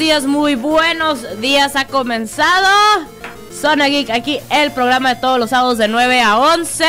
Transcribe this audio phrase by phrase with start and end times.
[0.00, 1.76] días, muy buenos días.
[1.76, 2.66] Ha comenzado
[3.52, 6.84] Zona Geek, aquí el programa de todos los sábados de 9 a 11.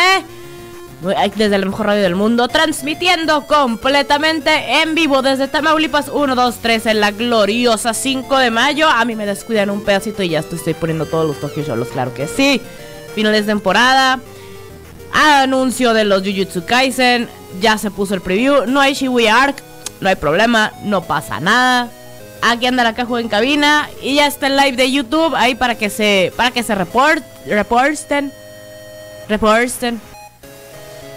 [1.35, 6.85] Desde la mejor radio del mundo, transmitiendo completamente en vivo desde Tamaulipas 1, 2, 3
[6.85, 8.87] en la gloriosa 5 de mayo.
[8.87, 12.13] A mí me descuidan un pedacito y ya estoy poniendo todos los Tokyo Shows, claro
[12.13, 12.61] que sí.
[13.13, 14.21] Finales de temporada.
[15.11, 17.27] Anuncio de los Jujutsu Kaisen.
[17.59, 18.67] Ya se puso el preview.
[18.67, 19.61] No hay Shibuya Arc.
[19.99, 20.71] No hay problema.
[20.85, 21.89] No pasa nada.
[22.41, 23.89] Aquí anda la caja en cabina.
[24.01, 25.35] Y ya está el live de YouTube.
[25.35, 26.33] Ahí para que se.
[26.35, 28.31] Para que se report, reporten.
[29.29, 30.01] Reporten.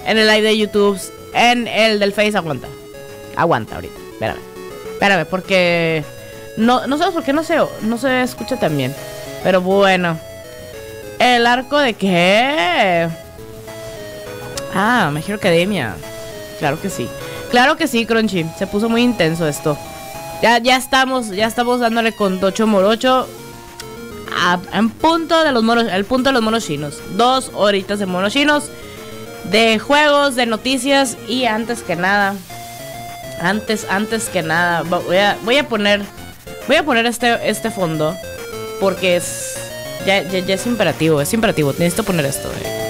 [0.07, 1.01] En el live de YouTube.
[1.33, 2.69] En el del Face aguanta.
[3.37, 3.95] Aguanta ahorita.
[4.13, 4.41] Espérame.
[4.93, 6.05] Espérame, porque.
[6.57, 8.95] No, no sé por qué no se, no se escucha tan bien.
[9.43, 10.19] Pero bueno.
[11.19, 13.09] El arco de qué?
[14.75, 15.95] Ah, Mejor Academia.
[16.59, 17.09] Claro que sí.
[17.51, 18.45] Claro que sí, Crunchy.
[18.59, 19.79] Se puso muy intenso esto.
[20.45, 23.27] Ya, ya estamos, ya estamos dándole con Tocho Morocho.
[24.75, 27.01] en punto de los monos, el punto de los monos chinos.
[27.17, 28.65] Dos horitas de monos chinos.
[29.45, 31.17] De juegos, de noticias.
[31.29, 32.35] Y antes que nada.
[33.41, 34.83] Antes, antes que nada.
[34.83, 36.03] Voy a, voy a poner.
[36.69, 38.15] Voy a poner este, este fondo.
[38.81, 39.57] Porque es.
[40.05, 41.73] Ya, ya, ya es imperativo, es imperativo.
[41.79, 42.51] Necesito poner esto.
[42.63, 42.84] Eh.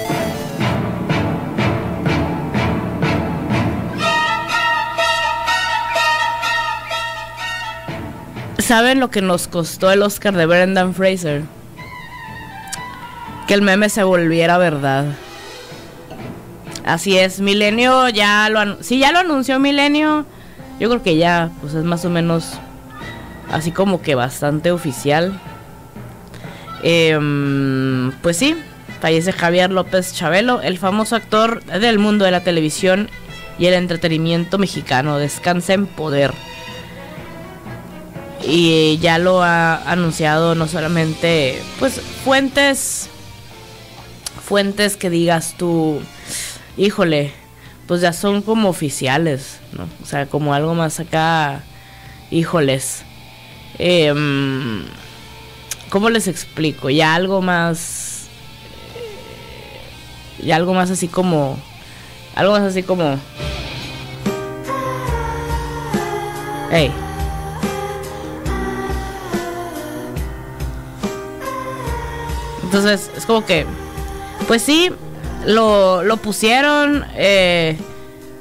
[8.65, 11.43] ¿Saben lo que nos costó el Oscar de Brendan Fraser?
[13.47, 15.05] Que el meme se volviera verdad.
[16.83, 20.25] Así es, Milenio ya lo si ya lo anunció Milenio,
[20.79, 22.53] yo creo que ya pues es más o menos
[23.51, 25.39] así como que bastante oficial.
[26.81, 28.57] Em, pues sí,
[28.99, 33.11] fallece Javier López Chabelo, el famoso actor del mundo de la televisión
[33.59, 35.19] y el entretenimiento mexicano.
[35.19, 36.33] Descansa en poder
[38.47, 43.09] y ya lo ha anunciado no solamente pues fuentes
[44.43, 45.99] fuentes que digas tú
[46.77, 47.33] híjole
[47.87, 51.63] pues ya son como oficiales no o sea como algo más acá
[52.29, 53.03] híjoles
[53.79, 54.85] em,
[55.89, 58.27] cómo les explico ya algo más
[60.43, 61.57] ya algo más así como
[62.35, 63.17] algo más así como
[66.71, 66.91] hey
[72.75, 73.65] Entonces es como que,
[74.49, 74.91] pues sí,
[75.45, 77.77] lo, lo pusieron eh,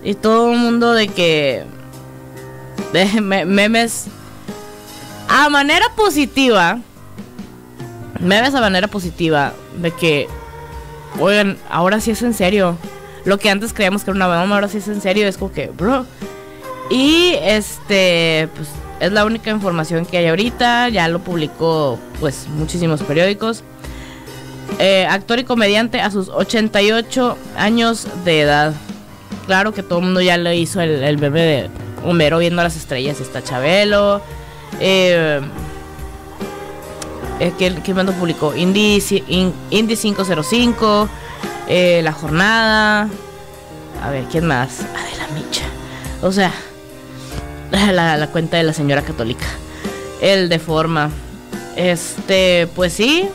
[0.02, 1.62] y todo el mundo de que
[2.92, 4.06] de memes
[5.28, 6.80] a manera positiva,
[8.18, 10.26] memes a manera positiva de que,
[11.20, 12.76] oigan, ahora sí es en serio.
[13.24, 15.28] Lo que antes creíamos que era una broma, ahora sí es en serio.
[15.28, 16.06] Es como que, bro.
[16.90, 18.68] Y este, pues
[18.98, 20.88] es la única información que hay ahorita.
[20.88, 23.62] Ya lo publicó, pues, muchísimos periódicos.
[24.78, 28.74] Eh, actor y comediante a sus 88 años de edad.
[29.46, 31.70] Claro que todo el mundo ya le hizo el, bebé de
[32.04, 33.20] Homero viendo las estrellas.
[33.20, 34.20] Está Chabelo.
[34.80, 35.40] Eh,
[37.40, 38.54] eh ¿Qué, mando publicó?
[38.54, 41.08] Indy, 505.
[41.68, 43.08] Eh, la Jornada.
[44.02, 44.80] A ver, ¿quién más?
[44.80, 45.64] Adela Micha.
[46.22, 46.52] O sea,
[47.70, 49.46] la cuenta de la señora católica.
[50.20, 51.10] El de forma.
[51.76, 53.28] Este, pues sí,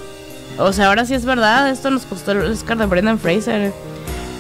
[0.57, 3.71] o sea, ahora sí es verdad, esto nos costó el Oscar de Brendan Fraser.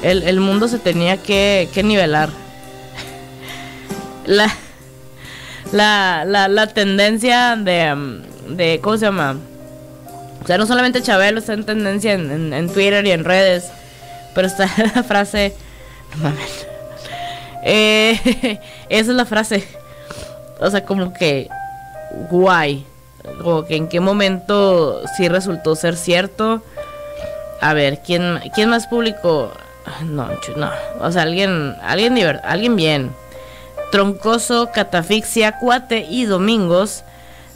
[0.01, 2.29] El, mundo se tenía que, nivelar.
[4.25, 4.53] La,
[5.71, 9.37] la, la, tendencia de, de, ¿cómo se llama?
[10.43, 13.65] O sea, no solamente Chabelo está en tendencia en, Twitter y en redes,
[14.35, 15.53] pero está la frase,
[16.15, 16.67] no mames.
[17.63, 18.59] Eh,
[18.89, 19.67] esa es la frase.
[20.59, 21.49] O sea, como que
[22.29, 22.85] guay
[23.43, 26.63] o que en qué momento sí resultó ser cierto.
[27.61, 29.51] A ver, ¿quién, quién más publicó?
[30.05, 30.71] No, no,
[31.01, 33.11] o sea, alguien, alguien, alguien bien.
[33.91, 37.03] Troncoso, Catafixia, Cuate y Domingos.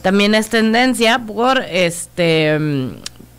[0.01, 2.59] También es tendencia por este,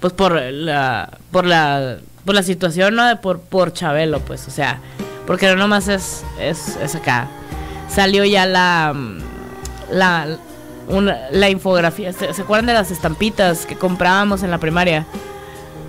[0.01, 3.21] pues por la, por la, por la situación, ¿no?
[3.21, 4.81] Por, por Chabelo, pues, o sea,
[5.27, 7.29] porque no nomás es, es, es acá.
[7.89, 8.95] Salió ya la,
[9.91, 10.39] la,
[10.89, 12.13] la infografía.
[12.13, 15.07] ¿se, acuerdan de las estampitas que comprábamos en la primaria?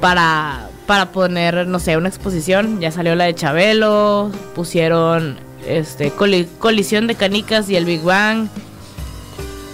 [0.02, 2.80] Para, para poner, no sé, una exposición.
[2.80, 4.32] Ya salió la de Chabelo.
[4.54, 5.38] Pusieron
[5.68, 8.48] este colisión de canicas y el Big Bang.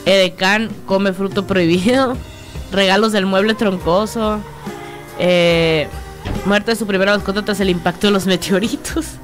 [0.06, 2.18] Edecán come fruto prohibido.
[2.72, 4.40] Regalos del mueble troncoso.
[5.20, 5.88] Eh,
[6.46, 9.06] muerte de su primera mascota tras el impacto de los meteoritos.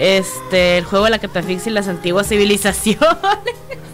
[0.00, 3.04] Este, el juego de la catafixia y las antiguas civilizaciones.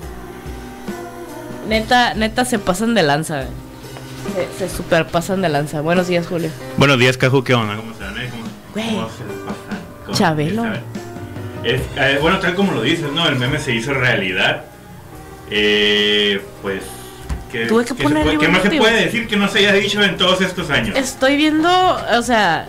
[1.68, 3.44] neta, neta se pasan de lanza.
[4.58, 5.80] Se, se super pasan de lanza.
[5.80, 6.50] Buenos días, Julio.
[6.76, 7.76] Buenos días, Caju, ¿qué onda?
[7.76, 8.16] ¿Cómo están?
[8.18, 8.28] Eh?
[8.30, 8.42] ¿Cómo,
[8.74, 8.86] Güey.
[8.96, 9.82] cómo se pasan?
[10.04, 10.64] ¿Cómo- Chabelo.
[11.64, 13.26] Es, eh, bueno, tal como lo dices, ¿no?
[13.28, 14.64] El meme se hizo realidad.
[15.50, 16.82] Eh, pues.
[17.50, 19.48] ¿qué, Tuve que qué se ponerle puede- ¿Qué un más se puede decir que no
[19.48, 20.96] se haya dicho en todos estos años?
[20.96, 21.68] Estoy viendo,
[22.18, 22.68] o sea,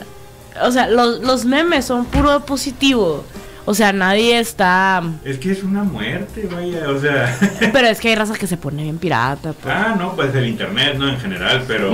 [0.62, 3.24] o sea, los, los memes son puro positivo.
[3.70, 5.04] O sea, nadie está.
[5.26, 7.38] Es que es una muerte, vaya, o sea.
[7.74, 9.52] Pero es que hay razas que se pone bien pirata.
[9.52, 9.76] Pues.
[9.76, 11.10] ah, no, pues el internet, ¿no?
[11.10, 11.92] En general, pero.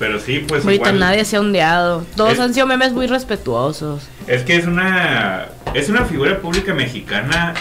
[0.00, 0.64] Pero sí, pues.
[0.64, 2.04] Ahorita igual, nadie se ha ondeado.
[2.16, 4.08] Todos Es- han sido memes muy respetuosos.
[4.26, 7.54] Es que es una es una figura pública mexicana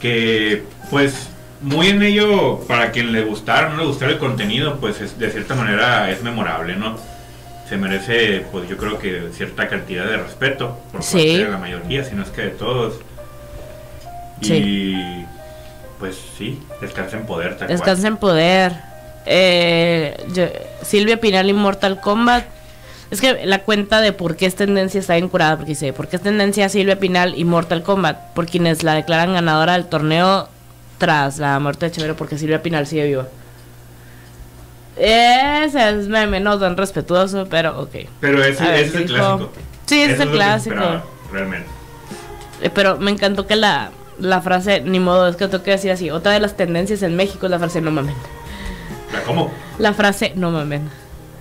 [0.00, 1.28] que pues
[1.60, 5.18] muy en ello para quien le gustara o no le gustara el contenido, pues es-
[5.18, 6.96] de cierta manera es memorable, ¿no?
[7.68, 11.16] Se merece pues yo creo que cierta cantidad de respeto por Sí.
[11.18, 12.94] parte de la mayoría, si no es que de todos.
[14.40, 14.94] Y
[15.98, 17.76] pues sí, descansa en poder tal cual.
[17.78, 18.72] Descansa en poder.
[19.26, 20.46] Eh, yo-
[20.82, 22.44] Silvia Pinal y Mortal Kombat.
[23.10, 25.56] Es que la cuenta de por qué es tendencia está bien curada.
[25.56, 28.32] Porque dice: ¿Por qué es tendencia Silvia Pinal y Mortal Kombat?
[28.34, 30.48] Por quienes la declaran ganadora del torneo
[30.98, 32.14] tras la muerte de Chévere.
[32.14, 33.26] Porque Silvia Pinal sigue viva.
[34.98, 37.94] Ese es meme, no tan respetuoso, pero ok.
[38.20, 39.50] Pero ese, A ver, ese es el dijo- clásico.
[39.86, 40.74] Sí, ese es el clásico.
[40.74, 41.66] esperaba, realmente.
[42.62, 45.90] Eh, Pero me encantó que la, la frase, ni modo, es que tengo que decir
[45.92, 46.10] así.
[46.10, 48.14] Otra de las tendencias en México es la frase no mamen.
[49.12, 49.50] ¿La cómo?
[49.78, 50.88] La frase no mamen.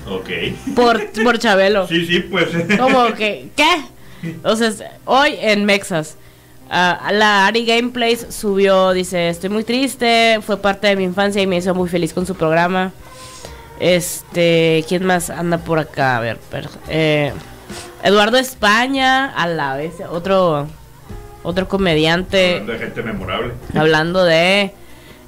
[0.09, 0.29] Ok.
[0.75, 1.87] Por, por Chabelo.
[1.87, 2.49] Sí, sí, pues.
[2.79, 4.35] Como que, ¿qué?
[4.43, 6.15] O sea, es- hoy en Mexas,
[6.69, 11.47] ah, la Ari Gameplays subió, dice, estoy muy triste, fue parte de mi infancia y
[11.47, 12.93] me hizo muy feliz con su programa.
[13.79, 16.17] Este, ¿quién más anda por acá?
[16.17, 17.31] A ver, per- eh,
[18.03, 20.67] Eduardo España, a la vez, otro,
[21.43, 22.53] otro comediante.
[22.55, 23.53] Hablando de gente memorable.
[23.75, 24.73] hablando de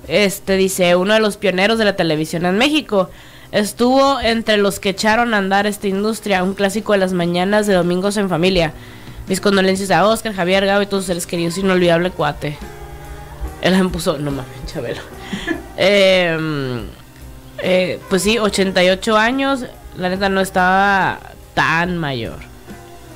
[0.07, 3.09] este dice uno de los pioneros de la televisión en México.
[3.51, 7.73] Estuvo entre los que echaron a andar esta industria un clásico de las mañanas de
[7.73, 8.73] domingos en familia.
[9.27, 12.57] Mis condolencias a Oscar Javier Gabo y todos sus seres queridos inolvidable cuate.
[13.61, 15.01] Él me puso no mames Chabelo.
[15.77, 16.87] Em,
[17.63, 19.65] eh, pues sí 88 años
[19.97, 21.19] la neta no estaba
[21.53, 22.38] tan mayor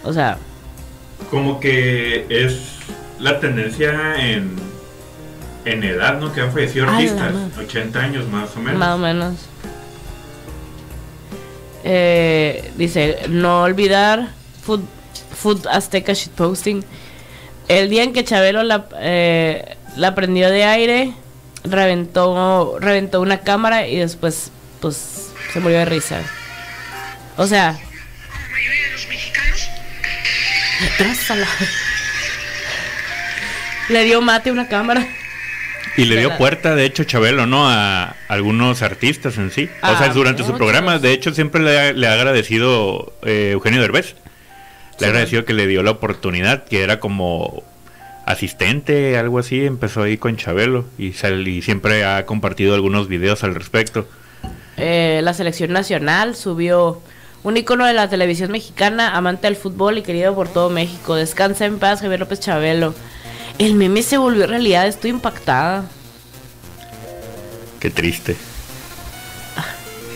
[0.04, 0.38] o sea
[1.30, 2.74] Como que es
[3.20, 4.56] la tendencia en,
[5.66, 6.34] en edad, ¿no?
[6.34, 7.34] Que han fallecido artistas.
[7.34, 7.64] madre.
[7.66, 8.78] 80 años más o menos.
[8.80, 9.36] Más o menos.
[11.86, 14.30] Eh, dice, no olvidar
[14.64, 14.82] Food,
[15.36, 16.84] Food Azteca Shitposting.
[17.68, 21.14] El día en que Chabelo la, eh, la prendió de aire,
[21.64, 24.52] reventó, reventó una cámara y después,
[24.82, 26.22] pues, se murió de risa.
[27.38, 27.72] O sea...
[27.72, 29.70] La mayoría de los mexicanos
[30.98, 31.48] trásala.
[33.90, 35.06] Le dio mate a una cámara.
[35.96, 37.70] Y le dio puerta, de hecho, Chabelo, ¿no?
[37.70, 39.70] A algunos artistas en sí.
[39.84, 43.82] o sea, durante su programa, de hecho, siempre le ha, le ha agradecido eh, Eugenio
[43.82, 44.16] Derbez.
[44.16, 45.06] Le Sí.
[45.06, 47.64] ha agradecido que le dio la oportunidad, que era como
[48.26, 49.66] asistente, algo así.
[49.66, 54.08] Empezó ahí con Chabelo y, sal- y siempre ha compartido algunos videos al respecto.
[54.78, 57.02] Eh, la selección nacional subió
[57.44, 61.16] un icono de la televisión mexicana, amante del fútbol y querido por todo México.
[61.16, 62.94] Descansa en paz, Javier López Chabelo.
[63.60, 65.86] El meme se volvió realidad, estoy impactada.
[67.80, 68.36] Qué triste.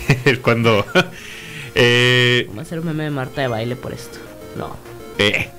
[0.26, 0.86] es cuando...
[1.76, 4.18] eh, Vamos a hacer un meme de Marta de baile por esto.
[4.58, 4.76] No.
[5.20, 5.50] eh,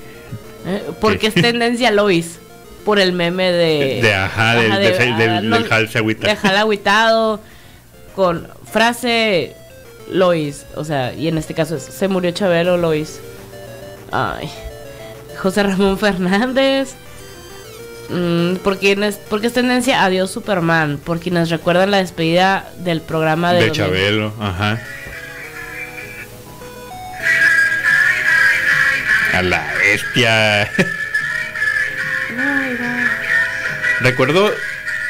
[0.66, 2.40] Eh, porque es tendencia Lois.
[2.88, 4.00] Por el meme de.
[4.00, 5.50] De- ajá, del- de- de- del- ah, del.
[6.20, 7.38] De jal agüitado.
[8.16, 9.54] Con frase
[10.10, 10.64] Lois.
[10.74, 13.20] O sea, y en este caso es: Se murió Chabelo Lois.
[14.10, 14.48] Ay.
[15.36, 16.94] José Ramón Fernández.
[18.08, 20.96] Mm, por quienes, porque es tendencia Adiós Superman.
[20.96, 23.84] Por quienes recuerdan la despedida del programa de, de 2000.
[23.84, 24.80] Chabelo, ajá.
[29.34, 30.70] A la bestia.
[34.00, 34.50] Recuerdo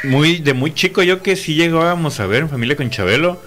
[0.05, 3.41] muy de muy chico yo que sí llegábamos a ver en familia con Chabelo.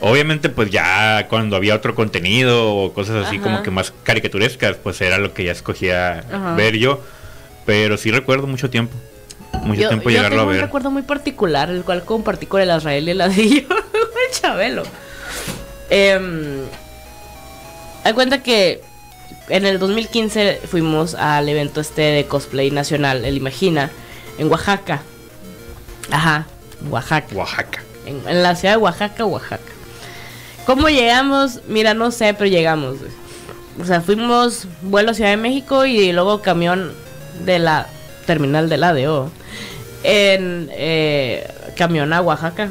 [0.00, 3.44] Obviamente pues ya cuando había otro contenido o cosas así Ajá.
[3.44, 6.54] como que más caricaturescas, pues era lo que ya escogía Ajá.
[6.56, 7.00] ver yo.
[7.66, 8.94] Pero sí recuerdo mucho tiempo.
[9.64, 10.62] Mucho Yo, tiempo yo llegarlo tengo a un ver.
[10.62, 14.82] recuerdo muy particular, el cual compartí con el Azrael y el Adillo, el Chabelo.
[15.90, 16.62] Eh,
[18.02, 18.80] hay cuenta que
[19.48, 23.90] en el 2015 fuimos al evento este de cosplay nacional, el Imagina,
[24.38, 25.02] en Oaxaca.
[26.10, 26.46] Ajá,
[26.90, 27.34] Oaxaca.
[27.34, 27.82] Oaxaca.
[28.06, 29.72] En, en la ciudad de Oaxaca, Oaxaca.
[30.66, 31.60] ¿Cómo llegamos?
[31.66, 32.96] Mira, no sé, pero llegamos.
[33.80, 36.92] O sea, fuimos vuelo a Ciudad de México y luego camión
[37.44, 37.86] de la
[38.26, 39.30] terminal del ADO.
[40.04, 42.68] En, eh, camión a Oaxaca.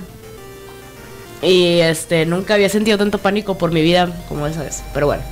[1.41, 4.83] Y este, nunca había sentido tanto pánico por mi vida como esa vez.
[4.93, 5.23] Pero bueno.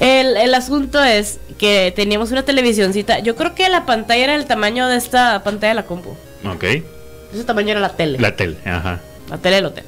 [0.00, 3.18] El, el asunto es que teníamos una televisioncita.
[3.18, 6.10] Yo creo que la pantalla era el tamaño de esta pantalla de la compu.
[6.44, 6.64] Ok.
[6.64, 8.18] Ese tamaño era la tele.
[8.18, 9.00] La tele, ajá.
[9.28, 9.84] La tele del hotel.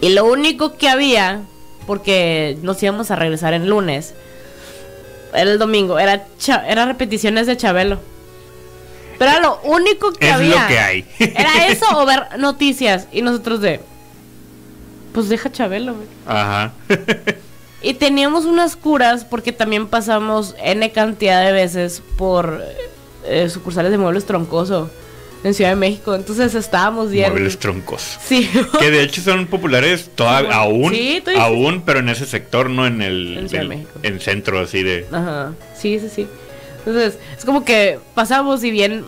[0.00, 1.40] Y lo único que había,
[1.86, 4.14] porque nos íbamos a regresar en lunes,
[5.34, 6.24] era el domingo, era,
[6.68, 8.00] era repeticiones de Chabelo.
[9.18, 10.62] Pero era lo único que Es había.
[10.62, 11.04] lo que hay.
[11.18, 13.08] Era eso o ver noticias.
[13.12, 13.80] Y nosotros de.
[15.14, 16.06] Pues deja Chabelo, güey.
[16.26, 16.72] Ajá.
[17.82, 22.62] Y teníamos unas curas porque también pasamos N cantidad de veces por
[23.24, 24.90] eh, sucursales de muebles troncoso
[25.44, 26.14] en Ciudad de México.
[26.14, 27.30] Entonces estábamos bien.
[27.30, 28.18] Muebles troncos.
[28.26, 28.50] Sí.
[28.80, 33.02] Que de hecho son populares toda- aún, Sí, aún, pero en ese sector, no en
[33.02, 33.90] el, En Ciudad de México.
[34.02, 35.06] en centro así de...
[35.12, 35.52] Ajá.
[35.78, 36.26] Sí, sí, sí.
[36.78, 39.04] Entonces, es como que pasamos y bien.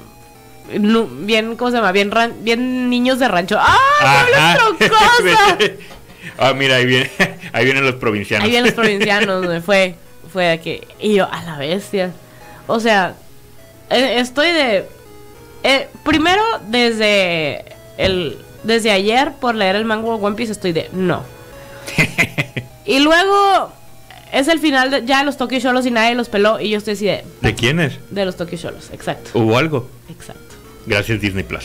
[0.70, 1.92] Bien, ¿cómo se llama?
[1.92, 3.56] Bien, ran- bien niños de rancho.
[3.58, 4.26] ¡Ah!
[4.58, 5.70] Muebles troncosos!
[6.38, 7.10] ah, mira, ahí, viene,
[7.52, 8.44] ahí vienen los provincianos.
[8.44, 9.94] Ahí vienen los provincianos, me fue,
[10.32, 12.12] fue de que, y yo, a la bestia.
[12.66, 13.14] O sea,
[13.90, 14.86] eh, estoy de,
[15.62, 17.64] eh, primero, desde
[17.96, 21.22] el, desde ayer, por leer el mango One Piece, estoy de, no.
[22.84, 23.72] y luego,
[24.32, 26.94] es el final de, ya los Tokyo Sholos y nadie los peló, y yo estoy
[26.94, 27.98] así de, ¿De quiénes?
[28.10, 29.88] de los Tokyo Sholos, exacto, ¿Hubo algo?
[30.10, 30.42] exacto.
[30.86, 31.64] Gracias Disney Plus.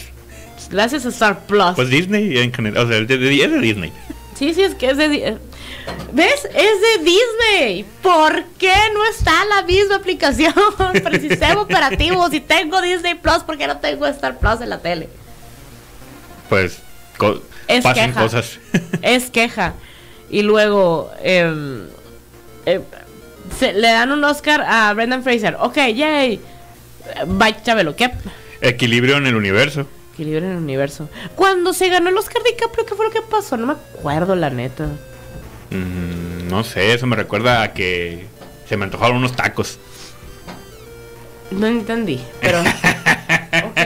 [0.69, 1.75] Gracias a Star Plus.
[1.75, 3.91] Pues Disney en general, o sea, es de Disney.
[4.43, 5.05] Sí, sí, es que es de...
[5.29, 5.37] Eh,
[6.11, 6.45] ¿Ves?
[6.53, 7.85] Es de Disney.
[8.01, 12.29] ¿Por qué no está la misma aplicación para el sistema operativo?
[12.29, 15.07] Si tengo Disney Plus, ¿por qué no tengo Star Plus en la tele?
[16.49, 16.79] Pues
[17.17, 18.21] co- Es pasan queja.
[18.21, 18.59] cosas.
[19.01, 19.75] Es queja.
[20.29, 21.09] Y luego...
[21.21, 21.89] eh,
[23.59, 25.55] se- le dan un Oscar a Brendan Fraser.
[25.59, 26.41] Ok, yay.
[27.27, 27.95] Bye, Chabelo.
[27.95, 28.11] ¿Qué?
[28.61, 29.87] Equilibrio en el universo.
[30.13, 31.09] Equilibrio en el universo.
[31.35, 33.57] Cuando se ganó el Oscar DiCaprio, ¿qué fue lo que pasó?
[33.57, 34.85] No me acuerdo, la neta.
[35.71, 38.27] Mm, no sé, eso me recuerda a que
[38.69, 39.79] se me antojaron unos tacos.
[41.49, 42.59] No entendí, pero.
[42.61, 43.77] ok.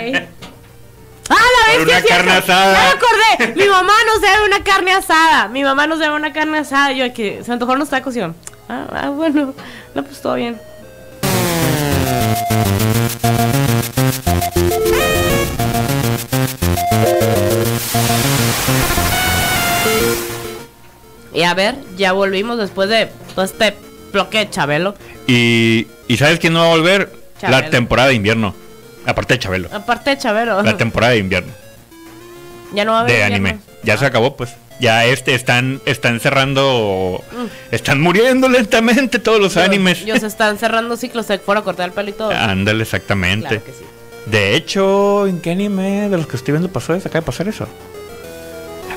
[1.30, 2.74] ¡Ah, la vez una carne asada.
[2.74, 3.56] ¡Ya me acordé!
[3.56, 5.48] Mi mamá nos debe una carne asada.
[5.48, 6.92] Mi mamá nos debe una carne asada.
[6.92, 8.34] Yo que se me antojaron los tacos y yo.
[8.70, 9.54] Ah, ah, bueno.
[9.94, 10.60] No, pues todo bien.
[21.38, 23.76] Y a ver, ya volvimos después de todo este
[24.12, 24.96] bloque de Chabelo.
[25.28, 27.14] Y, ¿y sabes quién no va a volver?
[27.44, 28.56] La temporada de invierno.
[29.06, 29.70] Aparte de Chabelo.
[29.72, 30.64] Aparte de Chabelo.
[30.64, 31.54] La temporada de invierno.
[32.74, 33.50] ya no va a haber De invierno.
[33.50, 33.62] anime.
[33.84, 34.56] Ya se acabó, pues.
[34.80, 37.24] Ya este están, están cerrando.
[37.32, 37.46] Mm.
[37.76, 40.02] Están muriendo lentamente todos los animes.
[40.02, 42.32] Ellos están cerrando ciclos, se fueron a cortar el pelo y todo.
[42.32, 43.48] Ándale, exactamente.
[43.48, 43.86] Claro que sí.
[44.26, 47.08] De hecho, ¿en qué anime de los que estoy viendo pasó eso?
[47.08, 47.68] Acaba de pasar eso.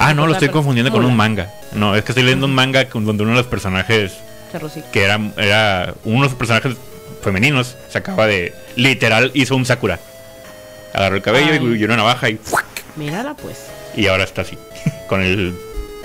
[0.01, 1.53] Ah, no, lo estoy confundiendo con un manga.
[1.73, 4.15] No, es que estoy leyendo un manga donde uno de los personajes,
[4.93, 6.75] que era, era uno de los personajes
[7.23, 8.55] femeninos, se acaba de.
[8.77, 10.01] Literal, hizo un Sakura.
[10.95, 11.79] Agarró el cabello Ay.
[11.79, 12.37] y, una navaja y.
[12.37, 12.65] ¡fuac!
[12.97, 13.67] Mírala pues.
[13.95, 14.57] Y ahora está así.
[15.09, 15.55] Con el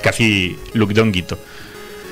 [0.04, 1.40] casi look de honguito.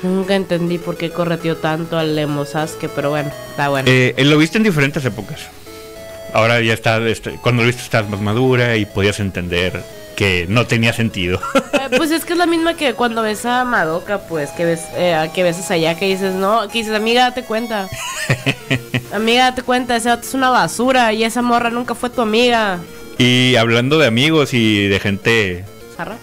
[0.02, 3.88] Nunca entendí por qué correteó tanto al Lemo Sasuke, pero bueno, está bueno.
[3.90, 5.48] Eh, lo viste en diferentes épocas.
[6.32, 9.82] Ahora ya está, este, cuando lo viste estás más madura y podías entender
[10.14, 11.40] que no tenía sentido.
[11.84, 14.80] Eh, pues es que es la misma que cuando ves a Madoka, pues, que ves,
[14.94, 17.88] eh, que ves a Sayaka que dices, no, que dices, amiga, date cuenta.
[19.12, 22.78] amiga, date cuenta, ese vato es una basura y esa morra nunca fue tu amiga.
[23.18, 25.64] y hablando de amigos y de gente
[25.96, 26.16] ¿Zarra?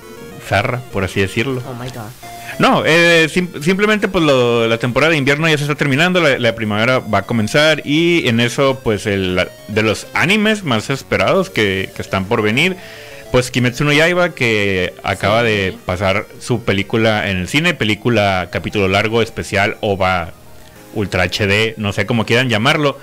[0.48, 1.62] zarra, por así decirlo.
[1.70, 2.10] Oh my god.
[2.60, 6.38] No, eh, sim- simplemente pues lo- la temporada de invierno ya se está terminando, la,
[6.38, 11.50] la primavera va a comenzar y en eso pues el, de los animes más esperados
[11.50, 12.78] que, que están por venir,
[13.32, 15.48] pues Kimetsu no Yaiba que acaba Sí.
[15.48, 20.34] de pasar su película en el cine, película capítulo largo, especial, OVA,
[20.94, 22.98] Ultra HD, no sé cómo quieran llamarlo.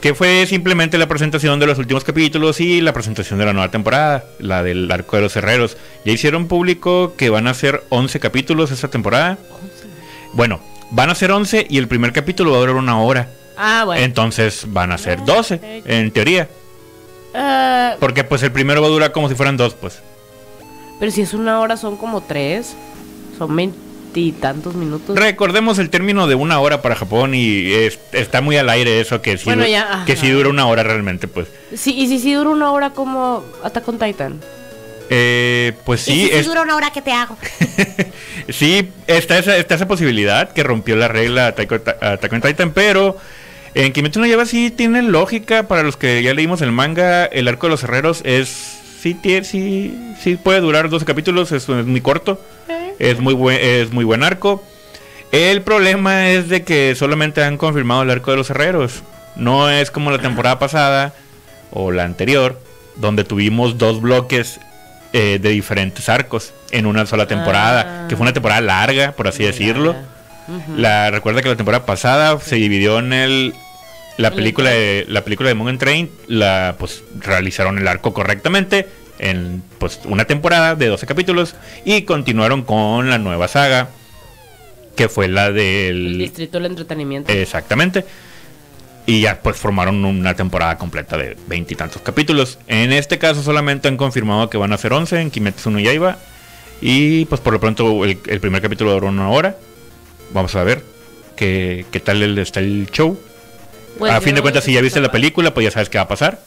[0.00, 3.70] Que fue simplemente la presentación de los últimos capítulos y la presentación de la nueva
[3.70, 5.76] temporada, la del arco de los herreros.
[6.04, 9.38] Ya hicieron público que van a ser 11 capítulos esta temporada.
[10.32, 13.28] Bueno, van a ser 11 y el primer capítulo va a durar una hora.
[13.56, 14.02] Ah, bueno.
[14.02, 15.62] Entonces van a ser Ah, 12, ok.
[15.86, 16.48] en teoría.
[17.34, 20.00] Eh, Porque pues el primero va a durar como si fueran dos, pues.
[21.00, 22.74] pero si es una hora, son como tres.
[23.38, 25.16] Son veintitantos minutos.
[25.18, 29.22] Recordemos el término de una hora para Japón y es- está muy al aire eso,
[29.22, 31.48] que sí, Bueno, ya, que sí dura una hora realmente, pues.
[31.74, 34.40] Sí, y si sí dura una hora como Attack on Titan.
[35.10, 37.36] Eh, pues y sí, si sí es- dura una hora, ¿qué te hago?
[38.48, 43.16] Sí, está esa, está esa posibilidad que rompió la regla Attack on Titan, pero
[43.74, 47.24] en Kimetsu no Yaiba sí tiene lógica para los que ya leímos el manga.
[47.26, 48.48] El arco de los herreros es
[49.00, 52.40] sí, tie- sí, sí puede durar 12 capítulos, es, es muy corto,
[52.98, 54.62] es muy buen, es muy buen arco.
[55.32, 59.02] El problema es de que solamente han confirmado el arco de los herreros.
[59.34, 61.14] No es como la temporada pasada
[61.70, 62.60] o la anterior,
[62.96, 64.60] donde tuvimos dos bloques
[65.14, 68.08] eh, de diferentes arcos en una sola temporada, Ah.
[68.08, 69.96] que fue una temporada larga, por así decirlo.
[70.76, 73.54] La recuerda que la temporada pasada se dividió en el
[74.18, 78.88] la El película de la película de Mugen Train la pues realizaron el arco correctamente
[79.18, 83.88] en pues una temporada de 12 capítulos y continuaron con la nueva saga
[84.96, 87.32] que fue la El del distrito del entretenimiento.
[87.32, 88.04] exactamente
[89.06, 92.58] y ya pues formaron una temporada completa de veintitantos capítulos.
[92.68, 96.18] En este caso solamente han confirmado que van a ser 11 en Kimetsu no Yaiba
[96.80, 99.56] y pues por lo pronto el, el primer capítulo duró una hora.
[100.32, 100.82] Vamos a ver
[101.36, 103.18] qué, qué tal el, está el show.
[103.98, 106.04] Pues a fin de cuentas, si ya viste la película, pues ya sabes qué va
[106.04, 106.40] a pasar.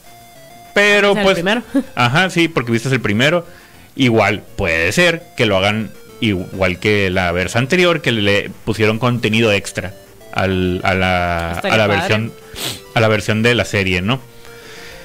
[0.74, 1.34] Pero sea, el pues.
[1.34, 1.62] primero.
[1.94, 3.46] Ajá, sí, porque viste el primero.
[3.94, 5.90] Igual puede ser que lo hagan
[6.20, 9.94] igual que la versión anterior, que le pusieron contenido extra
[10.32, 12.32] al- a la, a la versión
[12.94, 14.20] a la versión de la serie, ¿no?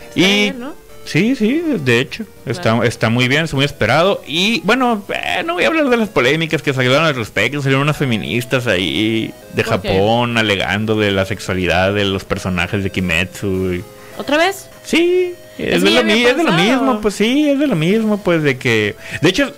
[0.10, 0.74] Está Y bien, ¿no?
[1.12, 4.22] Sí, sí, de hecho, está, está muy bien, es muy esperado.
[4.26, 7.62] Y bueno, eh, no voy a hablar de las polémicas que salieron al respecto.
[7.62, 9.64] Salieron unas feministas ahí de.
[9.64, 13.74] Japón alegando de la sexualidad de los personajes de Kimetsu.
[13.74, 13.84] y-
[14.18, 14.70] ¿Otra vez?
[14.84, 18.42] Sí, es, de, lo, es de lo mismo, pues sí, es de lo mismo, pues
[18.44, 18.96] de que...
[19.22, 19.54] De hecho,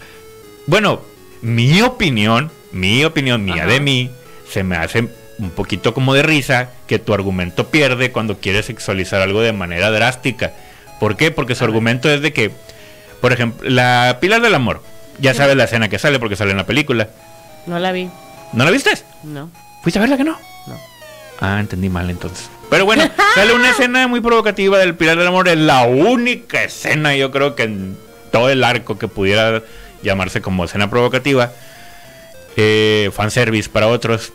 [0.68, 1.02] bueno,
[1.42, 3.68] mi opinión, mi opinión mía Ajá.
[3.68, 4.10] de mí,
[4.50, 5.08] se me hace
[5.40, 9.90] un poquito como de risa que tu argumento pierde cuando quieres sexualizar algo de manera
[9.92, 10.54] drástica.
[11.04, 11.32] ¿Por qué?
[11.32, 12.50] Porque su argumento es de que,
[13.20, 14.82] por ejemplo, la Pilar del Amor,
[15.20, 17.10] ya sabes la escena que sale porque sale en la película.
[17.66, 18.10] No la vi.
[18.54, 18.92] ¿No la viste?
[19.24, 19.52] No.
[19.82, 20.39] ¿Fuiste a verla que no?
[20.66, 20.80] No.
[21.42, 22.50] Ah, entendí mal entonces.
[22.70, 23.04] Pero bueno,
[23.36, 25.50] sale una escena muy provocativa del Pilar del Amor.
[25.50, 27.98] Es la única escena, yo creo que en
[28.32, 29.62] todo el arco que pudiera
[30.04, 31.52] llamarse como escena provocativa.
[32.56, 34.32] Eh, fanservice para otros.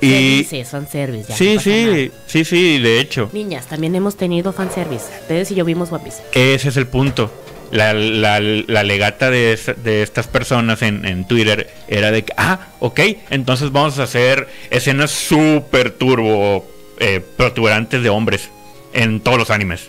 [0.00, 0.44] Y.
[0.48, 1.28] Sí, son service.
[1.28, 1.94] ya, Sí, no pasa nada.
[1.96, 3.30] sí, sí, sí, de hecho.
[3.32, 5.06] Niñas, también hemos tenido fanservice.
[5.22, 6.22] Ustedes y yo vimos Piece.
[6.32, 7.30] Ese es el punto.
[7.70, 12.68] La, la, la legata de, de estas personas en, en Twitter era de que, ah,
[12.80, 16.66] ok, entonces vamos a hacer escenas súper turbo
[16.98, 18.50] eh, protuberantes de hombres
[18.92, 19.88] en todos los animes.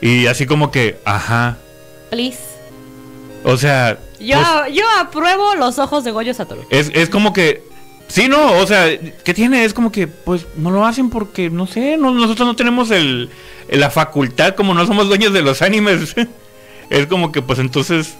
[0.00, 1.58] Y así como que, ajá,
[2.10, 2.38] Please.
[3.44, 6.64] o sea, Yo, pues, yo apruebo los ojos de Goyo Satoru.
[6.70, 7.62] es, es como que,
[8.08, 8.86] sí, no, o sea,
[9.24, 9.64] ¿qué tiene?
[9.64, 13.30] Es como que, pues, no lo hacen porque, no sé, no- nosotros no tenemos el,
[13.70, 16.14] la facultad, como no somos dueños de los animes.
[16.90, 18.14] es como que, pues, entonces,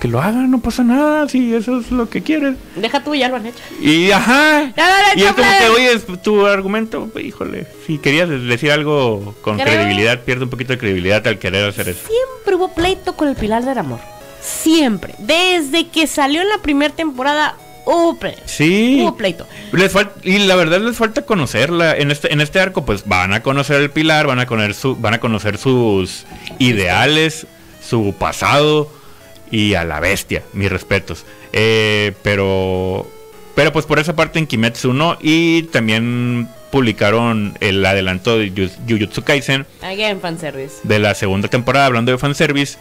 [0.00, 2.56] que lo hagan, no pasa nada, si eso es lo que quieren.
[2.76, 3.58] Deja tú, ya lo han hecho.
[3.82, 7.98] Y, ajá, Ya lo han y es como que, oye, es tu argumento, híjole, si
[7.98, 12.00] querías decir algo con Creo- credibilidad, pierde un poquito de credibilidad al querer hacer eso.
[12.06, 14.00] Siempre hubo pleito con el Pilar del Amor.
[14.40, 15.14] Siempre.
[15.18, 17.56] Desde que salió en la primera temporada,
[18.18, 18.42] pleito.
[18.46, 18.98] Sí.
[19.00, 19.46] Hubo pleito.
[19.72, 21.96] Les y la verdad les falta conocerla.
[21.96, 24.96] En este, en este arco, pues van a conocer el pilar, van a conocer su,
[24.96, 26.24] van a conocer sus
[26.58, 27.46] ideales,
[27.82, 28.90] su pasado
[29.50, 31.24] y a la bestia, mis respetos.
[31.52, 33.10] Eh, pero.
[33.54, 35.18] Pero pues por esa parte en Kimetsu no.
[35.20, 40.76] Y también publicaron el adelanto de Jujutsu Kaisen Again, fanservice.
[40.84, 42.78] de la segunda temporada hablando de fanservice.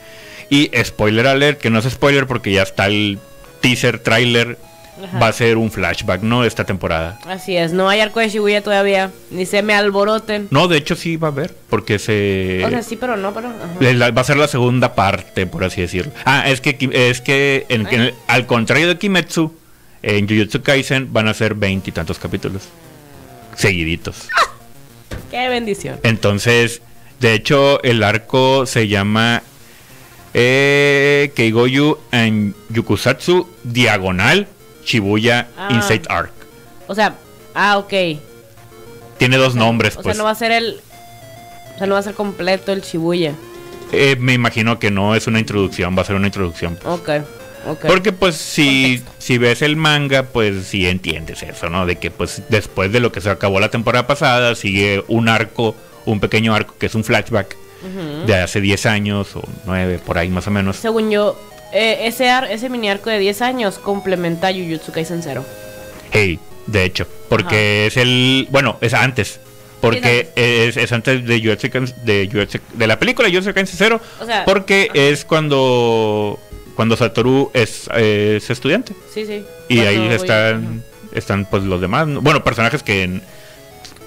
[0.50, 3.20] Y spoiler alert, que no es spoiler porque ya está el
[3.62, 4.58] teaser, trailer.
[5.04, 5.20] Ajá.
[5.20, 6.44] Va a ser un flashback, ¿no?
[6.44, 7.20] Esta temporada.
[7.28, 9.12] Así es, no hay arco de Shibuya todavía.
[9.32, 10.48] Ni se me alboroten.
[10.52, 12.64] No, de hecho sí va a haber, porque se...
[12.66, 13.48] O sea, sí, pero no, pero.
[13.50, 13.94] ajá.
[13.94, 16.12] la- va a ser la segunda parte, por así decirlo.
[16.26, 19.54] Ah, es que, es que en- al contrario de Kimetsu,
[20.02, 22.64] en Jujutsu Kaisen van a ser veintitantos capítulos.
[23.56, 24.28] Seguiditos.
[25.32, 26.00] Qué bendición.
[26.04, 26.82] Entonces,
[27.20, 29.44] de hecho, el arco se llama
[30.34, 34.48] eh, Keigoyu en Yukusatsu Diagonal
[34.90, 35.70] Shibuya Ah.
[35.72, 36.32] Inside Arc.
[36.88, 37.16] O sea,
[37.54, 37.94] ah, ok.
[39.18, 40.16] Tiene dos nombres, O pues.
[40.16, 40.80] sea, no va a ser el.
[41.76, 43.34] O sea, no va a ser completo el Shibuya.
[43.92, 46.78] Eh, me imagino que no es una introducción, va a ser una introducción.
[46.86, 47.10] Ok,
[47.68, 47.86] ok.
[47.88, 49.12] Porque pues si, Contexto.
[49.26, 51.86] si ves el manga, pues sí entiendes eso, ¿no?
[51.86, 55.76] De que pues después de lo que se acabó la temporada pasada, sigue un arco,
[56.06, 57.56] un pequeño arco que es un flashback
[58.28, 60.76] de hace 10 años o 9, por ahí más o menos.
[60.76, 61.40] Según yo,
[61.74, 65.46] eh, ese, ar- ese mini arco de 10 años complementa a Jujutsu Kaisen 0.
[66.12, 69.40] Hey, de hecho, porque es el, bueno, es antes.
[69.82, 71.68] Porque es, es antes de Jujutsu
[72.04, 76.40] de, de la película Jujutsu Kaisen 0, O sea, porque es cuando
[76.76, 78.94] cuando Satoru es, es estudiante.
[79.14, 79.44] Sí, sí.
[79.68, 82.22] Y Cuando ahí están están pues los demás, ¿no?
[82.22, 83.22] bueno, personajes que en-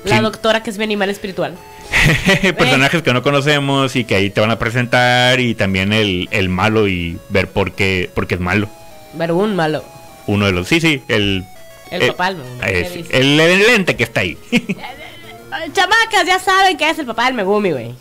[0.05, 1.55] La doctora que es mi animal espiritual.
[2.59, 6.49] Personajes que no conocemos y que ahí te van a presentar y también el, el
[6.49, 8.69] malo y ver por qué, por qué es malo.
[9.15, 9.85] Ver un malo.
[10.27, 11.45] Uno de los, sí, sí, el...
[11.91, 13.19] El papá del Megumi, eh, ¿qué sí, dice?
[13.19, 14.39] el, el lente que está ahí.
[15.75, 17.95] Chamacas, ya saben que es el papá del Megumi, güey.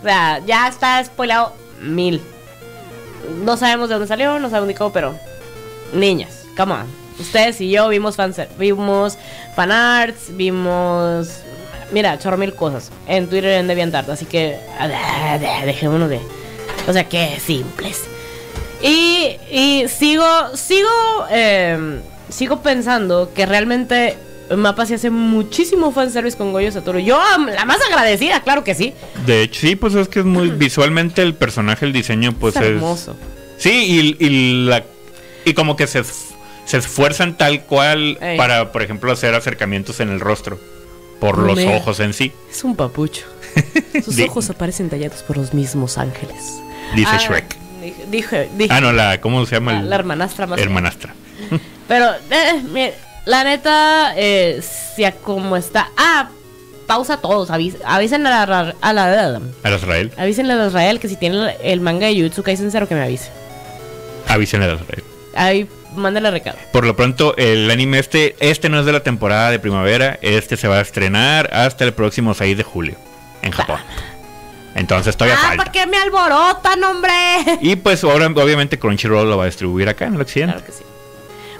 [0.00, 2.20] O sea, ya está spoilado mil.
[3.44, 5.18] No sabemos de dónde salió, no sabemos ni cómo, pero.
[5.92, 6.86] Niñas, come on.
[7.18, 9.18] Ustedes y yo vimos fans, vimos
[9.54, 11.42] fanarts, vimos.
[11.92, 12.90] Mira, chorro mil cosas.
[13.06, 14.58] En Twitter en DeviantArt, así que.
[15.64, 16.20] Dejémonos de.
[16.88, 18.02] O sea, que simples.
[18.82, 20.26] Y, y sigo,
[20.56, 20.88] sigo,
[21.30, 24.16] eh, sigo pensando que realmente
[24.56, 26.98] Mapa se hace muchísimo fanservice con Goyo Satoru.
[26.98, 27.20] Yo,
[27.54, 28.92] la más agradecida, claro que sí.
[29.24, 32.62] De hecho, sí, pues es que es muy visualmente el personaje, el diseño, pues es
[32.62, 32.68] es...
[32.68, 33.16] hermoso.
[33.56, 34.82] Sí, y, y la,
[35.44, 36.02] y como que se,
[36.64, 38.36] se esfuerzan tal cual Ey.
[38.36, 40.58] para, por ejemplo, hacer acercamientos en el rostro.
[41.22, 41.76] Por los Mira.
[41.76, 43.22] ojos en sí, Es un papucho.
[44.04, 46.54] Sus ojos aparecen tallados por los mismos ángeles.
[46.96, 47.56] dice Ah, Shrek.
[47.80, 48.72] Dije, dije, dije.
[48.74, 49.72] Ah, no, la, ¿cómo se llama?
[49.74, 50.58] la, el- la hermanastra más.
[50.60, 51.14] hermanastra.
[51.88, 54.60] Pero, eh, mire, la neta, eh,
[54.96, 55.90] si a como está.
[55.96, 56.28] Ah,
[56.88, 57.50] pausa todos.
[57.50, 59.40] avis- avisen a la, a la.
[59.62, 60.12] A Israel.
[60.18, 63.30] Avísenle a Israel que si tiene el manga de Jujutsu Kaisen Zero que me avise.
[64.28, 65.04] Avísenle a Israel.
[65.34, 66.58] Ahí, mándale recado.
[66.72, 70.56] Por lo pronto, el anime este, este no es de la temporada de primavera, este
[70.56, 72.96] se va a estrenar hasta el próximo 6 de julio
[73.42, 73.80] en Japón.
[74.74, 75.64] Entonces todavía ah, falta.
[75.64, 77.12] ¿para qué me alborotan, hombre?
[77.60, 80.54] Y pues ahora obviamente Crunchyroll lo va a distribuir acá en el occidente.
[80.54, 80.84] Claro que sí.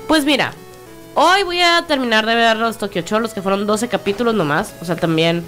[0.09, 0.53] Pues mira,
[1.15, 4.75] hoy voy a terminar de ver los Tokyo Cholos, que fueron 12 capítulos nomás.
[4.81, 5.45] O sea, también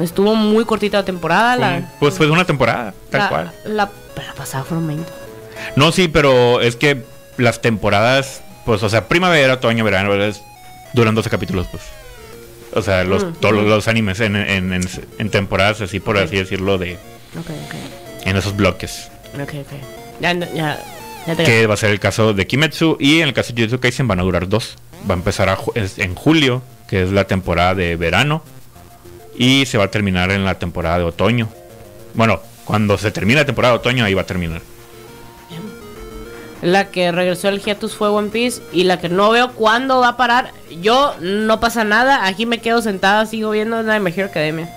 [0.00, 1.56] estuvo muy cortita la temporada.
[1.56, 3.52] La, Pues fue una temporada, tal la, cual.
[3.64, 5.12] La, la pasada fueron 20.
[5.76, 7.04] No, sí, pero es que
[7.36, 10.12] las temporadas, pues, o sea, primavera, otoño, verano,
[10.92, 11.82] duran 12 capítulos, pues.
[12.74, 13.62] O sea, los, Mm, todos ujú.
[13.68, 16.98] los animes en, en- en- en temporadas, así por así decirlo, de
[18.24, 19.10] en esos bloques.
[19.34, 19.72] Ok, ok.
[20.20, 20.82] Ya, ya,
[21.26, 23.62] ya te Que va a ser el caso de Kimetsu y en el caso de
[23.62, 24.76] Jujutsu Kaisen van a durar dos.
[25.08, 28.42] Va a empezar a en julio, que es la temporada de verano,
[29.36, 31.48] y se va a terminar en la temporada de otoño.
[32.14, 34.62] Bueno, cuando se termine la temporada de otoño, ahí va a terminar.
[36.64, 40.08] La que regresó el hiatus fue One Piece y la que no veo cuándo va
[40.08, 40.52] a parar.
[40.80, 44.70] Yo no pasa nada, aquí me quedo sentada, sigo viendo la de My Hero Academia.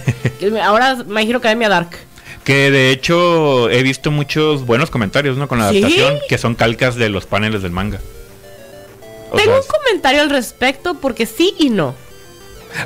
[0.62, 1.88] Ahora My Hero Academia Dark.
[2.44, 5.48] Que de hecho he visto muchos buenos comentarios, ¿no?
[5.48, 5.78] Con la ¿Sí?
[5.78, 7.98] adaptación, que son calcas de los paneles del manga.
[9.30, 11.94] O Tengo un comentario al respecto porque sí y no.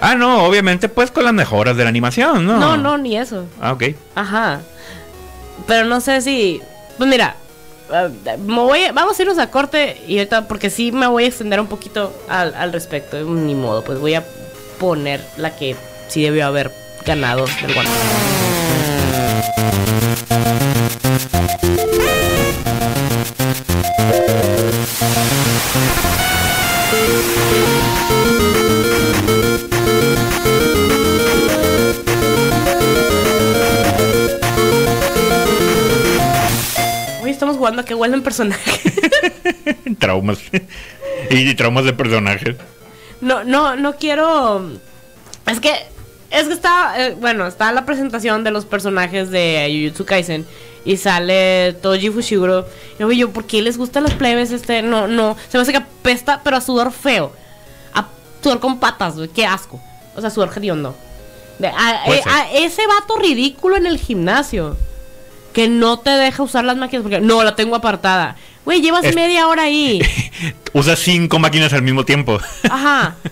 [0.00, 2.58] ah, no, obviamente pues con las mejoras de la animación, ¿no?
[2.58, 3.46] No, no, ni eso.
[3.60, 3.82] Ah, ok.
[4.14, 4.60] Ajá.
[5.66, 6.60] Pero no sé si.
[6.96, 7.34] Pues mira,
[8.38, 11.26] me voy a- vamos a irnos a corte y ahorita, porque sí me voy a
[11.28, 13.18] extender un poquito al, al respecto.
[13.22, 14.24] Ni modo, pues voy a
[14.78, 15.76] poner la que
[16.08, 16.70] sí debió haber
[17.04, 17.88] ganado del One
[37.66, 38.92] jugando a que huelen personajes.
[39.98, 40.38] traumas.
[41.30, 42.56] y traumas de personajes.
[43.20, 44.70] No, no, no quiero.
[45.46, 45.72] Es que.
[46.30, 46.94] Es que está.
[46.98, 50.46] eh, bueno, está la presentación de los personajes de Jujutsu Kaisen.
[50.84, 52.68] Y sale Toji Fushiguro.
[52.94, 54.52] Y luego yo, ¿por qué les gustan los plebes?
[54.52, 55.36] Este, no, no.
[55.48, 57.32] Se me hace que apesta, pero a sudor feo.
[57.94, 58.06] A
[58.40, 59.28] sudor con patas, güey.
[59.28, 59.80] Qué asco.
[60.14, 60.94] O sea, sudor hediondo.
[61.58, 64.76] De, a, eh, a ese vato ridículo en el gimnasio.
[65.56, 68.36] Que no te deja usar las máquinas porque no la tengo apartada.
[68.66, 70.02] Güey, llevas Es- media hora ahí.
[70.74, 72.38] Usa cinco máquinas al mismo tiempo.
[72.68, 73.16] Ajá.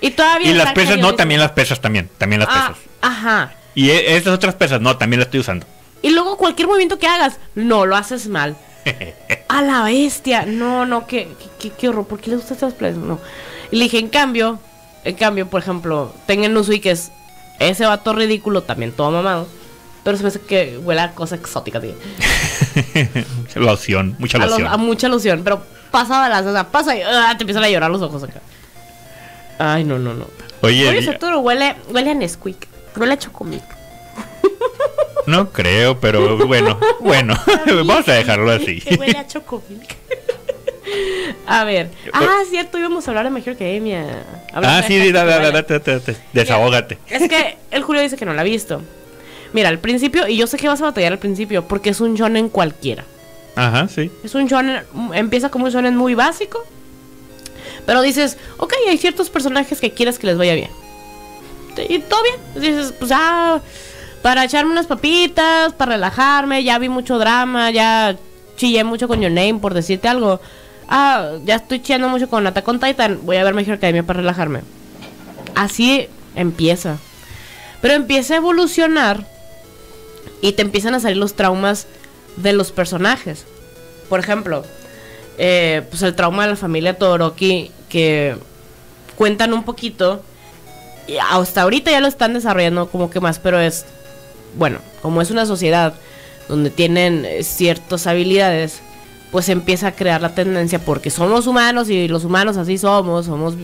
[0.00, 2.08] Y todavía y las pesas, no, también las pesas, también.
[2.18, 2.84] También las Ah, pesas.
[3.00, 3.54] ajá.
[3.74, 5.66] Y e- estas otras pesas, no, también las estoy usando.
[6.02, 8.56] Y luego cualquier movimiento que hagas, no, lo haces mal.
[9.48, 10.44] A la bestia.
[10.46, 12.06] No, no, qué, qué, qué- horror.
[12.06, 12.98] ¿Por qué le gustan estas playas?
[12.98, 13.18] No.
[13.72, 14.60] Y le dije, en cambio,
[15.02, 17.10] en cambio, por ejemplo, tengan Nuzui que es
[17.58, 19.48] ese vato ridículo, también todo mamado.
[20.06, 21.94] Pero se me hace que huele a cosa exótica, tío.
[23.56, 24.68] loción, mucha A, lo- loción.
[24.68, 25.40] a mucha loción.
[25.42, 28.22] Pero pasa de las, o sea, pasa y ah, te empiezan a llorar los ojos
[28.22, 28.40] acá.
[29.58, 30.28] Ay, no, no, no.
[30.60, 32.68] Oye, Oye, Arturo, huele, huele a Nesquik.
[32.96, 33.64] Huele a Chocomilk.
[35.26, 37.34] no creo, pero bueno, bueno,
[37.84, 38.80] vamos a dejarlo así.
[38.82, 39.92] Que huele a Chocomilk.
[41.48, 41.90] A ver.
[42.12, 44.22] Ah, cierto, íbamos a hablar de Hero Academia.
[44.52, 45.62] Ah, de sí, gente da, que da, da, huele.
[45.62, 46.98] da, da, da, desahógate.
[47.08, 48.80] Es que el Julio dice que no la ha visto.
[49.52, 52.14] Mira, al principio, y yo sé que vas a batallar al principio, porque es un
[52.14, 53.04] shonen cualquiera.
[53.54, 54.10] Ajá, sí.
[54.22, 54.82] Es un shonen,
[55.14, 56.64] empieza como un shonen muy básico.
[57.86, 60.70] Pero dices, ok, hay ciertos personajes que quieres que les vaya bien.
[61.88, 62.62] y todo bien.
[62.62, 63.60] Dices, pues ah,
[64.22, 68.16] para echarme unas papitas, para relajarme, ya vi mucho drama, ya
[68.56, 70.40] chillé mucho con Your Name, por decirte algo.
[70.88, 74.18] Ah, ya estoy chillando mucho con Attack on Titan, voy a ver Hero Academia para
[74.18, 74.60] relajarme.
[75.54, 76.98] Así empieza.
[77.80, 79.26] Pero empieza a evolucionar
[80.46, 81.88] y te empiezan a salir los traumas
[82.36, 83.44] de los personajes.
[84.08, 84.64] Por ejemplo,
[85.38, 88.36] eh, pues el trauma de la familia Todoroki que
[89.16, 90.22] cuentan un poquito.
[91.08, 93.86] Y hasta ahorita ya lo están desarrollando como que más, pero es,
[94.56, 95.94] bueno, como es una sociedad
[96.48, 98.82] donde tienen eh, ciertas habilidades,
[99.32, 103.54] pues empieza a crear la tendencia porque somos humanos y los humanos así somos, somos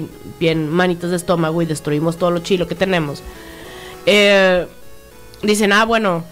[0.41, 3.23] bien manitos de estómago y destruimos todo lo chilo que tenemos.
[4.05, 4.67] Eh,
[5.43, 6.25] dicen, ah, bueno,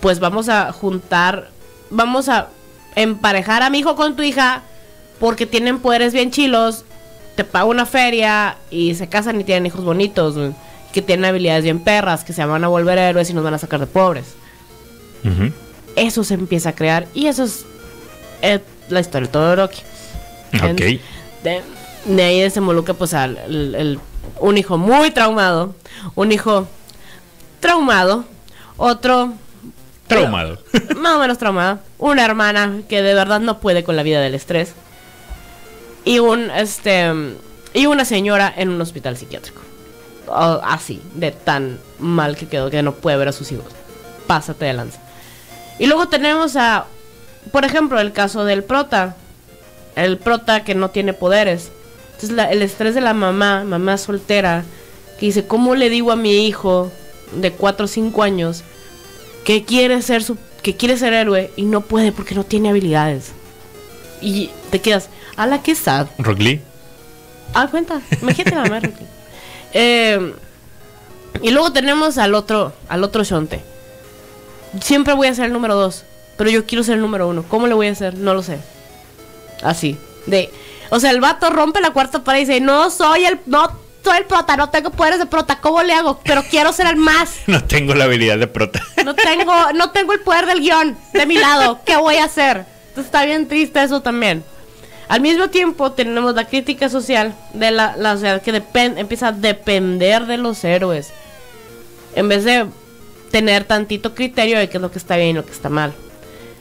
[0.00, 1.50] pues vamos a juntar,
[1.90, 2.48] vamos a
[2.96, 4.62] emparejar a mi hijo con tu hija
[5.18, 6.84] porque tienen poderes bien chilos,
[7.36, 10.34] te paga una feria y se casan y tienen hijos bonitos,
[10.92, 13.58] que tienen habilidades bien perras, que se van a volver héroes y nos van a
[13.58, 14.34] sacar de pobres.
[15.96, 17.64] Eso se empieza a crear y eso es
[18.42, 19.80] eh, la historia de Todoroki.
[20.52, 20.80] En- Ok.
[21.44, 21.62] De,
[22.06, 24.00] de ahí desenvolucra pues al el- el-
[24.40, 25.74] un hijo muy traumado,
[26.14, 26.66] un hijo
[27.60, 28.24] traumado,
[28.76, 29.34] otro
[30.10, 30.58] Traumado.
[30.96, 34.34] más o menos traumada, una hermana que de verdad no puede con la vida del
[34.34, 34.74] estrés
[36.04, 37.10] y un este
[37.72, 39.60] y una señora en un hospital psiquiátrico.
[40.62, 43.66] Así, de tan mal que quedó que no puede ver a sus hijos.
[44.26, 45.00] Pásate de lanza.
[45.78, 46.86] Y luego tenemos a
[47.52, 49.16] por ejemplo, el caso del prota.
[49.96, 51.70] El prota que no tiene poderes.
[52.12, 54.62] Entonces la- el estrés de la mamá, mamá soltera,
[55.18, 56.90] que dice, ¿cómo le digo a mi hijo
[57.32, 58.62] de 4 o 5 años
[59.44, 63.32] que quiere ser su, que quiere ser héroe y no puede porque no tiene habilidades?
[64.20, 66.08] Y te quedas, a la que sad.
[66.18, 66.60] Rock Lee.
[67.54, 68.80] Ah, cuenta, imagínate la mamá.
[69.72, 70.34] Eh,
[71.42, 73.62] y luego tenemos al otro, al otro Shonte.
[74.82, 76.02] Siempre voy a ser el número dos,
[76.36, 77.44] pero yo quiero ser el número uno.
[77.44, 78.14] ¿Cómo le voy a hacer?
[78.18, 78.58] No lo sé.
[79.62, 79.96] Así.
[80.26, 80.50] De,
[80.90, 83.70] o sea, el vato rompe la cuarta pared y dice, no soy el, no
[84.02, 86.20] soy el prota, no tengo poderes de prota, ¿cómo le hago?
[86.24, 87.36] Pero quiero ser el más.
[87.46, 88.82] No tengo la habilidad de prota.
[89.04, 91.80] No tengo, no tengo el poder del guion de mi lado.
[91.84, 92.64] ¿Qué voy a hacer?
[92.88, 94.44] Entonces está bien triste eso también.
[95.08, 100.26] Al mismo tiempo tenemos la crítica social de la, la sociedad que empieza a depender
[100.26, 101.10] de los héroes.
[102.14, 102.66] En vez de
[103.30, 105.92] tener tantito criterio de qué es lo que está bien y lo que está mal.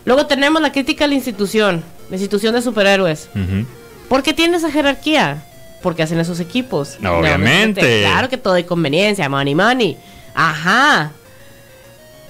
[0.06, 3.30] Luego tenemos la crítica a la institución, la institución de superhéroes.
[3.36, 3.66] Ujú.
[4.08, 5.44] ¿Por qué tiene esa jerarquía?
[5.82, 6.98] Porque hacen esos equipos.
[6.98, 7.82] Obviamente.
[7.82, 8.02] Obviamente.
[8.02, 9.98] Claro que todo hay conveniencia, money, money.
[10.34, 11.12] Ajá.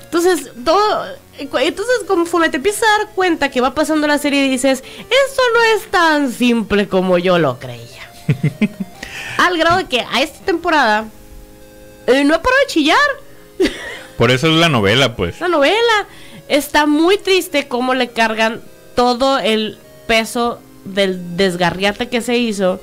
[0.04, 1.06] Entonces, todo.
[1.38, 5.62] Entonces, conforme te empiezas a dar cuenta que va pasando la serie dices, eso no
[5.76, 8.10] es tan simple como yo lo creía.
[9.38, 11.06] Al grado de que a esta temporada
[12.08, 12.98] eh, no he parado de chillar.
[14.18, 15.40] Por eso es la novela, pues.
[15.40, 16.08] La novela
[16.50, 18.62] está muy triste cómo le cargan
[18.96, 22.82] todo el peso del desgarriate que se hizo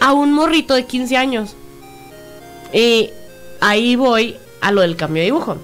[0.00, 1.56] a un morrito de 15 años.
[2.72, 3.10] Y
[3.60, 5.58] ahí voy a lo del cambio de dibujo.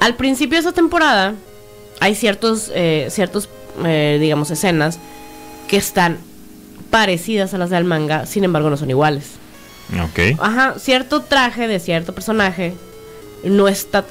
[0.00, 1.34] Al principio de esa temporada
[2.00, 3.48] hay ciertos, eh, ciertos
[3.84, 4.98] eh, digamos, escenas
[5.68, 6.18] que están
[6.90, 9.32] parecidas a las del manga, sin embargo no son iguales.
[10.02, 10.38] Ok.
[10.38, 12.74] Ajá, cierto traje de cierto personaje
[13.44, 14.04] no está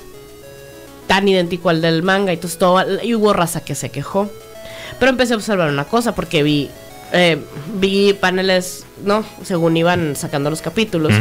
[1.07, 2.31] tan idéntico al del manga.
[2.31, 4.29] Y, entonces todo, y hubo raza que se quejó.
[4.99, 6.69] Pero empecé a observar una cosa porque vi,
[7.15, 7.37] eh,
[7.75, 9.23] vi paneles, ¿no?
[9.43, 11.13] Según iban sacando los capítulos.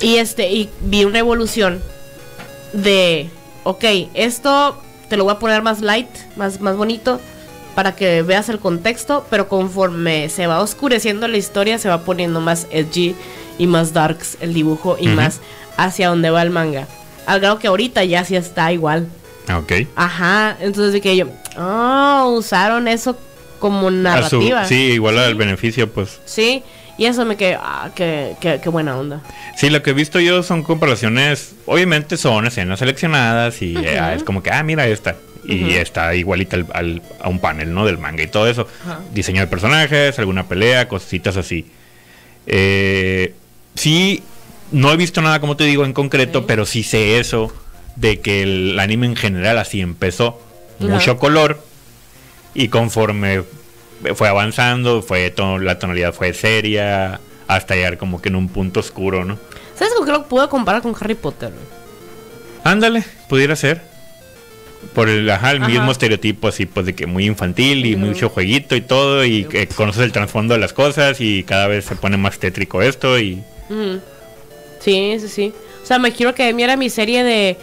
[0.00, 1.82] Y este, y vi una evolución
[2.72, 3.28] de,
[3.62, 7.20] ok, esto te lo voy a poner más light, más, más bonito,
[7.74, 12.40] para que veas el contexto, pero conforme se va oscureciendo la historia, se va poniendo
[12.40, 13.14] más edgy
[13.58, 15.40] y más darks el dibujo y más
[15.76, 16.88] hacia donde va el manga.
[17.26, 19.08] Al grado que ahorita ya sí está igual.
[19.54, 19.72] Ok.
[19.94, 23.16] Ajá, entonces que yo, ah, usaron eso
[23.70, 24.64] como su- narrativa.
[24.66, 26.20] sí, igual al beneficio, pues.
[26.26, 26.62] Sí,
[26.98, 29.20] y eso me quedé, ah, qué, qué, qué buena onda.
[29.56, 31.54] Sí, lo que he visto yo son comparaciones.
[31.66, 35.16] Obviamente son escenas seleccionadas y eh, es como que, ah, mira esta.
[35.46, 37.84] Y está igualita al, al- a un panel, ¿no?
[37.86, 38.66] Del manga y todo eso.
[38.84, 39.00] Ajá.
[39.12, 41.66] Diseño de personajes, alguna pelea, cositas así.
[42.46, 43.34] Eh,
[43.74, 44.22] sí,
[44.72, 47.52] no he visto nada, como te digo, en concreto, pero sí sé eso.
[47.96, 50.40] De que el anime en general así empezó.
[50.80, 51.62] Mucho color.
[52.54, 53.42] Y conforme
[54.14, 57.20] fue avanzando, fue to- la tonalidad fue seria.
[57.46, 59.38] Hasta llegar como que en un punto oscuro, ¿no?
[59.76, 61.50] ¿Sabes con qué lo puedo comparar con Harry Potter?
[62.62, 63.82] Ándale, pudiera ser.
[64.94, 65.68] Por el, ajá, el Ajá.
[65.68, 69.66] mismo estereotipo así, pues de que muy infantil y mucho jueguito y todo, y que
[69.66, 73.42] conoces el trasfondo de las cosas y cada vez se pone más tétrico esto y...
[74.80, 75.52] Sí, sí, sí.
[75.82, 77.56] O sea, Me Hero Academia era mi serie de.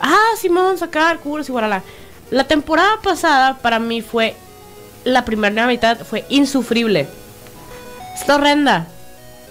[0.00, 1.82] Ah, Simón, sacar curos y guarala.
[2.32, 4.34] La temporada pasada para mí fue.
[5.04, 7.06] La primera mitad fue insufrible.
[8.18, 8.86] Está horrenda.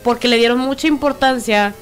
[0.03, 1.73] Porque le dieron mucha importancia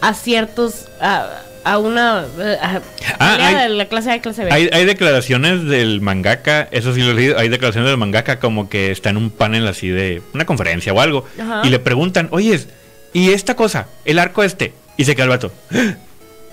[0.00, 0.86] a ciertos.
[1.00, 1.26] a,
[1.64, 2.20] a una.
[2.20, 2.80] a-
[3.18, 4.52] Ah, hay- de la clase A clase B.
[4.52, 8.68] Hay, hay declaraciones del mangaka, eso sí lo he leído, hay declaraciones del mangaka como
[8.68, 11.24] que está en un panel así de una conferencia o algo.
[11.40, 11.62] Ajá.
[11.64, 12.64] Y le preguntan, oye,
[13.12, 13.88] ¿y esta cosa?
[14.04, 14.72] El arco este.
[14.96, 15.52] Y se queda el vato.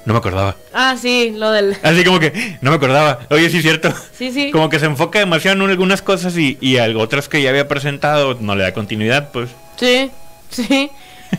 [0.05, 0.55] "Ah, No me acordaba.
[0.73, 1.75] Ah, sí, lo del.
[1.83, 3.19] Así como que, no me acordaba.
[3.29, 3.91] Oye, sí es cierto.
[4.17, 4.51] Sí, sí.
[4.51, 8.37] Como que se enfoca demasiado en algunas cosas y, y otras que ya había presentado
[8.39, 9.49] no le da continuidad, pues.
[9.77, 10.11] Sí,
[10.49, 10.89] sí.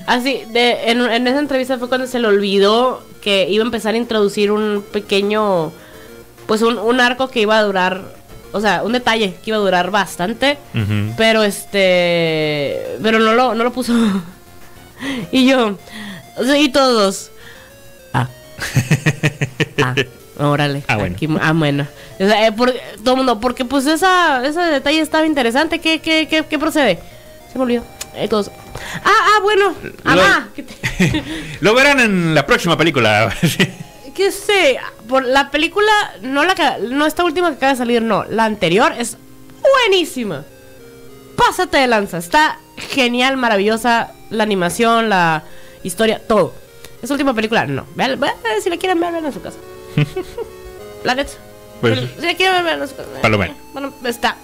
[0.06, 3.94] Así, de, en, en esa entrevista fue cuando se le olvidó que iba a empezar
[3.94, 5.72] a introducir un pequeño,
[6.46, 8.02] pues un, un arco que iba a durar,
[8.52, 10.58] o sea, un detalle que iba a durar bastante,
[11.16, 13.94] pero este, pero no lo, no lo puso.
[15.32, 15.78] y yo,
[16.58, 17.30] y todos.
[19.82, 19.94] Ah.
[20.38, 20.82] Órale.
[20.88, 21.14] Ah, bueno.
[21.16, 21.86] aquí- ah, bueno.
[22.18, 22.72] O sea, eh, por-
[23.04, 25.78] todo el mundo, porque pues esa, ese detalle estaba interesante.
[25.80, 26.98] ¿Qué, qué, qué, qué procede?
[27.52, 27.84] Se me olvidó.
[28.14, 28.50] Eh, todos.
[29.04, 29.74] Ah, ah, bueno.
[30.04, 30.48] Amá.
[30.54, 31.22] ¿Qué, te-
[31.60, 33.34] Lo verán en la próxima película.
[34.14, 34.78] qué sé?
[35.08, 35.92] Por la película,
[36.22, 38.24] no la que- no esta última que acaba de salir, no.
[38.24, 39.16] La anterior es
[39.62, 40.44] buenísima.
[41.36, 42.18] Pásate de lanza.
[42.18, 44.12] Está genial, maravillosa.
[44.30, 45.44] La animación, la
[45.82, 46.54] historia, todo.
[47.02, 47.86] Esa última película, no.
[47.94, 49.58] Vean- vean, si la quieren ver, vean en su casa.
[51.04, 51.32] la neta.
[51.80, 53.08] Pues- si, la quieren ver, vean en su casa.
[53.22, 53.54] Palomera.
[53.72, 54.36] Bueno, está.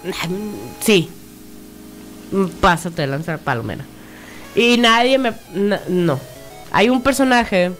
[0.81, 1.09] Sí.
[2.61, 3.85] Pásate de lanza, palomera.
[4.55, 5.33] Y nadie me.
[5.87, 6.19] no.
[6.71, 7.71] Hay un personaje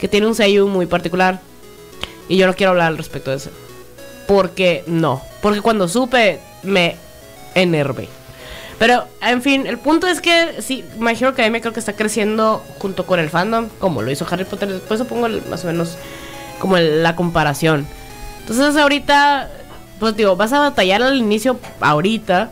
[0.00, 1.40] que tiene un sello muy particular.
[2.28, 3.50] Y yo no quiero hablar al respecto de eso.
[4.26, 5.22] Porque no.
[5.40, 6.96] Porque cuando supe, me
[7.54, 8.08] enervé.
[8.78, 12.62] Pero, en fin, el punto es que sí, My Hero Academia creo que está creciendo
[12.78, 14.68] junto con el fandom, como lo hizo Harry Potter.
[14.68, 15.96] Después pongo el- más o menos
[16.60, 17.86] como el- la comparación.
[18.40, 19.48] Entonces, ahorita,
[19.98, 22.50] pues digo, vas a batallar al inicio ahorita.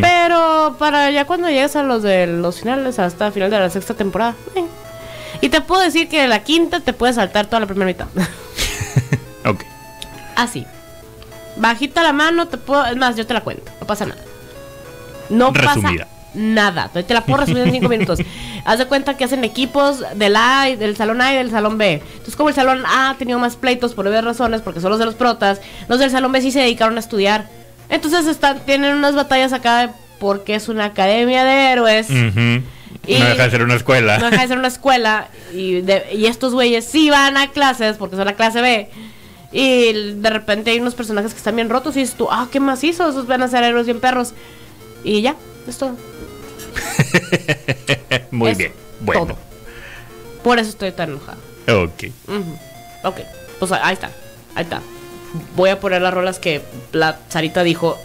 [0.00, 3.70] Pero para ya cuando llegues a los de los finales, hasta el final de la
[3.70, 4.36] sexta temporada.
[4.54, 4.64] eh.
[5.40, 8.06] Y te puedo decir que de la quinta te puedes saltar toda la primera mitad.
[9.44, 9.60] ok.
[10.36, 10.64] Así.
[11.56, 12.84] Bajita la mano, te puedo.
[12.86, 13.72] Es más, yo te la cuento.
[13.80, 14.20] No pasa nada.
[15.30, 16.04] No Resumida.
[16.04, 16.88] pasa nada.
[16.88, 18.18] Te la puedo resumir en cinco minutos.
[18.64, 22.02] Haz de cuenta que hacen equipos del A, del salón A y del salón B.
[22.04, 24.98] Entonces, como el salón A ha tenido más pleitos por obvias razones, porque son los
[24.98, 27.48] de los protas, los del salón B sí se dedicaron a estudiar.
[27.88, 32.08] Entonces están, tienen unas batallas acá porque es una academia de héroes.
[32.10, 34.18] Y- No deja de ser una escuela.
[34.18, 35.28] No deja de ser una escuela.
[35.52, 38.88] Y, de- y estos güeyes sí van a clases porque son la clase B.
[39.52, 42.58] Y de repente hay unos personajes que están bien rotos y dices tú, ah, qué
[42.60, 44.32] macizo, esos van a ser héroes bien perros.
[45.04, 45.36] Y ya,
[45.68, 45.96] es todo.
[48.30, 48.72] Muy Es bien.
[49.00, 49.26] Bueno.
[49.26, 49.38] todo.
[50.42, 51.38] Por eso estoy tan enojada.
[51.68, 52.04] Ok.
[52.28, 52.58] Ujú.
[53.04, 53.16] Ok,
[53.58, 54.10] pues ahí está,
[54.54, 54.80] ahí está.
[55.56, 56.62] Voy a poner las rolas que
[56.92, 57.98] la Sarita dijo.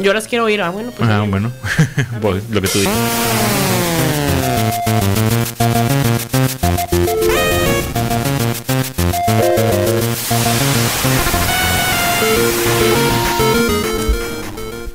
[0.00, 0.62] Yo las quiero oír.
[0.62, 1.08] Ah, bueno, pues.
[1.10, 1.50] Ah, bueno.
[2.20, 2.94] Pues, lo que tú dices.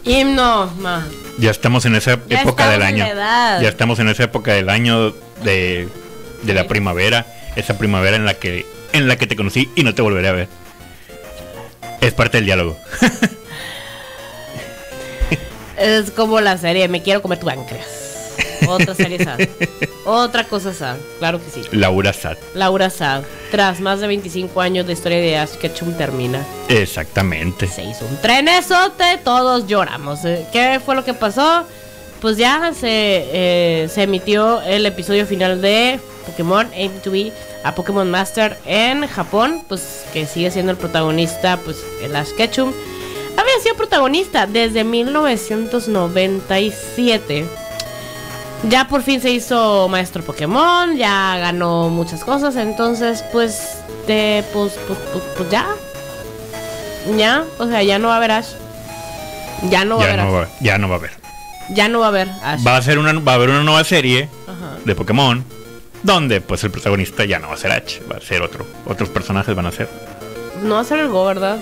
[0.03, 1.03] Himno, ma.
[1.37, 3.05] Ya estamos en esa Ya época del año.
[3.05, 5.11] Ya estamos en esa época del año
[5.43, 5.87] de,
[6.43, 7.25] de la primavera.
[7.55, 10.31] Esa primavera en la que en la que te conocí y no te volveré a
[10.31, 10.47] ver.
[12.01, 12.77] Es parte del diálogo.
[15.77, 18.04] Es como la serie Me quiero comer tu páncreas.
[18.67, 19.39] Otra serie sad.
[20.05, 20.97] Otra cosa sad.
[21.19, 21.61] Claro que sí.
[21.71, 22.37] Laura Sad.
[22.53, 23.23] Laura Sad.
[23.51, 26.45] Tras más de 25 años de historia de Ash Ketchum termina.
[26.69, 27.67] Exactamente.
[27.67, 30.23] Se hizo un trenesote, todos lloramos.
[30.25, 31.65] Eh, ¿Qué fue lo que pasó?
[32.21, 37.31] Pues ya se, eh, se emitió el episodio final de Pokémon Aim to Be
[37.63, 42.71] a Pokémon Master en Japón, pues que sigue siendo el protagonista, pues el Ash Ketchum.
[43.37, 47.45] Había sido protagonista desde 1997.
[48.69, 54.73] Ya por fin se hizo maestro Pokémon, ya ganó muchas cosas, entonces pues, de, pues,
[54.87, 55.67] pues, pues, pues ya,
[57.15, 58.47] ya, o sea, ya no va a haber Ash.
[59.69, 61.11] Ya no va a haber no, ya no va a haber.
[61.69, 62.65] Ya no va a haber Ash.
[62.65, 64.77] Va a ser una va a haber una nueva serie Ajá.
[64.83, 65.45] de Pokémon
[66.03, 68.65] donde pues el protagonista ya no va a ser Ash, va a ser otro.
[68.85, 69.89] Otros personajes van a ser.
[70.63, 71.59] No va a ser el Go, ¿verdad?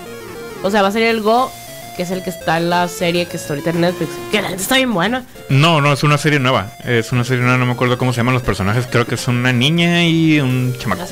[0.63, 1.51] O sea, va a ser el Go,
[1.95, 4.11] que es el que está en la serie que está ahorita en Netflix.
[4.31, 5.23] Que la neta está bien buena.
[5.49, 6.71] No, no, es una serie nueva.
[6.83, 8.87] Es una serie nueva, no me acuerdo cómo se llaman los personajes.
[8.89, 11.03] Creo que es una niña y un chamaco.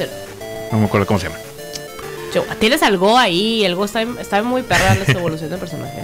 [0.71, 1.39] No me acuerdo cómo se llama.
[2.59, 6.03] Tienes al Go ahí, el Go está, está muy perra la evolución del personaje.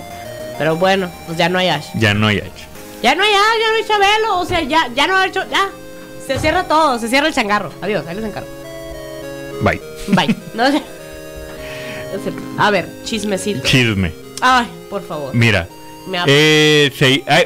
[0.57, 1.85] Pero bueno, pues ya no hay Ash.
[1.95, 2.65] Ya no hay Ash.
[3.01, 4.39] Ya no hay Ash, ya no hay Chabelo.
[4.39, 5.43] O sea, ya, ya no ha hecho.
[5.49, 5.69] Ya.
[6.25, 7.71] Se cierra todo, se cierra el changarro.
[7.81, 8.49] Adiós, ahí les encargo.
[9.61, 9.81] Bye.
[10.09, 10.35] Bye.
[10.53, 10.81] No sé.
[12.57, 13.61] A ver, chismecito.
[13.67, 14.26] Chisme.
[14.41, 15.33] Ay, por favor.
[15.33, 15.67] Mira.
[16.07, 16.89] Me Eh,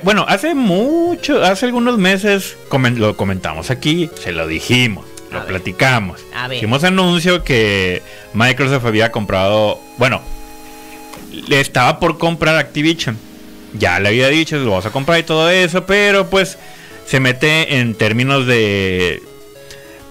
[0.04, 5.40] bueno, hace mucho, hace algunos meses comen- lo comentamos aquí, se lo dijimos, A lo
[5.40, 5.48] ver.
[5.50, 6.20] platicamos.
[6.36, 6.58] A ver.
[6.58, 10.22] Hicimos anuncio que Microsoft había comprado, bueno,
[11.48, 13.18] le estaba por comprar Activision.
[13.74, 16.60] Ya le había dicho, lo vas a comprar y todo eso, pero pues
[17.08, 19.24] se mete en términos de,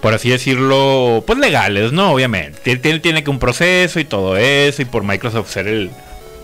[0.01, 2.11] por así decirlo, pues legales, ¿no?
[2.13, 2.59] Obviamente.
[2.77, 5.91] Tiene- tiene que un proceso y todo eso, y por Microsoft ser el,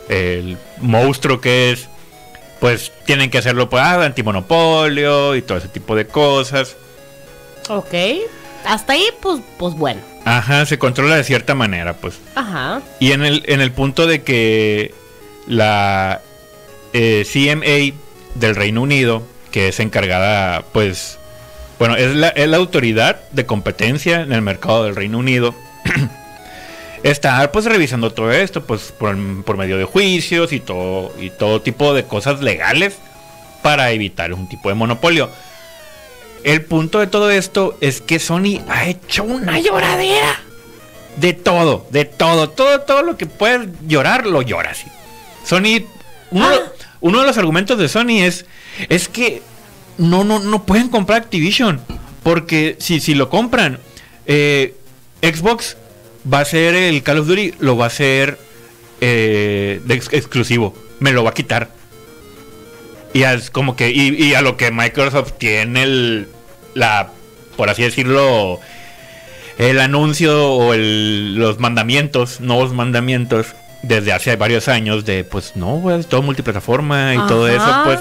[0.09, 1.89] el monstruo que es,
[2.61, 6.77] pues tienen que hacerlo pues, ah, antimonopolio y todo ese tipo de cosas.
[7.69, 7.95] Ok.
[8.65, 10.01] Hasta ahí, pues, pues bueno.
[10.25, 12.19] Ajá, se controla de cierta manera, pues.
[12.35, 12.83] Ajá.
[12.99, 14.93] Y en el, en el punto de que
[15.47, 16.21] la
[16.93, 17.97] eh, CMA
[18.35, 21.19] del Reino Unido, que es encargada, pues,
[21.79, 25.55] bueno, es la, es la autoridad de competencia en el mercado del Reino Unido,
[27.11, 31.63] está pues revisando todo esto, pues por, por medio de juicios y todo, y todo
[31.63, 32.97] tipo de cosas legales
[33.63, 35.31] para evitar un tipo de monopolio.
[36.45, 40.41] El punto de todo esto es que Sony ha hecho una lloradera.
[41.17, 44.87] De todo, de todo, todo, todo lo que puedes llorar, lo llora así.
[45.45, 45.85] Sony,
[46.31, 46.73] uno, Ah.
[47.01, 48.45] uno de los argumentos de Sony es,
[48.89, 49.43] es que
[49.99, 51.81] no, no, no pueden comprar Activision.
[52.23, 53.79] Porque si, si lo compran,
[54.27, 54.75] eh,
[55.23, 55.77] Xbox
[56.33, 58.39] va a ser el Call of Duty, lo va a hacer
[59.01, 60.75] eh, de ex- exclusivo.
[61.01, 61.71] Me lo va a quitar.
[63.13, 66.29] Y es como que, y, y a lo que Microsoft tiene el,
[66.75, 67.11] la,
[67.57, 68.61] por así decirlo,
[69.59, 73.47] el anuncio o el- los mandamientos, nuevos mandamientos,
[73.83, 78.01] desde hace varios años de, pues no, pues, todo multiplataforma y todo eso, pues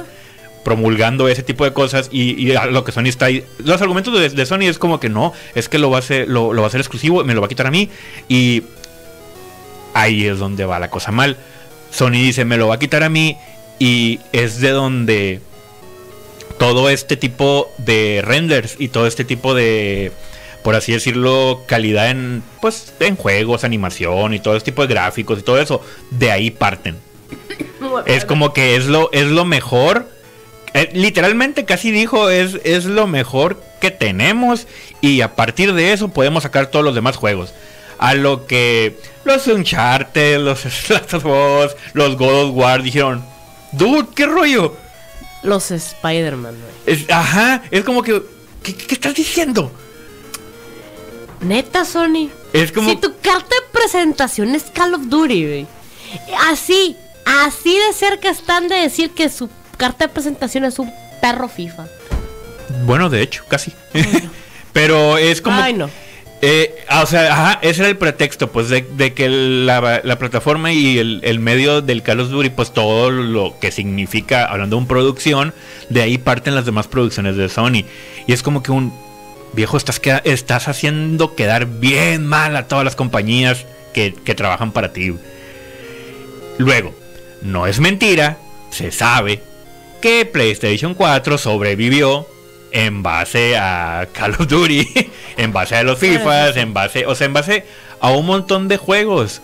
[0.66, 3.46] promulgando ese tipo de cosas y, y a lo que Sony está ahí.
[3.64, 6.28] Los argumentos de, de Sony es como que no, es que lo va a hacer,
[6.28, 7.88] lo, lo va a hacer exclusivo, me lo va a quitar a mí
[8.28, 8.64] y
[9.94, 11.38] ahí es donde va la cosa mal.
[11.92, 13.38] Sony dice, me lo va a quitar a mí
[13.78, 15.40] y es de donde
[16.58, 20.12] todo este tipo de renders y todo este tipo de
[20.64, 25.40] por así decirlo calidad en pues en juegos animación y todo este tipo de gráficos
[25.40, 26.96] y todo eso de ahí parten
[28.06, 30.15] es como que es lo es lo mejor
[30.76, 34.68] Eh, literalmente casi dijo es es lo mejor que tenemos
[35.00, 37.54] y a partir de eso podemos sacar todos los demás juegos
[37.98, 40.66] a lo que los Uncharted los
[41.14, 43.24] of Us, los God of War dijeron
[43.72, 44.76] dude qué rollo
[45.44, 46.56] Los Spider-Man,
[46.86, 48.22] es, ajá, es como que.
[48.62, 49.72] ¿qué, qué estás diciendo?
[51.40, 52.30] Neta, Sony.
[52.54, 52.90] Es como.
[52.90, 55.68] Si tu carta de presentación es Call of Duty, güey.
[56.50, 61.48] Así, así de cerca están de decir que su carta de presentación es un perro
[61.48, 61.86] FIFA.
[62.86, 63.74] Bueno, de hecho, casi.
[64.74, 65.62] Pero es como.
[65.62, 65.90] Ay, no.
[66.42, 70.20] Eh, ah, o sea, ajá, ese era el pretexto, pues, de, de que la, la
[70.20, 74.76] plataforma y el, el medio del Call of Duty, pues todo lo que significa, hablando
[74.76, 75.54] de un producción,
[75.90, 77.86] de ahí parten las demás producciones de Sony.
[78.28, 78.94] Y es como que un
[79.54, 84.72] viejo, estás, queda- estás haciendo quedar bien mal a todas las compañías que, que trabajan
[84.72, 85.16] para ti.
[86.58, 86.94] Luego,
[87.42, 88.38] no es mentira,
[88.72, 89.42] se sabe
[90.06, 92.28] que PlayStation 4 sobrevivió
[92.72, 94.88] en base a Call of Duty,
[95.38, 97.66] en base a los FIFAs, en base, o sea, en base
[98.00, 99.42] a un montón de juegos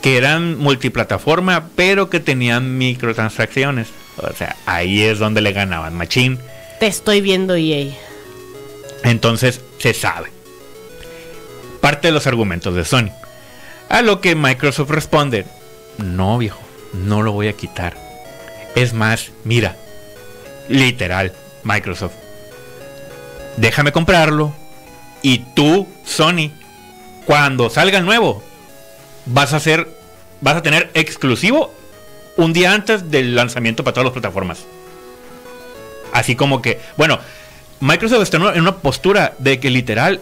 [0.00, 3.88] que eran multiplataforma, pero que tenían microtransacciones.
[4.18, 6.38] O sea, ahí es donde le ganaban Machine.
[6.78, 7.92] Te estoy viendo, EA.
[9.02, 10.30] Entonces se sabe.
[11.80, 13.10] Parte de los argumentos de Sony.
[13.88, 15.44] A lo que Microsoft responde,
[15.96, 16.60] no viejo,
[16.92, 17.96] no lo voy a quitar.
[18.76, 19.76] Es más, mira,
[20.68, 21.32] literal,
[21.64, 22.14] Microsoft,
[23.56, 24.54] déjame comprarlo
[25.22, 26.50] y tú, Sony,
[27.26, 28.42] cuando salga el nuevo,
[29.26, 29.88] vas a hacer,
[30.40, 31.72] vas a tener exclusivo
[32.36, 34.60] un día antes del lanzamiento para todas las plataformas.
[36.12, 37.18] Así como que, bueno,
[37.80, 40.20] Microsoft está en una, postura de que literal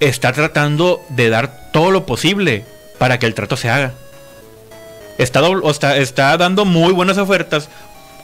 [0.00, 2.64] está tratando de dar todo lo posible
[2.98, 3.92] para que el trato se haga.
[5.18, 7.68] Está dando muy buenas ofertas.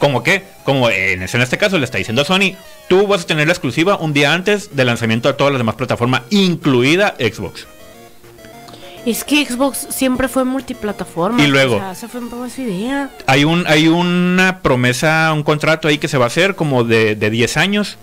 [0.01, 2.57] Como que, como en, este caso le está diciendo a Sony,
[2.89, 5.75] tú vas a tener la exclusiva un día antes del lanzamiento de todas las demás
[5.75, 7.67] plataformas, incluida Xbox.
[9.05, 11.43] Es que Xbox siempre fue multiplataforma.
[11.43, 13.11] Y luego- O sea, esa fue su idea.
[13.27, 17.15] Hay, un, hay una promesa, un contrato ahí que se va a hacer como de,
[17.15, 17.99] de 10 años.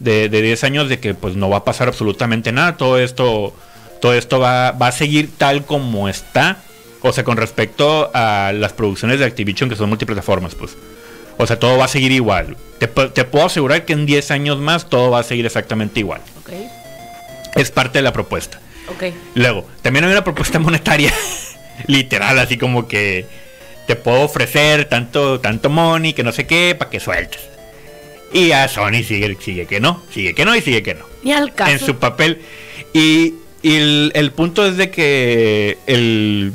[0.00, 2.78] De, de 10 años de que pues no va a pasar absolutamente nada.
[2.78, 3.54] Todo esto,
[4.00, 6.56] todo esto va, va a seguir tal como está.
[7.02, 10.74] O sea, con respecto a las producciones de Activision que son multiplataformas, pues.
[11.38, 12.56] O sea, todo va a seguir igual.
[12.78, 16.20] Te, te puedo asegurar que en 10 años más todo va a seguir exactamente igual.
[16.40, 16.50] Ok,
[17.56, 18.60] Es parte de la propuesta.
[18.88, 19.04] ok.
[19.34, 21.12] Luego, también hay una propuesta monetaria.
[21.86, 23.26] literal, así como que
[23.86, 27.40] te puedo ofrecer tanto, tanto money, que no sé qué, para que sueltes.
[28.32, 31.04] Y a Sony sigue, sigue que no, sigue que no y sigue que no.
[31.22, 31.70] Ni al caso.
[31.70, 32.40] En su papel.
[32.92, 36.52] Y, y el, el punto es de que el,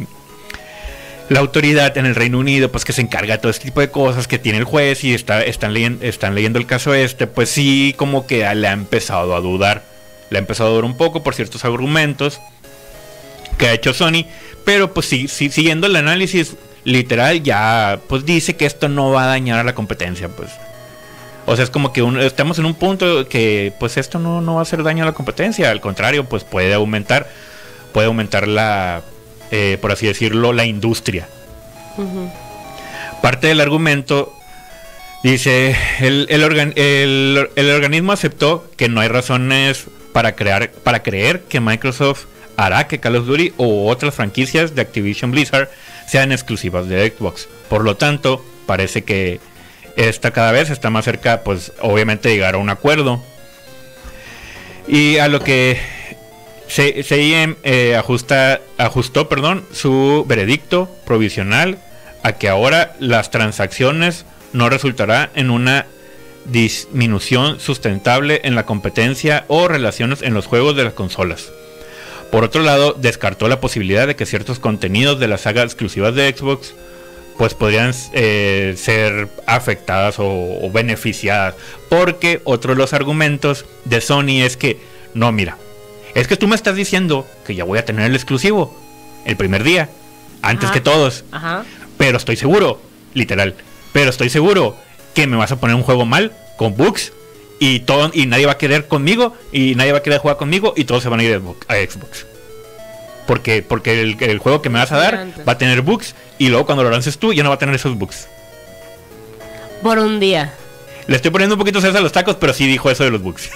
[1.30, 3.90] la autoridad en el Reino Unido, pues que se encarga de todo este tipo de
[3.92, 7.50] cosas que tiene el juez y está, están, leyen- están leyendo el caso este, pues
[7.50, 9.84] sí, como que le ha empezado a dudar.
[10.32, 12.40] Le ha empezado a dudar un poco por ciertos argumentos
[13.58, 14.26] que ha hecho Sony,
[14.66, 16.56] pero pues sí, siguiendo el análisis
[16.86, 20.50] literal ya pues dice que esto no va a dañar a la competencia, pues.
[21.46, 24.60] O sea, es como que estamos en un punto que pues esto no, no va
[24.60, 27.28] a hacer daño a la competencia, al contrario, pues puede aumentar,
[27.92, 29.02] puede aumentar la,
[29.52, 31.28] eh, por así decirlo, la industria.
[33.22, 34.34] Parte del argumento
[35.24, 41.04] dice, el, el organ- el- el organismo aceptó que no hay razones para, crear, para
[41.04, 42.26] creer que Microsoft
[42.58, 45.70] hará que Call of Duty o otras franquicias de Activision Blizzard
[46.08, 47.48] sean exclusivas de Xbox.
[47.70, 49.40] Por lo tanto, parece que
[49.98, 53.22] esta cada vez está más cerca, pues obviamente llegar a un acuerdo.
[54.88, 55.78] Y a lo que
[56.70, 61.80] CIM eh, ajusta, ajustó perdón, su veredicto provisional
[62.24, 65.88] a que ahora las transacciones no resultará en una
[66.46, 71.52] disminución sustentable en la competencia o relaciones en los juegos de las consolas.
[72.32, 76.32] Por otro lado, descartó la posibilidad de que ciertos contenidos de la saga exclusivas de
[76.32, 76.76] Xbox
[77.38, 80.26] pues podrían eh, ser afectadas o,
[80.62, 81.56] o beneficiadas.
[81.88, 84.78] Porque otro de los argumentos de Sony es que,
[85.14, 85.58] no, mira,
[86.16, 88.76] es que tú me estás diciendo que ya voy a tener el exclusivo
[89.26, 89.90] el primer día,
[90.42, 90.74] antes Ajá.
[90.74, 91.24] que todos.
[91.32, 91.66] Ajá.
[91.98, 92.82] Pero estoy seguro,
[93.14, 93.56] literal,
[93.92, 94.76] pero estoy seguro
[95.14, 97.12] que me vas a poner un juego mal, con bugs,
[97.60, 100.74] y todo y nadie va a querer conmigo, y nadie va a querer jugar conmigo,
[100.76, 102.26] y todos se van a ir a Xbox-.
[103.28, 106.50] Porque, porque el, el juego que me vas a dar va a tener bugs, y
[106.50, 108.28] luego cuando lo lances tú ya no va a tener esos bugs.
[109.84, 110.54] Por un día.
[111.08, 113.22] Le estoy poniendo un poquito salsa a los tacos, pero sí dijo eso de los
[113.22, 113.50] bugs.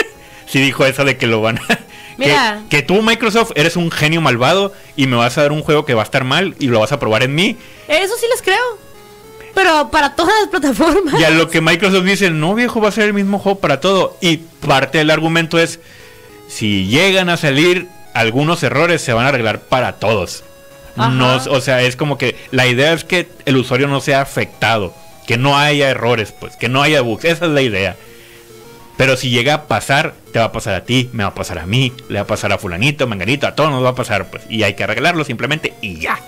[0.46, 1.78] sí dijo eso de que lo van a...
[2.20, 2.62] Mira.
[2.68, 5.84] Que, que tú, Microsoft, eres un genio malvado y me vas a dar un juego
[5.84, 7.56] que va a estar mal y lo vas a probar en mí.
[7.88, 8.78] Eso sí les creo.
[9.54, 11.20] Pero para todas las plataformas.
[11.20, 13.80] Y a lo que Microsoft dice, no viejo, va a ser el mismo juego para
[13.80, 14.16] todo.
[14.20, 15.80] Y parte del argumento es,
[16.48, 20.44] si llegan a salir algunos errores, se van a arreglar para todos.
[20.96, 24.94] No, o sea, es como que la idea es que el usuario no sea afectado,
[25.26, 27.24] que no haya errores, pues, que no haya bugs.
[27.24, 27.96] Esa es la idea.
[29.00, 31.58] Pero si llega a pasar, te va a pasar a ti, me va a pasar
[31.58, 34.30] a mí, le va a pasar a fulanito, manganito, a todos nos va a pasar,
[34.30, 34.42] pues.
[34.50, 36.20] Y hay que arreglarlo simplemente y ya.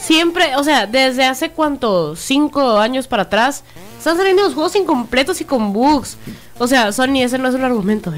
[0.00, 3.62] Siempre, o sea, desde hace cuánto, cinco años para atrás,
[3.98, 6.16] están saliendo los juegos incompletos y con bugs.
[6.56, 8.10] O sea, Sony, ese no es un argumento.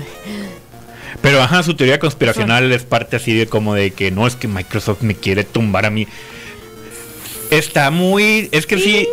[1.20, 4.46] Pero ajá, su teoría conspiracional es parte así de como de que no es que
[4.46, 6.06] Microsoft me quiere tumbar a mí.
[7.50, 8.50] Está muy.
[8.52, 9.08] Es que sí.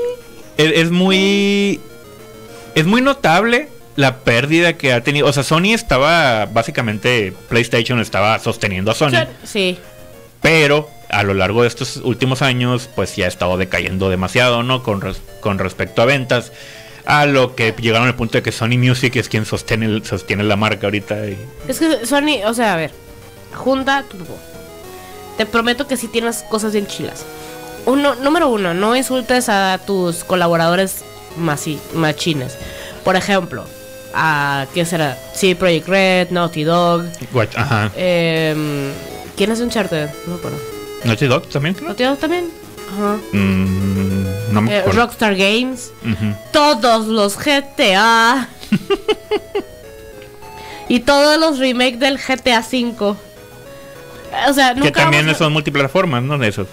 [0.55, 1.79] Es, es muy.
[2.75, 5.27] Es muy notable la pérdida que ha tenido.
[5.27, 6.45] O sea, Sony estaba.
[6.45, 9.25] Básicamente, PlayStation estaba sosteniendo a Sony.
[9.43, 9.77] Sí.
[10.41, 14.83] Pero a lo largo de estos últimos años, pues ya ha estado decayendo demasiado, ¿no?
[14.83, 16.51] Con, res- con respecto a ventas.
[17.05, 20.43] A lo que llegaron al punto de que Sony Music es quien sostiene, el- sostiene
[20.43, 21.25] la marca ahorita.
[21.27, 21.37] y-
[21.67, 22.91] Es que Sony, o sea, a ver,
[23.53, 24.17] junta tu.
[25.37, 27.25] Te prometo que sí tienes cosas bien chilas.
[27.85, 31.03] Uno, número uno, no insultes a tus colaboradores
[31.93, 32.57] machines.
[33.05, 33.63] Por ejemplo,
[34.19, 35.17] a ¿qué será?
[35.33, 37.05] Sí, Project Red, Naughty Dog.
[37.33, 37.91] Watch- Ajá.
[37.95, 38.91] em,
[39.35, 40.09] ¿Quién es Uncharted?
[40.25, 40.57] No me acuerdo.
[41.03, 41.87] Naughty Dog también, creo.
[41.89, 42.49] ¿Naughty Dog también?
[42.91, 43.17] Ajá.
[43.33, 44.81] Mm, no me Eh.
[44.91, 45.91] Rockstar Games.
[46.51, 48.47] Todos los GTA.
[50.89, 53.15] y todos los remakes del GTA V.
[54.49, 56.37] O sea, nunca Que también a- son multiplataformas, ¿no?
[56.37, 56.67] De esos.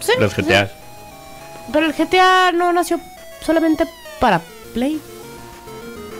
[0.00, 0.42] Sí, los sí.
[0.42, 0.70] GTA.
[1.72, 3.00] Pero el GTA no nació
[3.44, 3.86] solamente
[4.20, 4.40] para
[4.74, 5.00] Play.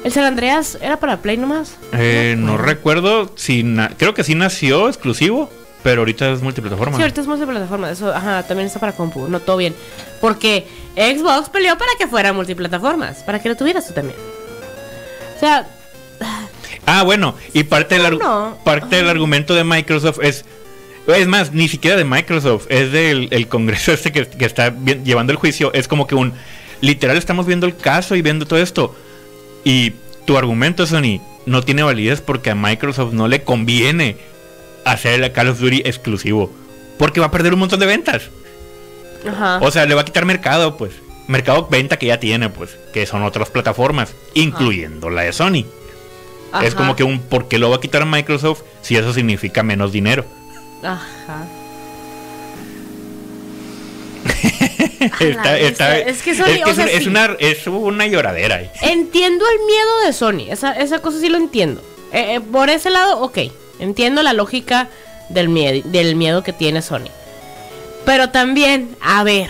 [0.04, 1.76] El San Andreas era para Play nomás.
[1.92, 3.62] Eh, no recuerdo si.
[3.62, 5.48] na- Creo que sí nació exclusivo,
[5.84, 6.96] pero ahorita es multiplataforma.
[6.96, 7.90] Sí, ahorita es multiplataforma.
[7.90, 9.28] Eso, ajá, también está para compu.
[9.28, 9.74] No, todo bien.
[10.20, 13.18] Porque Xbox peleó para que fuera multiplataformas.
[13.22, 14.16] Para que lo tuvieras tú también.
[15.36, 15.66] O sea,
[16.84, 18.58] Ah, bueno, y parte del, No.
[18.64, 20.44] parte del argumento de Microsoft es.
[21.06, 24.74] Es más, ni siquiera de Microsoft, es del el Congreso este que, que está
[25.04, 25.72] llevando el juicio.
[25.74, 26.32] Es como que un.
[26.80, 28.96] Literal, estamos viendo el caso y viendo todo esto.
[29.64, 29.92] Y
[30.26, 34.16] tu argumento, Sony, no tiene validez porque a Microsoft no le conviene
[34.84, 36.50] hacer el Call of Duty exclusivo.
[36.98, 38.30] Porque va a perder un montón de ventas.
[39.28, 39.58] ajá.
[39.62, 40.92] O sea, le va a quitar mercado, pues.
[41.28, 45.64] mercado venta que ya tiene, pues, que son otras plataformas, incluyendo la de Sony.
[46.62, 46.76] Es Ajá.
[46.76, 49.90] como que un ¿por qué lo va a quitar a Microsoft si eso significa menos
[49.92, 50.26] dinero?
[50.82, 51.46] Ajá.
[55.20, 55.98] Está- está-.
[55.98, 57.08] Es que Sony, es, que o es sea, una- es sí.
[57.08, 58.70] una, es una lloradera ahí.
[58.82, 61.80] Entiendo el miedo de Sony, esa, esa cosa sí lo entiendo.
[62.12, 63.38] Eh, eh, por ese lado, ok,
[63.80, 64.88] entiendo la lógica
[65.28, 67.08] del miedo, del miedo que tiene Sony.
[68.04, 69.48] Pero también, a ver,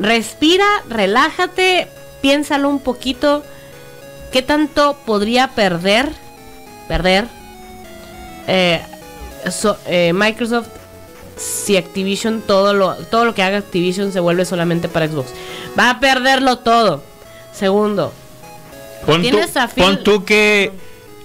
[0.00, 1.88] respira, relájate,
[2.22, 3.44] piénsalo un poquito.
[4.32, 6.08] ¿Qué tanto podría perder,
[6.88, 7.26] perder
[8.48, 8.80] eh,
[9.50, 10.66] so- eh, Microsoft
[11.36, 15.30] si Activision todo lo todo lo que haga Activision se vuelve solamente para Xbox?
[15.78, 17.02] Va a perderlo todo.
[17.52, 18.12] Segundo,
[19.06, 19.38] Pon tú,
[19.76, 20.72] pon que.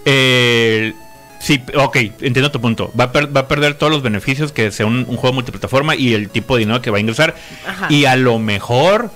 [0.05, 0.93] eh,
[1.39, 2.91] sí, ok, entiendo tu punto.
[2.99, 5.95] Va a, per- va a perder todos los beneficios que sea un, un juego multiplataforma
[5.95, 7.35] y el tipo de dinero que va a ingresar.
[7.67, 7.87] Ajá.
[7.89, 9.09] Y a lo mejor,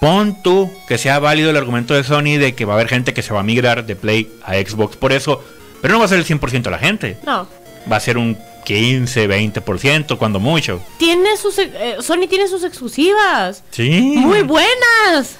[0.00, 3.14] pon tú que sea válido el argumento de Sony de que va a haber gente
[3.14, 5.42] que se va a migrar de Play a Xbox por eso.
[5.80, 7.16] Pero no va a ser el 100% de la gente.
[7.24, 7.48] no.
[7.90, 10.80] Va a ser un 15, 20%, cuando mucho.
[10.98, 13.62] Tiene sus eh, Sony tiene sus exclusivas.
[13.70, 13.90] Sí.
[14.16, 15.36] Muy buenas.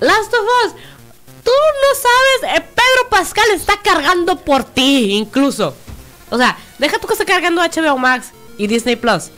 [0.00, 0.72] Last of Us.
[1.44, 2.56] Tú no sabes.
[2.56, 5.74] eh, Pedro Pascal está cargando por ti, incluso.
[6.30, 8.28] O sea, deja tú que esté cargando HBO Max
[8.58, 9.30] y Disney Plus.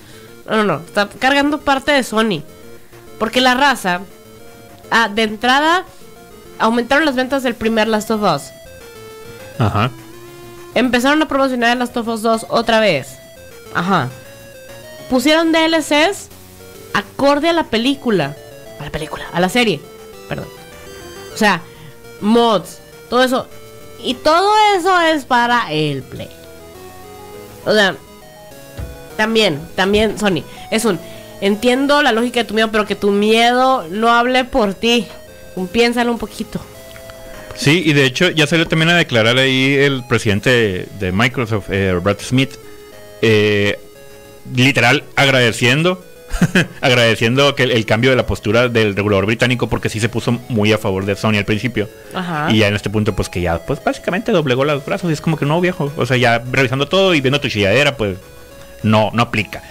[0.48, 0.76] No, no, no.
[0.86, 2.42] Está cargando parte de Sony.
[3.18, 4.02] Porque la raza.
[4.90, 5.84] ah, de entrada.
[6.58, 8.50] Aumentaron las ventas del primer Last of Us.
[9.58, 9.90] Ajá.
[10.76, 13.16] Empezaron a promocionar el Last of Us 2 otra vez.
[13.74, 14.10] Ajá.
[15.08, 16.28] Pusieron DLCs
[16.92, 18.36] acorde a la película.
[18.78, 19.80] A la película, a la serie.
[20.28, 20.48] Perdón.
[21.32, 21.62] O sea,
[22.20, 23.48] mods, todo eso.
[24.04, 26.28] Y todo eso es para el Play.
[27.64, 27.96] O sea,
[29.16, 30.42] también, también, Sony.
[30.70, 31.00] Es un.
[31.40, 35.08] Entiendo la lógica de tu miedo, pero que tu miedo no hable por ti.
[35.72, 36.60] Piénsalo un poquito.
[37.56, 41.70] Sí, y de hecho ya salió también a declarar ahí el presidente de, de Microsoft,
[41.70, 42.54] eh, Brad Smith,
[43.22, 43.78] eh,
[44.54, 46.04] literal agradeciendo,
[46.80, 50.32] agradeciendo que el, el cambio de la postura del regulador británico porque sí se puso
[50.48, 51.88] muy a favor de Sony al principio.
[52.14, 52.48] Ajá.
[52.50, 55.20] Y ya en este punto pues que ya pues básicamente doblegó los brazos y es
[55.20, 58.18] como que no viejo, o sea ya revisando todo y viendo tu chilladera pues
[58.82, 59.62] no, no aplica.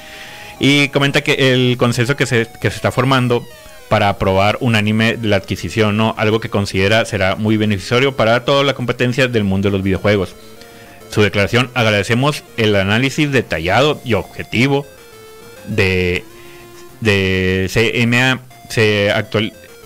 [0.60, 3.46] Y comenta que el consenso que se, que se está formando
[3.90, 6.16] para aprobar unánime la adquisición, ¿no?
[6.18, 10.36] Algo que considera será muy beneficioso para toda la competencia del mundo de los videojuegos.
[11.10, 14.86] Su declaración agradecemos el análisis detallado y objetivo
[15.68, 16.24] de,
[17.02, 18.42] de CMA,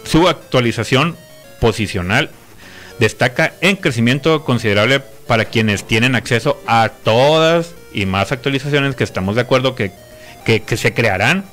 [0.04, 1.16] su actualización
[1.60, 2.30] posicional
[3.00, 9.36] destaca en crecimiento considerable para quienes tienen acceso a todas y más actualizaciones que estamos
[9.36, 9.92] de acuerdo que,
[10.46, 11.46] que se crearán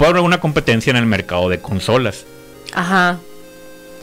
[0.00, 2.24] por una competencia en el mercado de consolas.
[2.72, 3.18] Ajá.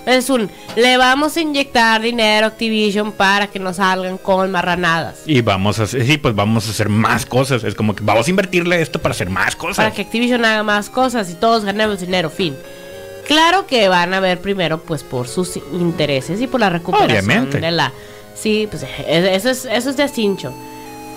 [0.05, 0.49] Es un.
[0.75, 5.23] Le vamos a inyectar dinero a Activision para que nos salgan con marranadas.
[5.25, 7.63] Y vamos a hacer, sí, pues vamos a hacer más cosas.
[7.63, 9.77] Es como que vamos a invertirle esto para hacer más cosas.
[9.77, 12.55] Para que Activision haga más cosas y todos ganemos dinero, fin.
[13.25, 17.59] Claro que van a ver primero, pues, por sus intereses y por la recuperación Obviamente.
[17.59, 17.91] de la.
[18.35, 20.53] Sí, pues eh, eso es, eso es de cincho.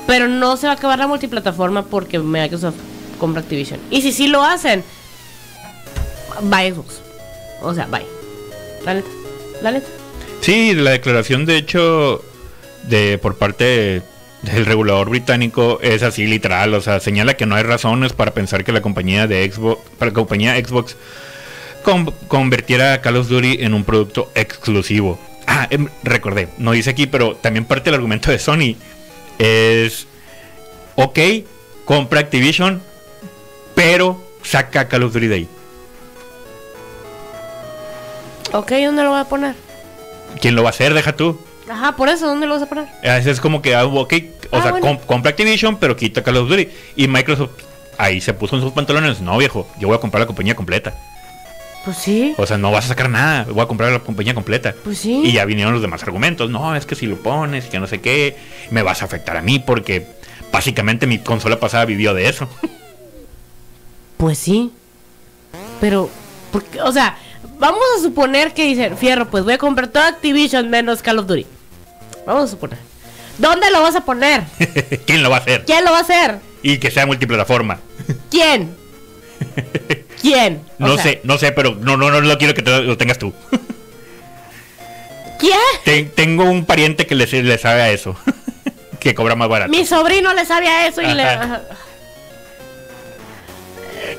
[0.07, 2.77] Pero no se va a acabar la multiplataforma porque Microsoft
[3.21, 3.79] compra Activision.
[3.91, 4.83] Y si sí lo hacen,
[6.43, 7.01] bye Xbox.
[7.63, 8.05] O sea, bye.
[8.85, 9.09] La neta.
[9.63, 9.81] La.
[10.41, 12.25] Sí, la declaración de hecho
[12.85, 14.03] de por parte
[14.43, 18.65] del regulador británico es así literal, o sea, señala que no hay razones para pensar
[18.65, 20.97] que la compañía de Xbox, para la compañía Xbox
[21.85, 25.21] con- convirtiera a Call of Duty en un producto exclusivo.
[25.47, 28.77] Ah, em, recordé, no dice aquí, pero también parte del argumento de Sony
[29.39, 30.07] es
[30.95, 31.19] ok,
[31.85, 32.83] compra Activision,
[33.81, 35.49] pero saca Call of Duty de ahí.
[38.53, 39.55] Ok, ¿dónde lo voy a poner?
[40.39, 40.93] ¿Quién lo va a hacer?
[40.93, 41.41] Deja tú.
[41.67, 42.89] Ajá, por eso, ¿dónde lo vas a poner?
[43.03, 44.13] Es, es como que, ah, ok,
[44.51, 45.01] o Ah, sea, bueno.
[45.07, 46.69] compra Activision, pero quita Call of Duty.
[46.97, 47.53] Y Microsoft
[47.97, 49.23] ahí se puso en sus pantalones.
[49.23, 50.93] No, viejo, yo voy a comprar la compañía completa.
[51.87, 52.35] Pues sí.
[52.37, 54.75] O sea, no vas a sacar nada, voy a comprar la compañía completa.
[54.85, 55.23] Pues sí.
[55.25, 56.51] Y ya vinieron los demás argumentos.
[56.51, 58.37] No, es que si lo pones, que no sé qué,
[58.71, 60.07] me vas a afectar a mí porque
[60.53, 62.47] básicamente mi consola pasada vivió de eso.
[64.21, 64.71] Pues sí.
[65.81, 66.11] Pero,
[66.53, 66.81] ¿por qué?
[66.83, 67.17] o sea,
[67.59, 71.27] vamos a suponer que dicen, Fierro, pues voy a comprar todo Activision menos Call of
[71.27, 71.47] Duty.
[72.27, 72.79] Vamos a suponer.
[73.39, 74.45] ¿Dónde lo vas a poner?
[75.07, 75.65] ¿Quién lo va a hacer?
[75.65, 76.39] ¿Quién lo va a hacer?
[76.63, 77.79] Y que sea multiplataforma.
[78.31, 78.77] ¿Quién?
[80.21, 80.61] ¿Quién?
[80.79, 82.99] O No sea, sé, no sé, pero no, no, no, no quiero que te- lo
[82.99, 83.33] tengas tú.
[85.39, 85.57] ¿Quién?
[85.85, 88.15] Ten- tengo un pariente que le, le sabe a eso.
[89.01, 89.71] que cobra más barato.
[89.71, 91.23] Mi sobrino le sabe a eso y le...
[91.25, 91.63] Ajá.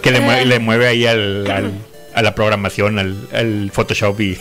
[0.02, 0.22] Que le, Eh.
[0.22, 1.74] mue- le mueve ahí al, al-
[2.14, 4.38] a la programación, al, al Photoshop y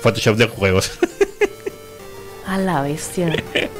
[0.00, 0.92] Photoshop de juegos.
[2.46, 3.32] A la bestia.
[3.52, 3.70] Pero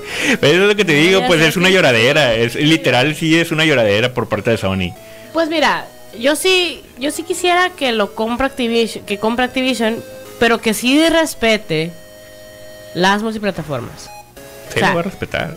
[0.41, 2.35] eso es lo que te digo, pues es una lloradera.
[2.35, 4.95] Es literal, sí es una lloradera por parte de Sony.
[5.33, 5.87] Pues mira,
[6.19, 10.03] yo sí, yo sí quisiera que lo compre Activision, que compre Activision,
[10.39, 11.91] pero que sí respete
[12.95, 14.09] las multiplataformas.
[14.73, 15.57] Se O sea, lo va a respetar.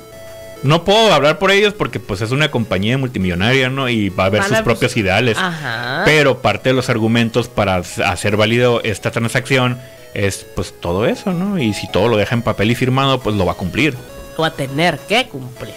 [0.65, 3.87] No puedo hablar por ellos porque pues es una compañía multimillonaria, ¿no?
[3.87, 5.37] Y va a Van sus a- propios ideales.
[5.37, 6.01] Ajá.
[6.05, 9.79] Pero parte de los argumentos para hacer válido esta transacción
[10.15, 11.59] es pues todo eso, ¿no?
[11.59, 13.93] Y si todo lo deja en papel y firmado, pues lo va a cumplir.
[14.37, 15.75] Lo va a tener que cumplir.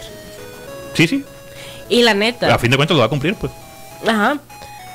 [0.95, 1.25] Sí, sí.
[1.91, 2.55] Y la neta.
[2.55, 3.53] A fin de cuentas lo va a cumplir, pues.
[4.07, 4.39] Ajá.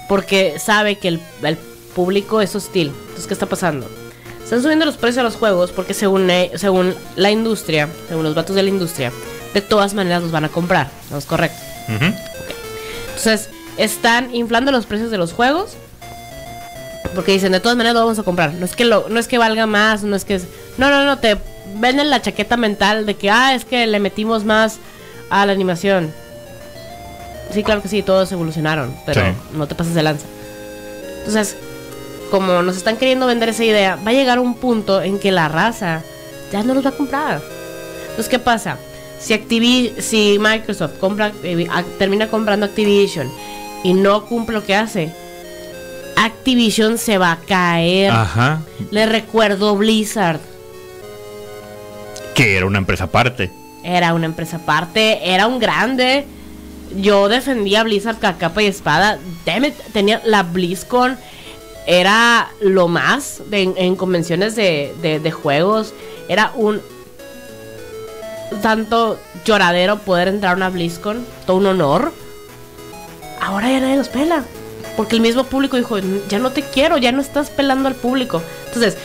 [0.10, 1.58] Porque sabe que el, el
[1.96, 2.88] público es hostil.
[3.02, 3.88] Entonces, ¿qué está pasando?
[4.44, 8.36] Están subiendo los precios de los juegos porque según, eh, según la industria, según los
[8.36, 9.12] datos de la industria,
[9.54, 10.90] de todas maneras los van a comprar.
[11.12, 11.58] ¿No es correcto?
[13.08, 15.72] Entonces, están inflando los precios de los juegos.
[17.16, 18.54] Porque dicen, de todas maneras lo vamos a comprar.
[18.54, 20.36] No es que lo, no es que valga más, no es que...
[20.36, 20.48] es-
[20.78, 21.38] No, no, no, te
[21.76, 24.78] venden la chaqueta mental de que, ah, es que le metimos más
[25.30, 26.12] a la animación.
[27.54, 29.28] Sí, claro que sí, todos evolucionaron, pero Sí.
[29.54, 30.26] no te pases de lanza.
[31.20, 31.56] Entonces,
[32.32, 35.48] como nos están queriendo vender esa idea, va a llegar un punto en que la
[35.50, 36.02] raza
[36.52, 37.42] ya no los va a comprar.
[38.10, 38.78] Entonces, ¿qué pasa?
[39.20, 43.32] Si, Activi si Microsoft compra, eh, termina comprando Activision
[43.84, 45.12] y no cumple lo que hace,
[46.18, 48.12] Activision se va a caer.
[48.12, 48.62] Ajá.
[48.92, 50.40] Le recuerdo Blizzard.
[52.36, 53.52] Que era una empresa aparte.
[53.84, 56.26] Era una empresa aparte, era un grande.
[56.98, 59.20] Yo defendía a Blizzard a capa y espada.
[59.46, 61.18] Damn it, tenía la BlizzCon.
[61.86, 65.94] Era lo más de- en, en convenciones de, de- de juegos.
[66.30, 66.82] Era un
[68.62, 71.26] tanto lloradero poder entrar a una BlizzCon.
[71.46, 72.14] Todo un honor.
[73.42, 74.44] Ahora ya nadie los pela.
[74.96, 75.98] Porque el mismo público dijo,
[76.30, 78.44] ya no te quiero, ya no estás pelando al público.
[78.68, 78.98] Entonces,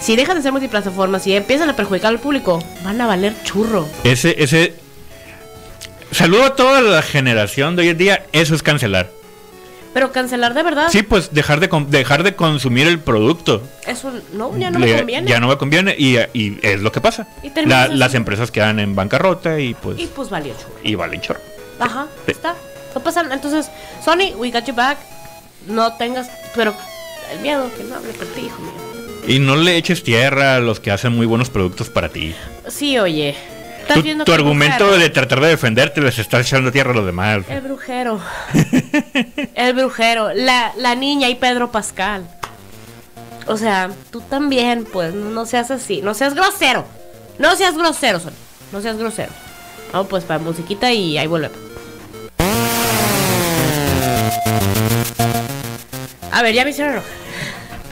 [0.00, 3.86] si dejan de ser multiplataformas y empiezan a perjudicar al público, van a valer churro.
[4.02, 4.74] Ese, ese.
[6.10, 8.24] Saludo a toda la generación de hoy en día.
[8.32, 9.19] Eso es cancelar.
[9.92, 13.62] Pero cancelar de verdad Sí, pues dejar de, dejar de consumir el producto.
[13.86, 14.22] es un...
[14.34, 15.28] No, ya no me Le- conviene.
[15.28, 17.26] Ya no me conviene y, y es lo que pasa.
[17.42, 19.98] Y La- las empresas quedan en bancarrota y pues.
[19.98, 20.74] Y pues valió churro.
[20.84, 21.40] Y valen chorro.
[21.80, 22.32] Ajá, Sí.
[22.32, 22.54] está.
[22.94, 23.34] No pasa nada.
[23.34, 23.68] Entonces,
[24.04, 24.98] Sony, we got you back.
[25.66, 26.30] No tengas...
[26.54, 26.72] Pero
[27.32, 28.72] el miedo que no hable por ti, hijo mío.
[29.26, 32.34] Y no le eches tierra a los que hacen muy buenos productos para ti.
[32.68, 33.34] Sí, oye.
[33.82, 37.42] Estás Tu, argumento brujero- de tratar de defenderte les está echando tierra a los demás.
[37.48, 38.20] El brujero.
[39.54, 40.32] el brujero.
[40.34, 42.24] La, la niña y Pedro Pascal.
[43.46, 46.02] O sea, tú también, pues, no seas así.
[46.02, 46.84] No seas grosero.
[47.38, 48.30] No seas grosero, Sony.
[48.70, 49.32] No seas grosero.
[49.92, 51.58] Vamos, pues, para musiquita y ahí volvemos.
[56.32, 57.10] A ver, ya me hicieron enojar.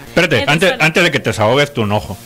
[0.08, 2.16] Espérate, antes, antes de que te desahogues tu enojo.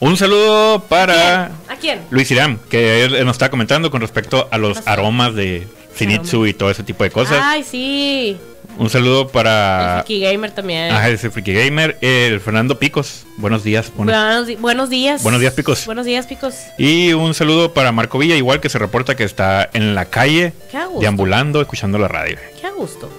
[0.00, 2.00] Un saludo para ¿A quién?
[2.10, 6.54] Luis Irán, que él nos está comentando con respecto a los aromas de Zenitsu y
[6.54, 7.40] todo ese tipo de cosas.
[7.42, 8.36] Ay, sí.
[8.76, 10.92] Un saludo El para Friki Gamer también.
[10.92, 13.24] ah, ese Freaky Gamer, el Fernando Picos.
[13.38, 13.90] Buenos días.
[13.96, 14.46] Buenos,
[14.88, 15.22] días.
[15.24, 15.84] Buenos días, Picos.
[15.86, 16.54] Buenos días, Picos.
[16.78, 20.52] Y un saludo para Marco Villa, igual que se reporta que está en la calle,
[20.70, 21.00] Qué a gusto.
[21.00, 22.38] deambulando, escuchando la radio.
[22.60, 23.10] Qué a gusto.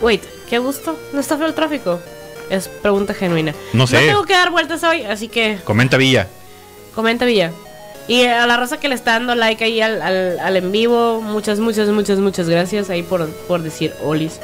[0.00, 0.98] Wait, ¿qué gusto?
[1.12, 2.00] ¿No está feo el tráfico?
[2.50, 3.54] Es pregunta genuina.
[3.72, 4.00] No sé.
[4.00, 6.26] No tengo que dar vueltas hoy, así que Comenta Villa.
[6.94, 7.52] comenta Villa.
[8.08, 11.20] Y a la raza que le está dando like ahí al, al, al en vivo,
[11.20, 14.40] muchas, muchas, muchas, muchas gracias ahí por, por decir olis.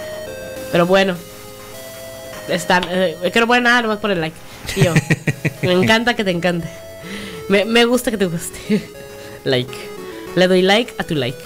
[0.70, 1.16] Pero bueno,
[2.48, 4.36] están, eh, que no nada, nomás por el like.
[4.76, 4.94] Y yo,
[5.62, 6.68] me encanta que te encante.
[7.48, 8.88] Me, me gusta que te guste.
[9.44, 9.72] like.
[10.36, 11.38] Le doy like a tu like.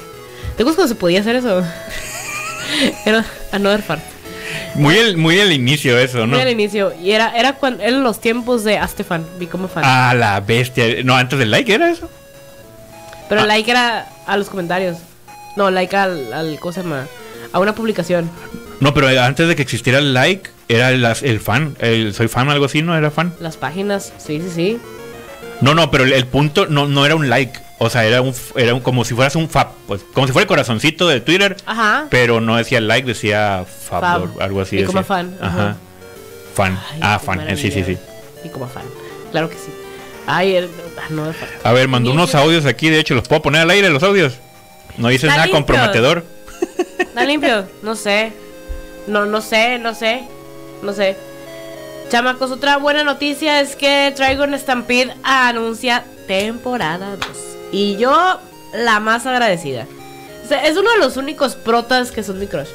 [0.57, 1.65] ¿Te gusta cuando se podía hacer eso?
[3.07, 4.03] Era another fart.
[4.75, 6.35] Muy el, muy el inicio eso, ¿no?
[6.35, 6.93] Muy al inicio.
[7.03, 9.83] Y era, era cuando eran los tiempos de hazte fan, vi como fan.
[9.87, 11.03] Ah, la bestia.
[11.05, 12.09] No, antes del like era eso.
[13.29, 13.47] Pero ah.
[13.47, 14.99] like era a los comentarios.
[15.57, 17.07] No, like al, al ¿cómo se llama?
[17.53, 18.31] A una publicación.
[18.81, 21.77] No, pero antes de que existiera el like, era el, el fan.
[21.81, 22.97] El soy fan o algo así, ¿no?
[22.97, 23.35] Era fan.
[23.41, 24.81] Las páginas, sí, sí, sí.
[25.61, 27.59] No, no, pero el, el punto no, no era un like.
[27.83, 29.69] O sea, era un, era un- como si fueras un fab.
[29.87, 31.57] Pues, como si fuera el corazoncito de Twitter.
[31.65, 32.07] Ajá.
[32.11, 34.37] Pero no decía like, decía fab, Fab.
[34.37, 34.79] o algo así.
[34.79, 35.77] Y como fan, Ajá.
[36.55, 36.79] Fan.
[36.93, 37.41] Ay, ah, fan.
[37.49, 37.97] eh, Sí, sí, sí.
[38.45, 38.83] Y como fan.
[39.31, 39.73] Claro que sí.
[40.27, 40.69] Ay, el,
[40.99, 41.49] ah, no, fan.
[41.65, 42.91] A ver, mandó unos audios aquí.
[42.91, 44.35] De hecho, ¿los puedo poner al aire los audios?
[44.99, 45.57] No Está nada limpio.
[45.57, 46.25] comprometedor.
[46.99, 47.65] ¿Está limpio?
[47.83, 48.33] No sé.
[49.07, 50.25] No, no sé, no sé.
[50.83, 51.17] No sé.
[52.11, 57.27] Chamacos, otra buena noticia es que Dragon Stampede anuncia temporada 2.
[57.73, 58.39] Y yo,
[58.75, 59.87] la más agradecida.
[60.45, 62.69] O sea, es uno de los únicos protas que son mi crush.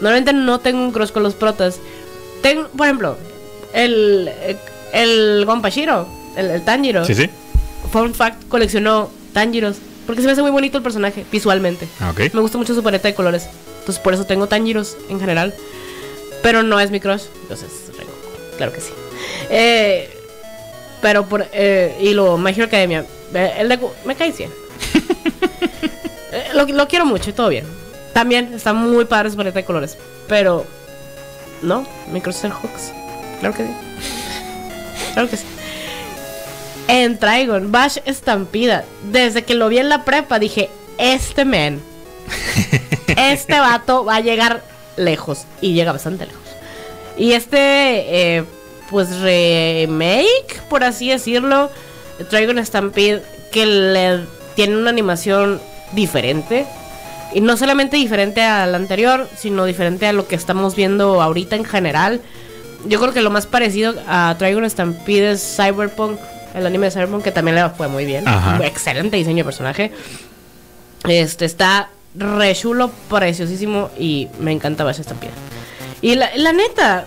[0.00, 1.78] Normalmente no tengo un crush con los protas.
[2.42, 3.16] Tengo, por ejemplo,
[3.72, 4.30] el,
[4.92, 7.04] el Gonpashiro, el, el Tanjiro.
[7.04, 7.30] Sí, sí.
[7.92, 9.76] Fun fact, coleccionó Tanjiros.
[10.06, 11.86] Porque se me hace muy bonito el personaje, visualmente.
[12.00, 12.12] Ah.
[12.16, 13.46] Me gusta mucho su paleta de colores.
[13.80, 15.54] Entonces por eso tengo Tanjiros en general.
[16.42, 17.24] Pero no es mi crush.
[17.42, 17.68] Entonces.
[18.56, 18.92] Claro que sí.
[19.50, 20.10] Eh,
[21.00, 21.46] pero por...
[21.52, 23.04] eh, y lo My Hero Academia.
[23.34, 23.78] Eh, el de...
[24.04, 24.50] Me cae 100.
[26.30, 27.64] Eh, lo, lo quiero mucho y todo bien.
[28.12, 29.96] También está muy padre su paleta de colores.
[30.28, 30.66] Pero...
[31.62, 31.86] No,
[32.22, 32.92] crush es el Hooks.
[33.40, 33.72] Claro que sí.
[35.14, 35.44] Claro que sí.
[36.86, 38.84] En Trigon, Bash Estampida.
[39.10, 40.68] Desde que lo vi en la prepa dije,
[40.98, 41.80] este men,
[43.16, 44.62] este vato va a llegar
[44.96, 45.44] lejos.
[45.60, 46.42] Y llega bastante lejos.
[47.16, 48.44] Y este, eh,
[48.90, 51.70] pues remake, por así decirlo,
[52.30, 54.20] Trigon Stampede, que le
[54.54, 55.60] tiene una animación
[55.92, 56.66] diferente.
[57.34, 61.64] Y no solamente diferente al anterior, sino diferente a lo que estamos viendo ahorita en
[61.64, 62.20] general.
[62.86, 66.18] Yo creo que lo más parecido a Trigon Stampede es Cyberpunk,
[66.54, 68.26] el anime de Cyberpunk, que también le fue muy bien.
[68.26, 68.64] Ajá.
[68.64, 69.92] Excelente diseño de personaje.
[71.06, 75.32] Este está re chulo, preciosísimo y me encanta Bash Stampede.
[76.00, 77.06] Y la, la neta,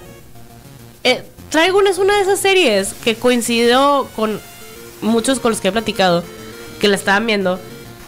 [1.04, 4.40] eh, Trigon es una de esas series que coincidió con
[5.02, 6.24] muchos con los que he platicado,
[6.80, 7.60] que la estaban viendo.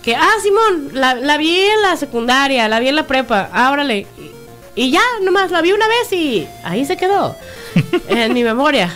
[0.01, 4.05] Que, ah, Simón, la, la vi en la secundaria, la vi en la prepa, ábrale.
[4.17, 4.31] Y,
[4.75, 7.35] y ya, nomás la vi una vez y ahí se quedó.
[8.07, 8.93] en mi memoria.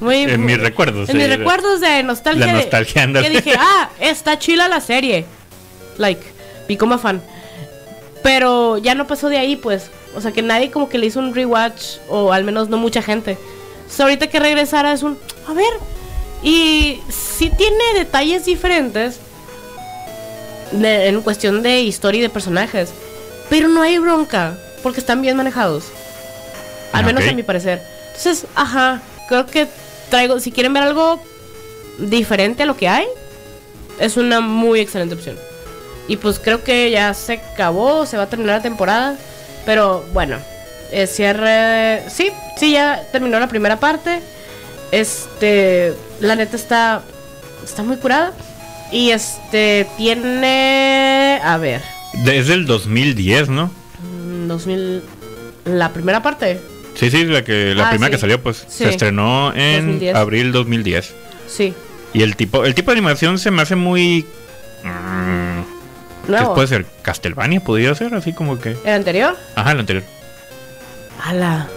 [0.00, 2.46] Muy, En mis recuerdos, En mis recuerdos de nostalgia.
[2.46, 3.06] La de- nostalgia.
[3.22, 5.26] Que dije, ah, está chila la serie.
[5.98, 6.22] Like,
[6.68, 7.20] vi como fan.
[8.22, 9.90] Pero ya no pasó de ahí, pues.
[10.14, 13.02] O sea, que nadie como que le hizo un rewatch, o al menos no mucha
[13.02, 13.36] gente.
[13.90, 15.66] So, ahorita que regresara es un, a ver.
[16.42, 19.18] Y sí tiene detalles diferentes
[20.72, 22.90] de- en cuestión de historia y de personajes.
[23.50, 25.84] Pero no hay bronca, porque están bien manejados.
[26.92, 27.30] Al menos Ok.
[27.30, 27.82] a mi parecer.
[28.08, 29.66] Entonces, ajá, creo que
[30.10, 31.20] traigo, si quieren ver algo
[31.98, 33.06] diferente a lo que hay,
[33.98, 35.36] es una muy excelente opción.
[36.06, 39.16] Y pues creo que ya se acabó, se va a terminar la temporada.
[39.66, 40.38] Pero bueno,
[40.90, 42.08] eh, cierre.
[42.10, 44.20] Sí, sí, ya terminó la primera parte.
[44.92, 47.02] Este, la neta está,
[47.64, 48.32] está muy curada.
[48.90, 51.40] Y este, tiene.
[51.44, 51.82] A ver,
[52.24, 53.70] Desde el 2010, ¿no?
[54.02, 55.02] mm, 2000.
[55.66, 56.58] La primera parte.
[56.94, 58.12] Sí, sí, la que la Ah, primera sí.
[58.12, 58.84] que salió, pues Sí.
[58.84, 60.16] se estrenó en 2010.
[60.16, 61.14] abril 2010.
[61.46, 61.74] Sí.
[62.14, 64.24] Y el tipo, el tipo de animación se me hace muy.
[64.84, 65.58] mm,
[66.32, 66.86] ¿Qué puede ser?
[67.02, 68.76] Castlevania podría ser, así como que.
[68.84, 69.36] ¿El anterior?
[69.54, 70.04] Ajá, el anterior.
[71.22, 71.68] Ala.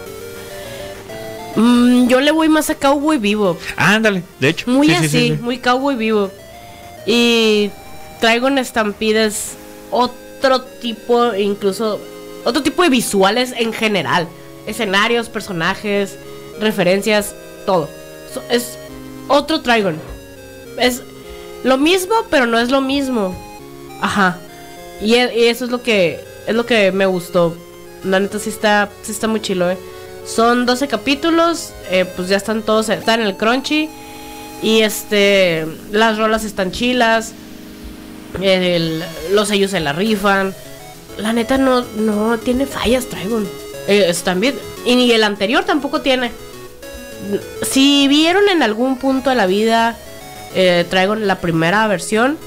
[1.56, 3.58] Mm, yo le voy más a Cowboy Vivo.
[3.76, 4.70] Ándale, de hecho.
[4.70, 5.40] Muy sí, sí, así, sí, sí.
[5.42, 6.32] muy Cowboy Vivo.
[7.06, 7.70] Y
[8.20, 9.54] traigo en estampidas
[9.90, 12.00] otro tipo, incluso
[12.46, 14.28] otro tipo de visuales en general.
[14.68, 16.16] Escenarios, personajes,
[16.60, 17.34] referencias,
[17.66, 17.90] todo.
[18.34, 18.78] So- es
[19.28, 19.98] otro Trigon.
[20.78, 21.02] Es
[21.64, 23.36] lo mismo, pero no es lo mismo.
[24.02, 24.38] Ajá.
[25.02, 27.56] Y, e- y eso es lo que es lo que me gustó.
[28.04, 29.78] La neta sí está, sí está muy chilo, eh.
[30.26, 33.90] Son 12 capítulos, eh, pues ya están todos, están en el crunchy.
[34.62, 37.34] Y este, las rolas están chilas.
[39.32, 40.54] los sellos se la rifan.
[41.18, 43.48] La neta no, no tiene fallas, Trigon.
[43.88, 44.56] Eh, bien.
[44.86, 46.32] Y ni el anterior tampoco tiene.
[47.64, 49.98] Si vieron en algún punto de la vida
[50.56, 52.38] eh, Trigon la primera versión,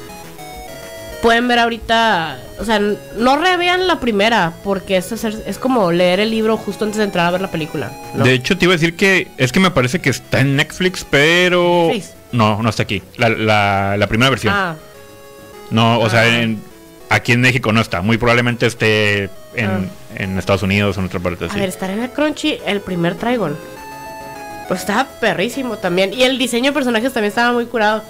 [1.22, 2.38] pueden ver ahorita.
[2.58, 6.84] O sea, no revean la primera, porque es, hacer- es como leer el libro justo
[6.84, 7.90] antes de entrar a ver la película.
[8.14, 8.24] ¿no?
[8.24, 11.04] De hecho, te iba a decir que es que me parece que está en Netflix,
[11.08, 11.86] pero.
[11.88, 12.14] Netflix.
[12.32, 13.02] No, no está aquí.
[13.16, 14.54] La, la, la primera versión.
[14.54, 14.76] Ah,
[15.70, 16.42] No, o sea, Ah.
[16.42, 16.62] en-
[17.10, 18.02] aquí en México no está.
[18.02, 19.24] Muy probablemente esté
[19.56, 19.80] en, Ah.
[20.16, 21.46] en Estados Unidos o en otra parte.
[21.46, 21.58] A sí.
[21.58, 23.56] ver, estar en el Crunchy, el primer Trigon.
[24.68, 26.12] Pues estaba perrísimo también.
[26.12, 28.02] Y el diseño de personajes también estaba muy curado.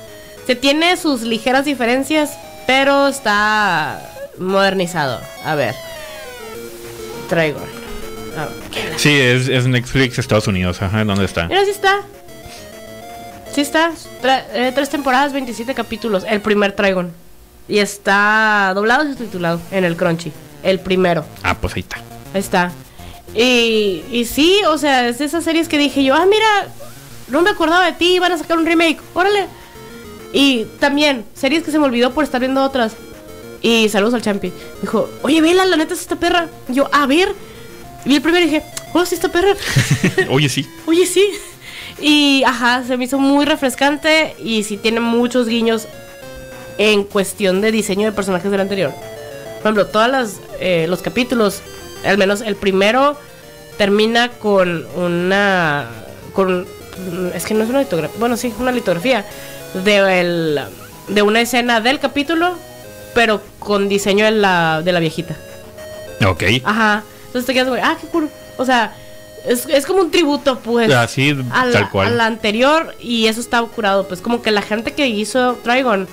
[0.46, 2.36] Se tiene sus ligeras diferencias,
[2.66, 4.00] pero está
[4.38, 5.20] modernizado.
[5.44, 5.74] A ver.
[7.28, 7.62] Trigon.
[8.38, 10.82] A ver, ¿qué la- Sí, es, es Netflix Estados Unidos.
[10.82, 11.46] Ajá, ¿dónde está?
[11.48, 12.00] Mira, sí está.
[13.52, 13.92] Sí está.
[14.22, 16.24] Tra- eh, tres temporadas, 27 capítulos.
[16.28, 17.12] El primer Trigon.
[17.68, 20.32] Y está doblado y subtitulado en el Crunchy.
[20.62, 21.24] El primero.
[21.42, 21.96] Ah, pues ahí está.
[22.34, 22.72] Ahí está.
[23.34, 26.46] Y, y sí, o sea, es de esas series que dije yo, ah, mira,
[27.28, 29.46] no me acordaba de ti, van a sacar un remake, órale.
[30.32, 32.92] Y también, series que se me olvidó por estar viendo otras.
[33.64, 34.52] Y saludos al Champi.
[34.82, 36.48] Dijo, oye, vela, la neta es esta perra.
[36.68, 37.32] Y yo, a ver.
[38.04, 38.62] Vi el primero y dije,
[38.92, 39.54] oh, sí, esta perra.
[40.28, 40.68] Oye, sí.
[40.84, 41.24] Oye, sí.
[42.02, 45.88] Y, ajá, se me hizo muy refrescante y sí tiene muchos guiños
[46.76, 48.92] en cuestión de diseño de personajes del anterior.
[49.62, 50.36] Por ejemplo, todos
[50.86, 51.62] los capítulos
[52.04, 53.16] al menos el primero
[53.78, 55.88] termina con una
[56.34, 56.66] con
[57.34, 59.24] es que no es una litografía, bueno, sí, una litografía
[59.84, 60.60] de el-
[61.08, 62.58] de una escena del capítulo,
[63.14, 65.36] pero con diseño de la de la viejita.
[66.26, 66.42] Ok.
[66.64, 67.02] Ajá.
[67.26, 68.28] Entonces te quedas güey, ah, qué cool.
[68.56, 68.94] O sea,
[69.46, 70.92] es, es como un tributo, pues.
[70.92, 72.06] Así, a la, tal cual.
[72.08, 74.06] a la anterior y eso está curado.
[74.06, 76.08] Pues como que la gente que hizo Trigon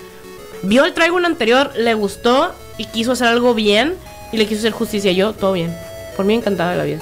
[0.63, 3.95] vio el Trigon anterior, le gustó y quiso hacer algo bien
[4.31, 5.11] y le quiso hacer justicia.
[5.11, 5.75] Yo, todo bien.
[6.15, 6.99] Por mí encantada de la vida.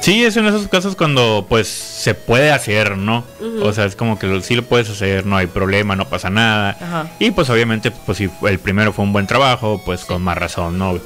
[0.00, 3.24] Sí, es en esos casos cuando pues se puede hacer, ¿no?
[3.62, 6.76] O sea, es como que sí lo puedes hacer, no hay problema, no pasa nada.
[6.80, 7.10] Ajá.
[7.18, 10.78] Y pues obviamente, pues si el primero fue un buen trabajo, pues con más razón,
[10.78, 10.98] ¿no?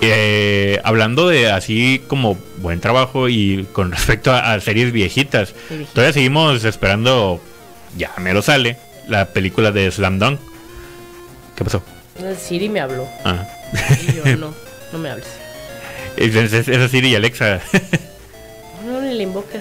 [0.00, 5.54] Eh, hablando de así como buen trabajo y con respecto a, a series viejitas.
[5.94, 7.40] todavía seguimos esperando,
[7.96, 10.40] ya me lo sale, la película de Slam Dunk.
[11.54, 11.84] ¿Qué pasó?
[12.18, 13.06] El Siri me habló.
[13.24, 13.46] Ah.
[14.02, 14.52] Y yo, no,
[14.92, 15.41] no me hables.
[16.16, 17.60] Es, es, es- Siri y Alexa.
[18.84, 19.58] No, ni le invoca.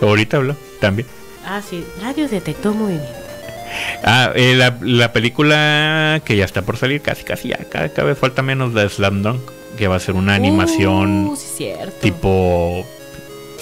[0.00, 1.06] Ahorita habló también.
[1.44, 1.84] Ah, sí.
[2.00, 3.08] Radio detectó movimiento.
[4.04, 8.08] Ah, eh, la, la película que ya está por salir, casi, casi ya, cada, cada
[8.08, 9.40] vez falta menos de Slam Dunk,
[9.78, 11.96] que va a ser una animación Uh, sí, cierto.
[12.00, 12.86] tipo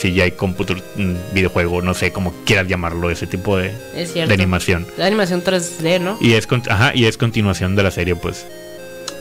[0.00, 4.86] CGI computer mm, videojuego, no sé cómo quieras llamarlo, ese tipo de, Es de animación.
[4.96, 6.18] La animación 3D, ¿no?
[6.20, 8.46] Y es, con- ajá, y es continuación de la serie, pues.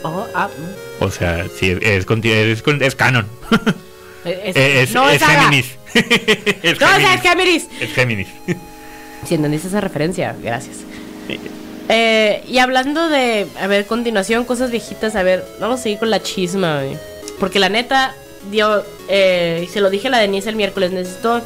[0.02, 0.89] Oh, ah, mm.
[1.00, 2.04] O sea, sí, es,
[2.94, 3.26] canon.
[4.24, 5.22] Es, es, no, es.
[5.22, 5.66] Géminis.
[6.62, 7.14] es No, Géminis.
[7.14, 7.66] es Géminis.
[7.80, 8.28] Es Géminis.
[9.26, 10.78] Si entendiste esa referencia, gracias.
[11.88, 16.10] Eh, y hablando de, a ver, continuación, cosas viejitas, a ver, vamos a seguir con
[16.10, 16.96] la chisma, güey.
[17.40, 18.14] Porque la neta,
[18.50, 21.40] dio, eh, se lo dije a la Denise el miércoles, necesito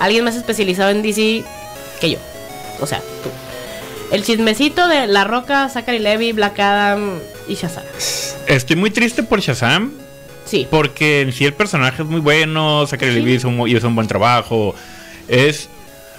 [0.00, 1.44] alguien más especializado en DC
[2.00, 2.18] que yo.
[2.80, 3.30] O sea, tú.
[4.10, 7.82] El chismecito de La Roca, Zachary Levy, Black Adam y Shazam.
[8.46, 9.92] Estoy muy triste por Shazam.
[10.44, 10.66] Sí.
[10.70, 13.18] Porque en sí el personaje es muy bueno, Zachary Sí.
[13.18, 14.74] Levi hizo un, hizo un buen trabajo.
[15.28, 15.68] Es.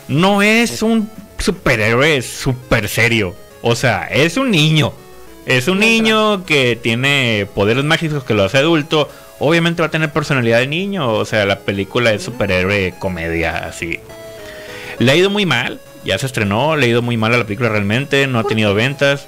[0.10, 3.36] No es un superhéroe súper serio.
[3.62, 4.94] O sea, es un niño.
[5.46, 9.10] Es un niño que tiene poderes mágicos que lo hace adulto.
[9.40, 11.14] Obviamente va a tener personalidad de niño.
[11.14, 14.00] O sea, la película es superhéroe comedia así.
[15.00, 15.80] Le ha ido muy mal.
[16.08, 16.76] Ya se estrenó.
[16.76, 18.26] Le ha ido muy mal a la película realmente.
[18.28, 19.28] No ha tenido ventas.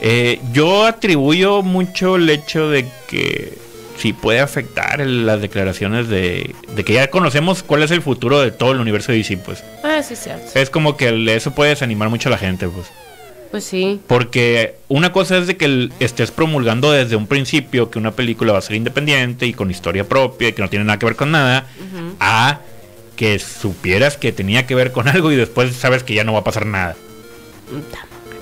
[0.00, 3.52] Eh, yo atribuyo mucho el hecho de que
[3.98, 8.40] sí puede afectar el- las declaraciones de, de que ya conocemos cuál es el futuro
[8.40, 9.62] de todo el universo de DC, pues.
[9.84, 10.58] Ah, sí, cierto.
[10.58, 12.86] Es como que el- eso puede desanimar mucho a la gente, pues.
[13.50, 14.00] Pues sí.
[14.06, 18.52] Porque una cosa es de que el- estés promulgando desde un principio que una película
[18.52, 21.16] va a ser independiente y con historia propia y que no tiene nada que ver
[21.16, 21.64] con nada,
[22.20, 22.58] a
[23.16, 26.40] que supieras que tenía que ver con algo y después sabes que ya no va
[26.40, 26.94] a pasar nada.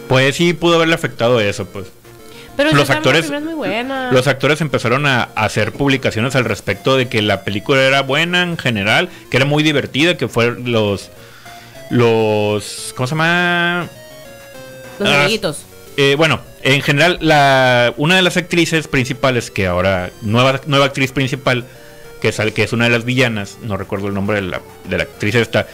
[0.09, 1.87] Pues sí pudo haberle afectado eso, pues.
[2.57, 4.12] Pero Los actores- muy buena.
[4.12, 8.43] Los actores empezaron a, a hacer publicaciones al respecto de que la película era buena
[8.43, 11.11] en general, que era muy divertida, que fue los
[11.91, 13.89] los ¿cómo se llama?
[14.99, 15.62] Los Ah, amiguitos.
[15.97, 21.12] Eh, bueno, en general la una de las actrices principales que ahora nueva nueva actriz
[21.12, 21.64] principal
[22.25, 24.97] que es, que es una de las villanas, no recuerdo el nombre de la, de
[24.97, 25.66] la actriz esta,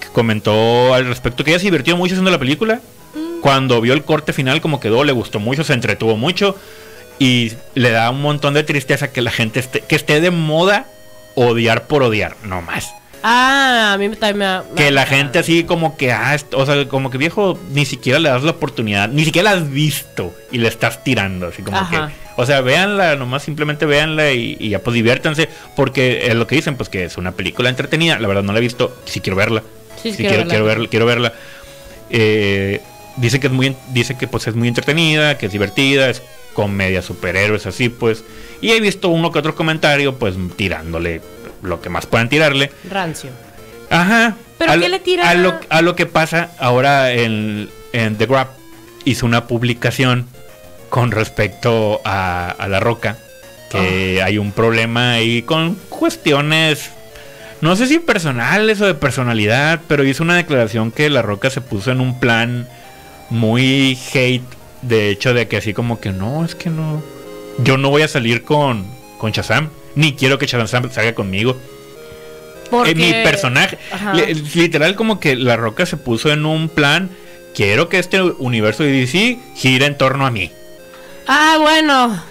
[0.00, 2.80] que comentó al respecto que ella se divirtió mucho haciendo la película.
[3.42, 6.56] Cuando vio el corte final como quedó, le gustó mucho, se entretuvo mucho
[7.18, 10.86] y le da un montón de tristeza que la gente esté, que esté de moda
[11.34, 12.92] odiar por odiar, no más.
[13.24, 16.64] Ah, a mí también me ha- me Que la gente así como que, ah, o
[16.64, 20.32] sea, como que viejo, ni siquiera le das la oportunidad, ni siquiera la has visto
[20.52, 22.06] y le estás tirando, así como Ajá.
[22.08, 26.46] que, o sea, véanla, nomás simplemente véanla y, y ya pues diviértanse, porque es lo
[26.46, 29.20] que dicen, pues que es una película entretenida, la verdad no la he visto, sí
[29.20, 29.64] quiero verla,
[30.00, 30.48] Sí, quiero, verla.
[30.48, 31.32] quiero verla, quiero verla.
[32.10, 32.80] Eh,
[33.16, 36.22] dice que es muy, dice que pues es muy entretenida, que es divertida, es
[36.54, 38.22] comedia superhéroes así pues,
[38.60, 41.20] y he visto uno que otro comentario pues tirándole
[41.62, 42.70] lo que más puedan tirarle.
[42.88, 43.30] Rancio.
[43.90, 44.36] Ajá.
[44.58, 45.28] ¿Pero a qué le tira?
[45.28, 48.48] A lo, a lo que pasa ahora en, en The Grab
[49.04, 50.28] hizo una publicación
[50.88, 53.16] con respecto a, a La Roca.
[53.70, 54.26] Que Ah.
[54.26, 56.90] hay un problema ahí con cuestiones,
[57.60, 61.60] no sé si personales o de personalidad, pero hizo una declaración que La Roca se
[61.60, 62.66] puso en un plan
[63.30, 64.42] muy hate.
[64.82, 67.02] De hecho, de que así como que no, es que no.
[67.58, 68.86] Yo no voy a salir con,
[69.18, 69.70] con Shazam.
[69.96, 71.56] Ni quiero que Shazam salga conmigo.
[72.70, 72.92] Porque...
[72.92, 73.76] Eh, mi personaje.
[74.54, 77.10] Literal, como que la roca se puso en un plan.
[77.54, 80.52] Quiero que este universo de DC gire en torno a mí.
[81.28, 82.22] Ah, bueno.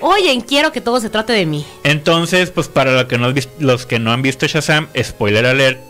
[0.00, 1.64] Oye, quiero que todo se trate de mí.
[1.84, 5.80] Entonces, pues para lo que no los que no han visto Shazam, spoiler alert.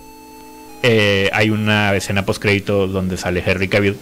[0.83, 3.97] eh, hay una escena post crédito donde sale Henry Cavill.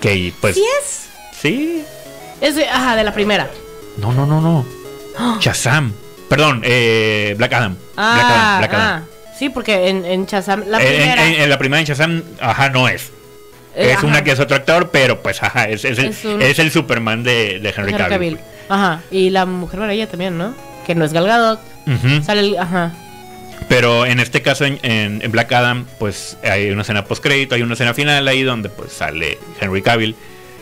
[0.00, 0.54] Que pues.
[0.56, 1.08] ¿Sí es?
[1.40, 1.84] Sí.
[2.40, 3.48] Es de, ajá, de la primera.
[3.98, 4.66] No, no, no, no.
[5.40, 5.92] Shazam.
[6.28, 7.76] Perdón, eh, Black Adam.
[7.96, 9.02] Ah, Black Adam, Black Adam.
[9.02, 9.32] ah.
[9.38, 11.26] Sí, porque en, en Shazam, la en- primera.
[11.26, 13.10] En, en la primera en Shazam, ajá, no es.
[13.76, 16.24] Eh, es una ajá, que es otro actor, pero pues ajá, es, es el, Es
[16.24, 18.08] un- es el Superman de, de Henry Henry Cavill.
[18.08, 18.38] Cavill.
[18.68, 19.00] Ajá.
[19.10, 20.54] Y la Mujer Maravilla también, ¿no?
[20.86, 21.60] Que no es Gal Gadot.
[22.24, 22.58] Sale el.
[22.58, 22.92] Ajá.
[23.68, 27.62] Pero en este caso, en, en- Black Adam, pues hay una escena post crédito, hay
[27.62, 30.14] una escena final ahí donde pues sale Henry Cavill.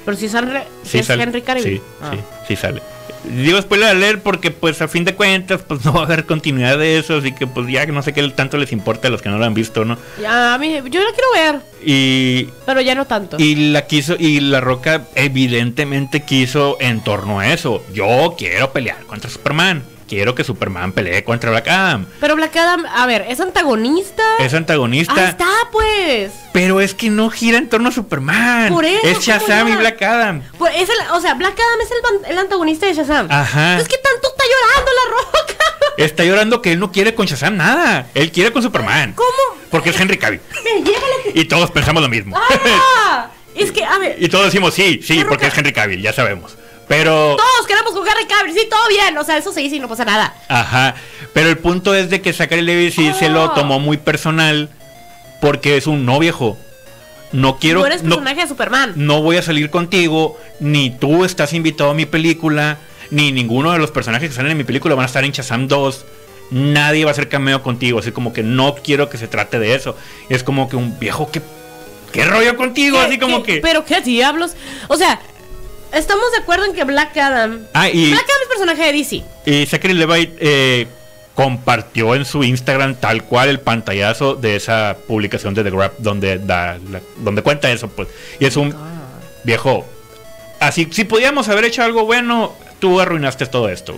[0.04, 0.60] Pero si sale.
[0.82, 1.22] Sí si es sale.
[1.22, 1.62] Henry Cavill.
[1.64, 2.10] Sí, Ah.
[2.12, 2.82] sí, sí sale.
[3.24, 6.78] Digo spoiler alert porque pues a fin de cuentas pues no va a haber continuidad
[6.78, 9.28] de eso, así que pues ya no sé qué tanto les importa a los que
[9.28, 9.96] no lo han visto, ¿no?
[10.20, 13.36] Ya, a mí, yo la quiero ver, Y, pero ya no tanto.
[13.38, 17.84] y la quiso, y la roca evidentemente quiso en torno a eso.
[17.92, 19.82] Yo quiero pelear contra Superman.
[20.14, 22.06] Quiero que Superman pelee contra Black Adam.
[22.20, 24.22] Pero Black Adam, a ver, ¿es antagonista?
[24.38, 25.12] Es antagonista.
[25.12, 26.30] Ahí está, pues.
[26.52, 28.72] Pero es que no gira en torno a Superman.
[28.72, 29.76] Por eso, es Shazam ¿cómo y?
[29.76, 30.42] Black Adam.
[30.56, 33.26] Pues es el, o sea, Black Adam es el, antagonista de Shazam.
[33.28, 33.76] Ajá.
[33.76, 35.64] Es que tanto está llorando la roca.
[35.96, 38.06] Está llorando que él no quiere con Shazam nada.
[38.14, 39.14] Él quiere con Superman.
[39.14, 39.60] ¿Cómo?
[39.68, 40.40] Porque es Henry Cavill.
[41.34, 42.36] Y todos pensamos lo mismo.
[42.38, 43.30] ¡Ah!
[43.56, 46.12] Es que, a ver, y todos decimos sí, sí, porque Roca- es Henry Cavill, ya
[46.12, 46.56] sabemos.
[46.88, 47.36] Pero.
[47.36, 49.16] todos queremos jugar Cavill, sí, todo bien.
[49.18, 50.34] O sea, eso se dice y no pasa nada.
[50.48, 50.94] Ajá.
[51.32, 53.54] Pero el punto es de que Zachary Levi sí se lo Ah.
[53.54, 54.68] tomó muy personal.
[55.40, 56.56] Porque es un no viejo.
[57.32, 57.80] No quiero.
[57.80, 58.92] Tú eres no- personaje de Superman.
[58.96, 62.78] no voy a salir contigo, ni tú estás invitado a mi película,
[63.10, 65.68] ni ninguno de los personajes que salen en mi película van a estar en Shazam
[65.68, 66.04] 2.
[66.50, 69.74] Nadie va a hacer cameo contigo, así como que no quiero que se trate de
[69.74, 69.96] eso.
[70.28, 71.42] Es como que un viejo que
[72.12, 74.52] qué rollo contigo, ¿Qué- así como que Pero qué diablos.
[74.88, 75.20] O sea,
[75.94, 77.60] estamos de acuerdo en que Black Adam.
[77.72, 79.22] Ah, y, Black Adam es personaje de DC.
[79.46, 80.86] y Zachary Levi eh,
[81.34, 86.38] compartió en su Instagram tal cual el pantallazo de esa publicación de The Grab donde
[86.38, 88.08] da la- donde cuenta eso, pues.
[88.38, 88.74] Y es un
[89.42, 89.84] viejo.
[90.60, 93.94] Así, si podíamos haber hecho algo bueno, tú arruinaste todo esto.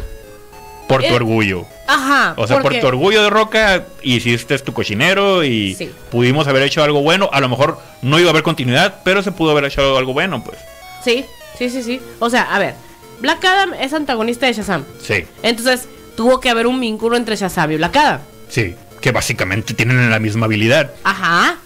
[0.89, 1.67] Por tu Eh, orgullo.
[1.89, 2.35] Ajá.
[2.37, 5.91] O sea, por tu orgullo de Roca, hiciste tu cochinero y Sí.
[6.11, 7.29] pudimos haber hecho algo bueno.
[7.33, 10.43] A lo mejor no iba a haber continuidad, pero se pudo haber hecho algo bueno,
[10.45, 10.59] pues.
[11.05, 11.25] Sí,
[11.59, 12.01] sí, sí, sí.
[12.19, 12.75] O sea, a ver,
[13.21, 14.85] Black Adam es antagonista de Shazam.
[15.03, 18.21] Sí, Entonces, tuvo que haber un vínculo entre Shazam y Black Adam.
[18.49, 18.75] sí.
[19.01, 20.91] Que básicamente tienen la misma habilidad.
[21.05, 21.57] Ajá.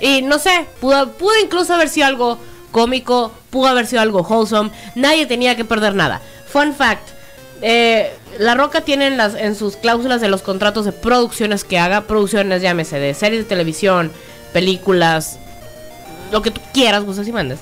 [0.00, 2.38] Y no sé, pudo, pudo incluso haber sido algo
[2.70, 4.70] cómico, pudo haber sido algo wholesome.
[4.94, 6.20] Nadie tenía que perder nada.
[6.46, 7.08] Fun fact.
[7.62, 11.78] eh, la Roca tiene en, las, en sus cláusulas de los contratos de producciones que
[11.78, 14.12] haga, producciones, llámese, de series de televisión,
[14.52, 15.38] películas,
[16.32, 17.58] lo que tú quieras, gustas y mandes.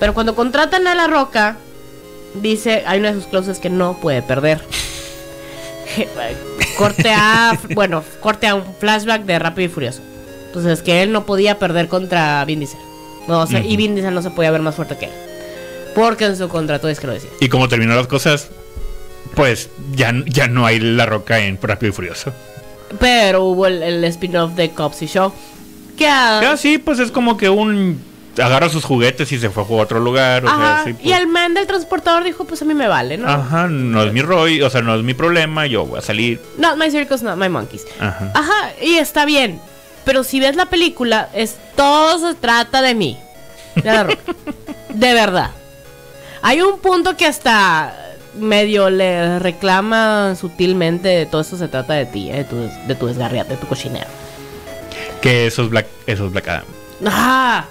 [0.00, 1.56] Pero cuando contratan a La Roca,
[2.34, 4.60] dice, hay una de sus cláusulas que no puede perder.
[6.78, 10.00] corte a, bueno, corte a un flashback de Rápido y Furioso.
[10.46, 12.80] Entonces, que él no podía perder contra Vin Diesel.
[13.28, 13.76] No, o sea, y.
[13.76, 15.12] Vin Diesel no se podía ver más fuerte que él.
[15.94, 17.30] Porque en su contrato es que lo decía.
[17.40, 18.48] Y como terminó las cosas,
[19.34, 22.32] pues ya, ya no hay la roca en Rápido y Furioso.
[22.98, 25.32] Pero hubo el, el spin-off de Cops y Show.
[25.96, 28.00] Que a- Ya sí, pues es como que un
[28.38, 30.44] agarra sus juguetes y se fue a jugar a otro lugar.
[30.44, 32.88] O Ajá, sea, sí, y pues, el man del transportador dijo, pues a mí me
[32.88, 33.28] vale, ¿no?
[33.28, 36.40] Ajá, no es mi rollo, o sea, no es mi problema, yo voy a salir.
[36.58, 37.86] Not my circus, not my monkeys.
[37.98, 38.30] Ajá.
[38.34, 39.60] Ajá, y está bien.
[40.04, 43.18] Pero si ves la película, es todo se trata de mí.
[43.74, 44.34] De la Roca.
[44.88, 45.50] de verdad.
[46.42, 47.94] Hay un punto que hasta
[48.38, 52.94] medio le reclama sutilmente de todo esto se trata de ti, eh, de, tu, de
[52.94, 54.08] tu desgarriate, de tu cochinero.
[55.20, 56.64] Que eso es Black, eso es Black Adam.
[57.06, 57.64] ¡Ah!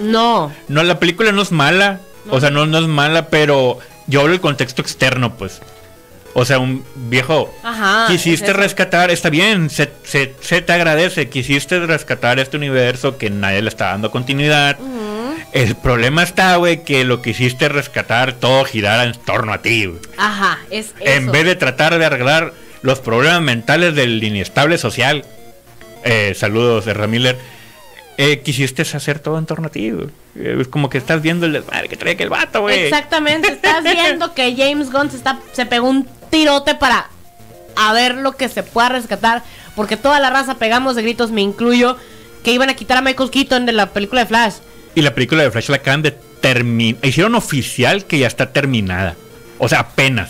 [0.00, 0.52] No.
[0.68, 2.00] No, la película no es mala.
[2.30, 5.60] O sea, no, no es mala, pero yo hablo del contexto externo, pues.
[6.32, 7.52] O sea, un viejo.
[7.64, 8.06] Ajá.
[8.08, 11.28] quisiste es rescatar, está bien, se, se- se te agradece.
[11.28, 14.76] Quisiste rescatar este universo que nadie le está dando continuidad.
[15.52, 19.90] El problema está, güey, que lo quisiste rescatar todo girara en torno a ti.
[20.16, 22.52] Ajá, es En vez de tratar de arreglar
[22.82, 25.24] los problemas mentales del inestable social.
[26.04, 27.36] Eh, saludos, de Miller.
[28.22, 29.90] Eh, quisiste hacer todo en torno a ti,
[30.34, 32.80] Es como que estás viendo el desmadre que trae que el vato, güey.
[32.80, 37.08] Exactamente, estás viendo que James Gunn se, está, se pegó un tirote para
[37.76, 39.42] a ver lo que se pueda rescatar,
[39.74, 41.96] porque toda la raza pegamos de gritos, me incluyo,
[42.44, 44.56] que iban a quitar a Michael Keaton de la película de Flash.
[44.94, 47.02] Y la película de Flash la acaban de terminar.
[47.02, 49.16] Hicieron oficial que ya está terminada.
[49.56, 50.28] O sea, apenas.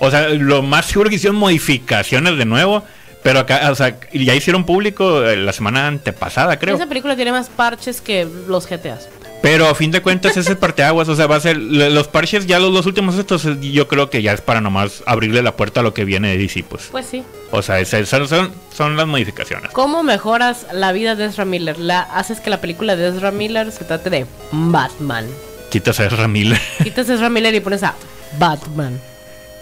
[0.00, 2.84] O sea, lo más seguro que hicieron modificaciones de nuevo.
[3.22, 6.74] Pero acá, o sea, ya hicieron público eh, la semana antepasada, creo.
[6.74, 9.08] Esa película tiene más parches que los GTAs.
[9.42, 12.46] Pero a fin de cuentas ese es parteaguas, o sea, va a ser los parches
[12.46, 15.56] ya los, los últimos estos eh, yo creo que ya es para nomás abrirle la
[15.56, 16.88] puerta a lo que viene de DC, pues.
[16.92, 17.24] Pues sí.
[17.50, 19.72] O sea, esas son, son, las modificaciones.
[19.72, 21.78] ¿Cómo mejoras la vida de Ezra Miller?
[21.78, 25.26] La, haces que la película de Ezra Miller se trate de Batman.
[25.70, 26.60] Quitas a Ezra Miller.
[26.82, 27.94] Quitas a Ezra Miller y pones a
[28.38, 29.00] Batman.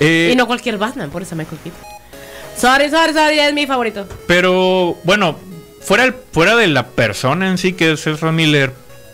[0.03, 2.00] Eh, Y no cualquier Batman, por eso Michael Keaton.
[2.61, 4.07] Sorry, sorry, sorry, es mi favorito.
[4.27, 5.37] Pero bueno,
[5.81, 8.73] fuera, el- fuera de la persona en sí que es Ezra Miller,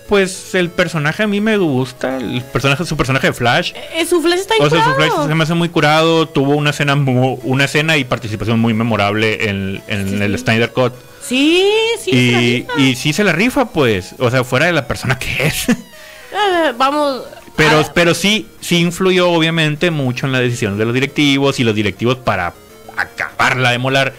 [0.09, 2.17] pues el personaje a mí me gusta.
[2.19, 3.73] El personaje, su personaje de Flash.
[3.95, 4.95] Eh, su flash está O sea, su.
[4.95, 6.29] Flash se me hace muy curado.
[6.29, 10.39] Tuvo una escena, una escena y participación muy memorable en, en Sí, el.
[10.39, 10.93] Snyder Cut.
[11.23, 11.67] Sí,
[12.01, 12.11] sí.
[12.13, 12.81] se la y, rifa.
[12.81, 14.15] y sí se la rifa, pues.
[14.19, 15.69] O sea, fuera de la persona que es.
[15.69, 17.23] Eh, vamos.
[17.57, 21.75] Pero, pero sí, sí influyó obviamente mucho en la decisión de los directivos y los
[21.75, 22.53] directivos para
[22.97, 24.15] acabarla de molar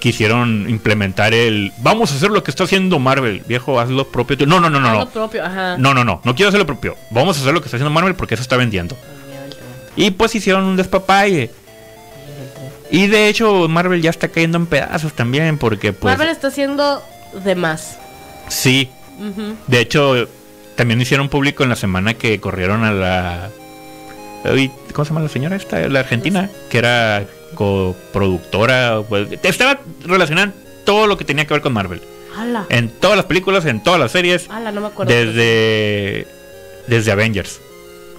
[0.00, 4.36] quisieron implementar el vamos a hacer lo que está haciendo Marvel, viejo, haz lo propio.
[4.36, 4.46] tú".
[4.46, 5.00] No, no, no, no, haz no.
[5.00, 5.76] lo propio, ajá.
[5.78, 6.96] No, no, no, no quiero hacer lo propio.
[7.10, 8.96] Vamos a hacer lo que está haciendo Marvel porque eso está vendiendo.
[9.96, 11.50] Y pues hicieron un despapalle.
[12.90, 17.02] Y de hecho Marvel ya está cayendo en pedazos también porque pues Marvel está haciendo
[17.44, 17.98] de más.
[18.48, 18.90] sí.
[19.66, 20.28] De hecho,
[20.76, 23.50] también hicieron público en la semana que corrieron a la.
[24.92, 25.88] ¿Cómo se llama la señora esta?
[25.88, 27.24] La argentina, que era
[27.56, 29.00] coproductora.
[29.08, 30.54] Pues, estaba relacionada en
[30.84, 32.00] todo lo que tenía que ver con Marvel.
[32.38, 32.66] Ala.
[32.68, 35.12] En todas las películas, en todas las series, Ala, no me acuerdo.
[35.12, 36.26] desde,
[36.86, 37.60] desde Avengers.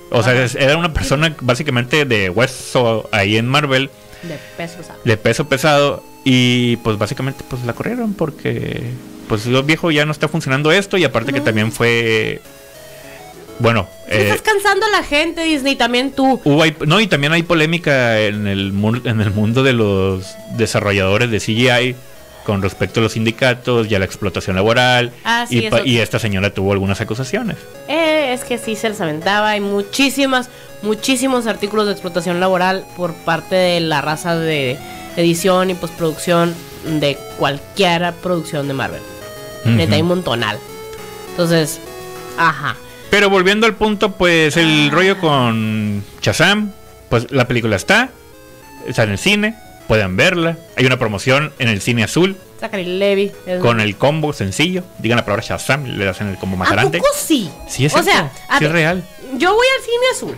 [0.10, 3.90] O sea, era una persona básicamente de hueso ahí en Marvel,
[4.24, 4.86] De pesos.
[4.86, 5.04] ¿sabes?
[5.04, 6.04] de peso pesado.
[6.24, 8.92] Y pues básicamente pues la corrieron porque
[9.30, 12.42] pues lo viejo ya no está funcionando esto y aparte que también fue
[13.60, 16.40] bueno eh, Estás cansando a la gente, Disney, también tú.
[16.44, 18.74] hubo no y también hay polémica en el
[19.06, 21.96] en el mundo de los desarrolladores de CGI
[22.46, 25.98] con respecto a los sindicatos y a la explotación laboral Ah, sí, y, eso- y
[25.98, 27.58] esta señora tuvo algunas acusaciones
[27.90, 29.50] Eh, es que sí se les aventaba.
[29.52, 30.50] Hay muchísimas,
[30.82, 34.78] muchísimos artículos de explotación laboral por parte de la raza de
[35.18, 36.54] edición y postproducción
[36.86, 39.02] de cualquier producción de Marvel.
[39.66, 40.58] Neta, hay montonal.
[41.32, 41.80] Entonces,
[42.38, 42.76] ajá.
[43.10, 46.72] Pero volviendo al punto pues el rollo con Shazam
[47.10, 48.10] pues la película está
[48.88, 49.56] está en el cine
[49.88, 52.38] pueden verla hay una promoción en el cine azul
[52.74, 53.32] Levy.
[53.46, 54.84] es- con el combo sencillo.
[54.98, 56.98] Digan la palabra Shazam, le hacen el combo más ¿A grande.
[56.98, 57.52] poco sí?
[57.70, 59.04] Sí, es O cierto, sea, sí es real.
[59.38, 60.38] yo voy al cine azul.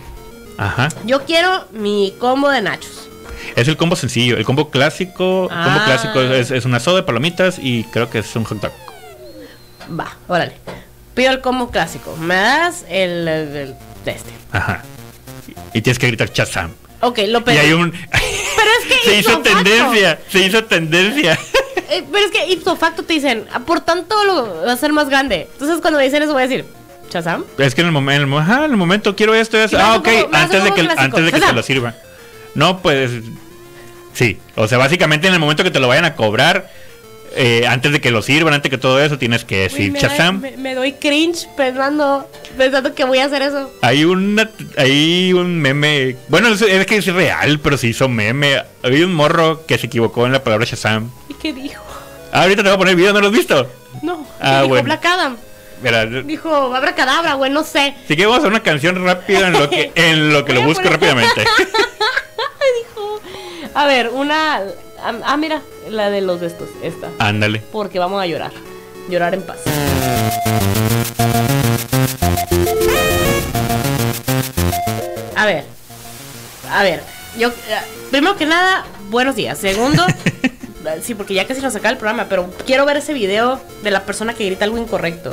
[0.58, 0.88] Ajá.
[1.06, 3.08] Yo quiero mi combo de nachos.
[3.56, 4.36] Es el combo sencillo.
[4.36, 5.44] El combo clásico.
[5.44, 5.82] El combo Ah.
[5.86, 8.72] clásico es, es una soda de palomitas y creo que es un hot dog.
[9.98, 10.52] Va, órale.
[11.20, 12.16] Pido el combo clásico.
[12.16, 13.74] Me das el, el- el
[14.06, 14.30] de este.
[14.52, 14.82] Ajá.
[15.74, 16.70] Y tienes que gritar Shazam.
[17.02, 17.58] Ok, lo Y pedí.
[17.58, 17.90] hay un.
[18.10, 19.50] Pero es que se hizo facto.
[19.50, 20.18] tendencia.
[20.30, 21.38] Se hizo tendencia.
[21.92, 24.92] Eh, pero es que ipso facto te dicen, "Ah, por tanto lo va a ser
[24.92, 25.48] más grande.
[25.54, 26.64] Entonces cuando me dicen eso voy a decir,
[27.08, 27.44] ¿Chazam?
[27.58, 29.58] Es que en el, momen- en el en momento quiero esto.
[29.58, 29.62] y.
[29.64, 30.04] Y me Ah, ok.
[30.04, 31.94] como- me hace Antes de que, antes de que te lo sirva.
[32.54, 33.10] No, pues.
[34.14, 34.38] Sí.
[34.54, 36.70] O sea, básicamente en el momento que te lo vayan a cobrar.
[37.36, 40.00] Eh, antes de que lo sirvan, antes de que todo eso, tienes que decir me,
[40.00, 40.40] da- Shazam.
[40.40, 43.70] me, me doy cringe pensando, pensando que voy a hacer eso.
[43.82, 48.62] Hay una, hay un meme, bueno, es, es que es real, pero se hizo meme.
[48.82, 51.10] Hay un morro que se equivocó en la palabra Shazam.
[51.28, 51.82] ¿Y qué dijo?
[52.32, 53.70] Ah, ahorita te voy a poner el video, ¿no lo has visto?
[54.02, 54.84] No, Ah, dijo bueno.
[54.84, 55.36] Black Adam.
[55.82, 57.94] Mira, Dijo abracadabra, güey, no sé.
[58.04, 60.62] así que vamos a hacer una canción rápida en lo que, en lo que lo
[60.62, 61.40] busco rápidamente.
[62.84, 63.20] dijo.
[63.74, 64.60] A ver, una.
[65.02, 67.08] Ah, ah, mira, la de los de estos, esta.
[67.18, 67.60] Ándale.
[67.72, 68.52] Porque vamos a llorar.
[69.08, 69.58] Llorar en paz.
[75.36, 75.64] A ver.
[76.70, 77.02] A ver.
[77.38, 77.48] Yo.
[77.48, 77.52] eh,
[78.10, 79.56] Primero que nada, buenos días.
[79.58, 80.04] Segundo.
[81.02, 84.02] sí, porque ya casi nos acaba el programa, pero quiero ver ese video de la
[84.04, 85.32] persona que grita algo incorrecto.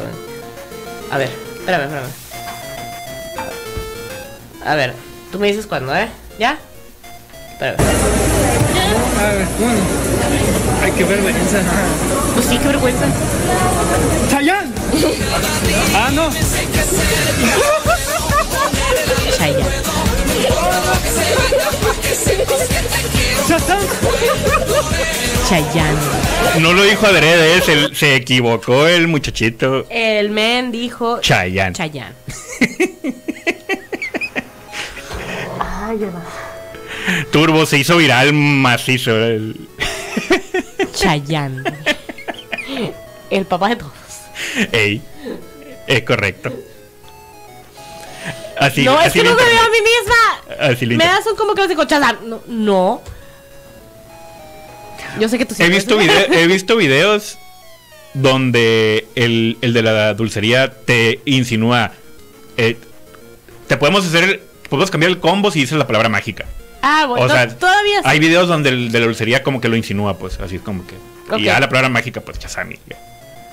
[1.11, 2.09] A ver, espérame, espérame.
[4.65, 4.93] A ver,
[5.31, 6.07] tú me dices cuándo, ¿eh?
[6.37, 6.57] ¿Ya?
[7.53, 7.77] Espérame.
[9.17, 9.79] Bueno.
[10.83, 11.59] Ay, qué vergüenza.
[12.35, 13.05] Pues sí, qué vergüenza.
[14.29, 14.71] ¡Chayanne!
[15.95, 16.29] Ah, no.
[19.37, 19.65] Chayanne.
[23.47, 23.79] ¡Shazam!
[25.49, 25.97] Chayanne.
[26.59, 29.85] No lo dijo adrede, se, se equivocó el muchachito.
[29.89, 31.73] El men dijo Chayanne.
[31.73, 32.15] Chayanne.
[37.31, 39.11] Turbo se hizo viral macizo.
[40.93, 41.63] Chayanne.
[43.29, 43.93] El papá de todos.
[44.71, 45.01] Ey,
[45.87, 46.51] es correcto.
[48.59, 50.65] Así, no, es que no me veo a mí misma.
[50.67, 52.19] Así Me das un como clásico Chayanne.
[52.25, 52.41] No.
[52.47, 53.01] no.
[55.19, 56.07] Yo sé que tú He visto, ves.
[56.07, 57.37] vide- he visto videos
[58.13, 61.91] donde el, el de la dulcería te insinúa.
[62.57, 62.77] eh,
[63.67, 64.41] te podemos hacer.
[64.69, 66.45] Podemos cambiar el combo si dices la palabra mágica.
[66.81, 68.05] Ah, bueno, O sea, to- todavía sí.
[68.05, 70.85] Hay videos donde el de la dulcería como que lo insinúa, pues así es como
[70.85, 70.95] que.
[71.37, 72.77] Y ya la palabra mágica, pues chasami.
[72.87, 72.97] ya.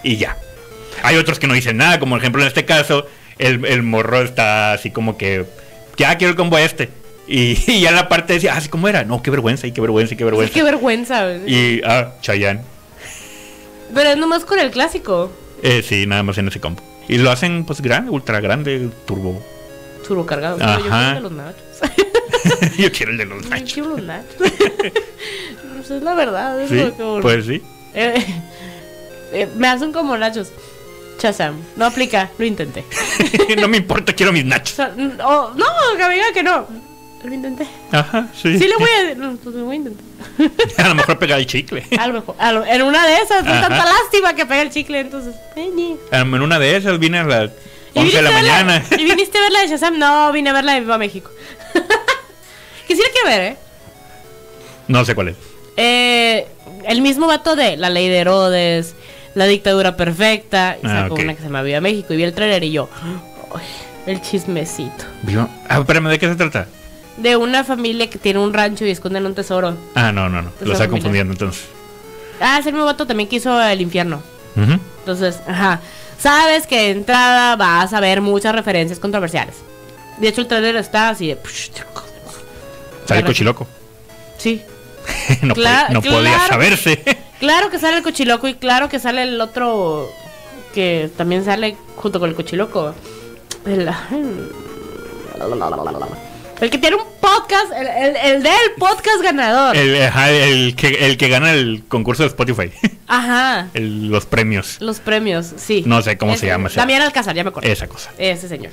[0.02, 0.36] Y ya.
[1.02, 3.06] Hay otros que no dicen nada, como por ejemplo en este caso,
[3.38, 5.44] el, el morro está así como que.
[5.96, 6.90] Ya quiero el combo este.
[7.26, 9.04] Y, y ya la parte decía, ah, sí, ¿cómo era?
[9.04, 10.52] No, qué vergüenza, y qué vergüenza, y qué vergüenza.
[10.54, 11.32] Qué vergüenza.
[11.46, 12.60] Y, ah, Chayanne.
[13.94, 15.32] Pero es nomás con el clásico.
[15.62, 16.82] Eh, sí, nada más en ese combo.
[17.08, 19.42] Y lo hacen, pues, grande, ultra grande, turbo.
[20.06, 20.58] Turbo cargado.
[20.58, 21.08] Yo Ajá.
[21.10, 21.62] el de los nachos.
[22.78, 23.72] Yo quiero el de los Yo nachos.
[23.72, 24.36] quiero los nachos.
[24.38, 26.60] Pues es la verdad.
[26.60, 27.62] Es Sí, que- pues sí.
[27.94, 28.24] Eh,
[29.32, 30.52] eh, me hacen como nachos.
[31.18, 31.56] Chazam.
[31.76, 32.30] No aplica.
[32.38, 32.84] Lo intenté.
[33.60, 34.78] no me importa, quiero mis O nachos.
[35.24, 35.64] oh, no,
[35.96, 36.66] que me diga que no.
[37.24, 37.66] Lo intenté.
[37.90, 38.58] Ajá, sí.
[38.58, 39.14] Sí, le voy a.
[39.14, 40.04] no, Pues lo voy a intentar.
[40.84, 41.86] A lo mejor pega el chicle.
[41.98, 42.34] A lo mejor.
[42.38, 43.38] a lo- en una de esas.
[43.38, 45.00] Es tanta lástima que pega el chicle.
[45.00, 45.34] Entonces.
[45.56, 47.50] En una de esas vine a las
[47.94, 48.84] ¿Y 11 de la verla- mañana.
[48.98, 49.98] ¿Y viniste a ver la de Shazam?
[49.98, 51.30] No, vine a ver la de Viva México.
[52.86, 53.56] Quisiera que ver, ¿eh?
[54.88, 55.36] No sé cuál es.
[55.76, 56.46] Eh,
[56.86, 58.94] el mismo vato de La Ley de Herodes,
[59.34, 62.34] La Dictadura Perfecta, y Ah, sacó una que se llama Viva México, y vi el
[62.34, 62.88] trailer y yo,
[63.54, 63.64] "Ay,
[64.06, 65.04] el chismecito.
[65.22, 66.66] Viva- Ah, espérame, ¿de qué se trata?
[67.16, 69.76] De una familia que tiene un rancho y esconden un tesoro.
[69.94, 70.50] Ah, no, no, no.
[70.60, 71.64] Lo está confundiendo entonces.
[72.40, 74.20] Ah, es el mismo vato también que hizo El Infierno.
[74.56, 74.78] Ujú.
[75.00, 75.80] Entonces, ajá.
[76.18, 79.54] Sabes que de entrada vas a ver muchas referencias controversiales.
[80.18, 81.36] De hecho, el trailer está así de...
[83.06, 83.26] Sale Claro.
[83.26, 83.66] Cochiloco.
[84.38, 84.62] Sí,
[85.42, 87.02] no Cla- podía, no podía saberse.
[87.40, 90.08] Claro que sale el cochiloco y claro que sale el otro
[90.72, 92.94] que también sale junto con el cochiloco.
[93.66, 93.88] El,
[96.60, 99.76] el que tiene un podcast, el, el, el del podcast ganador.
[99.76, 102.70] el, el que, el que gana el concurso de Spotify.
[103.08, 104.76] Ajá, El- los premios.
[104.80, 105.82] los premios, sí.
[105.86, 106.70] No sé cómo se llama.
[106.74, 107.68] Damián Alcázar, ya me acuerdo.
[107.68, 108.10] Esa cosa.
[108.16, 108.72] Ese señor.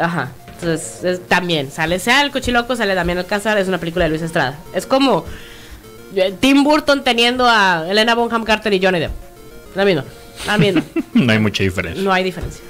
[0.00, 0.30] Ajá.
[0.60, 4.22] Entonces, es- también sale sea el cochiloco, sale Damián Alcázar, es una película de Luis
[4.22, 4.58] Estrada.
[4.74, 5.24] Es como
[6.16, 9.12] eh, Tim Burton teniendo a Elena Bonham Carter y Johnny Depp.
[9.74, 10.04] La misma.
[10.46, 10.82] La misma.
[11.14, 12.02] No hay mucha diferencia.
[12.02, 12.62] No hay diferencia.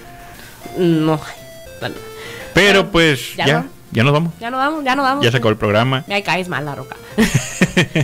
[0.76, 1.42] No hay.
[1.80, 1.94] Vale.
[2.54, 3.66] Pero pues ¿ya ya, no?
[3.92, 4.32] ya nos vamos.
[4.40, 5.24] Ya no vamos, ya no vamos.
[5.24, 6.04] Ya se acabó el programa.
[6.08, 6.96] Me caes mal la roca.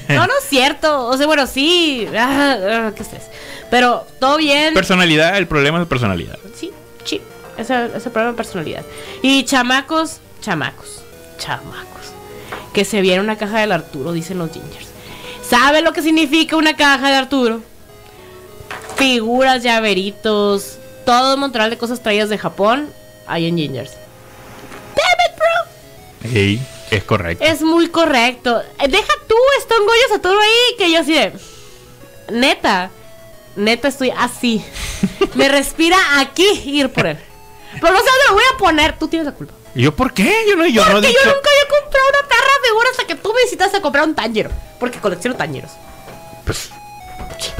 [0.09, 1.07] no, no es cierto.
[1.07, 2.07] O sea, bueno, sí.
[2.17, 2.57] Ah,
[2.89, 3.25] ah, ¿Qué estrés?
[3.71, 4.73] Pero todo bien.
[4.75, 6.39] Personalidad, el problema es personalidad.
[6.55, 6.71] Sí,
[7.05, 7.21] sí.
[7.57, 8.85] Ese ese problema de personalidad.
[9.23, 11.03] Y chamacos, chamacos,
[11.39, 12.13] chamacos.
[12.73, 14.89] Que se viene una caja del Arturo, dicen los gingers.
[15.49, 17.61] ¿Sabe lo que significa una caja de Arturo?
[18.97, 22.89] Figuras, llaveritos, todo un montón de cosas traídas de Japón,
[23.27, 23.93] hay en gingers.
[26.33, 26.61] Ey,
[26.91, 27.45] es correcto.
[27.45, 28.63] Es muy correcto.
[28.81, 31.33] Eh, Deja tú, Stone Goyo Satoru ahí, que yo así de.
[32.33, 32.91] Neta,
[33.57, 34.65] neta estoy así.
[35.35, 37.19] Me respira aquí ir por él.
[37.81, 39.53] Pero no sé dónde lo voy a poner, tú tienes la culpa.
[39.75, 40.33] ¿Y ¿Yo por qué?
[40.49, 43.07] Yo no, yo no Porque dicho- yo nunca había comprado una tarra de figura hasta
[43.07, 44.51] que tú me visitaste a comprar un Tanjiro.
[44.79, 45.71] Porque colecciono Tanjiros.
[46.45, 46.71] Pues,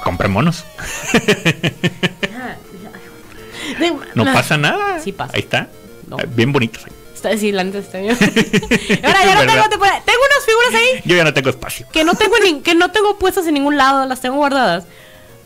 [0.03, 0.65] compre monos.
[4.15, 5.01] No pasa nada.
[5.01, 5.33] Sí pasa.
[5.35, 5.69] Ahí está.
[6.09, 6.19] No.
[6.19, 6.85] Eh, Bien bonitos.
[6.85, 6.93] ahí.
[7.15, 8.17] Está, sí, la neta está bien.
[9.03, 11.87] Ahora ya no tengo, te pone- tengo unas figuras ahí Yo ya no tengo espacio.
[11.91, 14.85] que no tengo ni- que no tengo puestas en ningún lado, las tengo guardadas.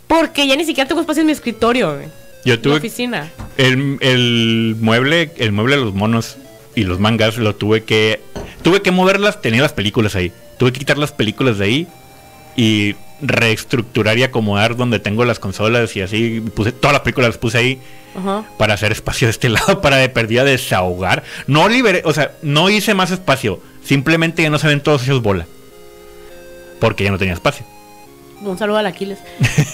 [0.09, 2.09] Porque ya ni siquiera tengo espacio en mi escritorio, güey.
[2.49, 3.31] Yo la tuve oficina.
[3.57, 6.37] el, el mueble, el mueble de los monos
[6.75, 8.21] y los mangas lo tuve que
[8.63, 10.33] tuve que moverlas, tenía las películas ahí.
[10.59, 11.89] Tuve que quitar las películas de ahí
[12.57, 17.39] y reestructurar y acomodar donde tengo las consolas y así puse todas las películas las
[17.39, 17.81] puse ahí
[18.57, 21.23] para hacer espacio de este lado para de perdida desahogar.
[21.47, 25.23] No liberé, o sea, no hice más espacio, simplemente ya no se ven todos esos
[25.23, 25.47] bola.
[26.81, 27.67] Porque ya no tenía espacio.
[28.43, 29.19] Un saludo al Aquiles.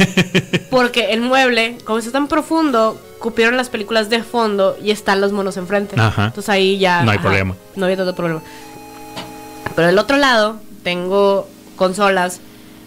[0.71, 5.33] Porque el mueble, como está tan profundo, cupieron las películas de fondo y están los
[5.33, 5.97] monos enfrente.
[5.99, 6.27] Ajá.
[6.27, 7.03] Entonces ahí ya.
[7.03, 7.55] No hay problema.
[7.77, 8.43] No había tanto problema.
[9.75, 12.41] Pero del otro lado, tengo consolas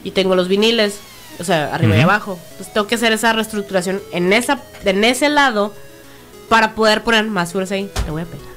[0.04, 0.99] y tengo los viniles.
[1.40, 2.40] O sea, arriba y abajo.
[2.52, 5.74] Entonces tengo que hacer esa reestructuración en esa, en ese lado
[6.49, 7.91] para poder poner más figuras ahí.
[8.06, 8.48] Le voy a pegar.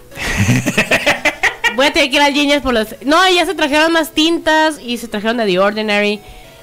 [1.76, 2.88] voy a tener que ir al Genius por los.
[3.04, 6.20] No, ya se trajeron más tintas y se trajeron de The Ordinary.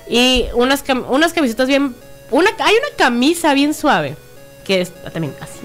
[0.09, 1.95] Y unas, cam- unas camisetas bien.
[2.31, 4.15] Una, hay una camisa bien suave.
[4.65, 5.59] Que es también así.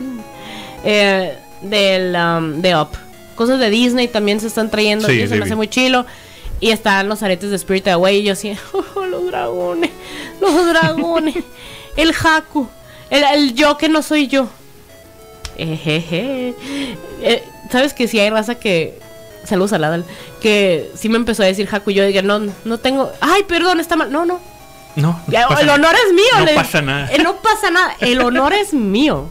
[0.85, 2.89] eh, del, um, de Up.
[3.35, 5.09] Cosas de Disney también se están trayendo.
[5.09, 6.07] Sí, y sí, me hace muy chilo.
[6.61, 8.19] Y están los aretes de Spirit Away.
[8.19, 8.57] Y yo así,
[8.95, 9.91] "Oh, los dragones.
[10.41, 11.37] Los dragones.
[11.97, 12.69] el Haku.
[13.11, 14.49] El, el yo que no soy yo.
[15.57, 16.55] Ejeje.
[17.23, 18.99] Eh, ¿Sabes que si hay raza que.
[19.45, 20.05] Saludos a Ladal.
[20.41, 21.91] Que sí me empezó a decir Haku.
[21.91, 23.11] y Yo dije, no, no tengo.
[23.21, 24.11] Ay, perdón, está mal.
[24.13, 24.41] No, no.
[24.95, 25.79] No, no Ya, pasa el nada.
[25.79, 26.25] honor es mío.
[26.39, 27.11] No le- pasa nada.
[27.13, 27.97] eh, no pasa nada.
[28.01, 29.31] El honor es mío.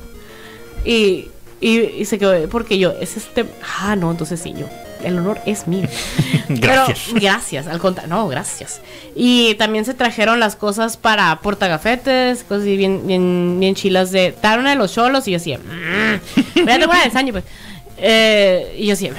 [0.83, 1.29] Y,
[1.59, 3.45] y, y se quedó, porque yo, es este.
[3.79, 4.65] Ah, no, entonces sí, yo.
[5.03, 5.87] El honor es mío.
[6.49, 6.99] Gracias.
[7.07, 8.13] Pero, gracias, al contrario.
[8.13, 8.81] No, gracias.
[9.15, 14.35] Y también se trajeron las cosas para portagafetes, cosas así bien, bien, bien chilas de.
[14.41, 15.55] Dar una de los cholos y yo así.
[15.57, 17.43] Mmm, de Sanji, pues.
[17.97, 19.09] Eh, y yo así,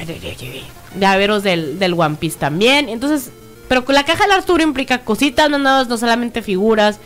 [0.99, 2.89] llaveros del, del One Piece también.
[2.89, 3.31] Entonces,
[3.69, 6.99] pero con la caja del Arturo implica cositas no nuevas, no solamente figuras,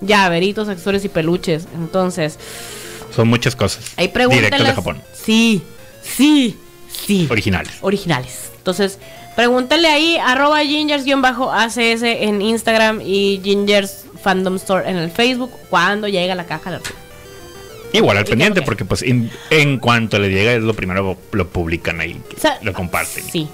[0.00, 1.66] llaveritos, accesorios y peluches.
[1.74, 2.38] Entonces,
[3.14, 3.84] Son muchas cosas.
[3.96, 4.50] pregúntenles.
[4.50, 5.02] Directas de Japón.
[5.12, 5.62] Sí,
[6.02, 6.58] sí,
[7.06, 7.26] sí.
[7.30, 7.72] Originales.
[7.80, 8.50] originales.
[8.56, 8.98] Entonces,
[9.36, 16.34] pregúntale ahí, arroba gingers-acs en Instagram y gingers fandom store en el Facebook, cuando llega
[16.34, 17.03] la caja de Arturo.
[17.94, 18.66] Igual al ¿Y qué pendiente, que?
[18.66, 22.58] porque pues in- en cuanto le llega es lo primero lo publican ahí, O sea,
[22.62, 23.24] lo comparten.
[23.24, 23.48] Sí.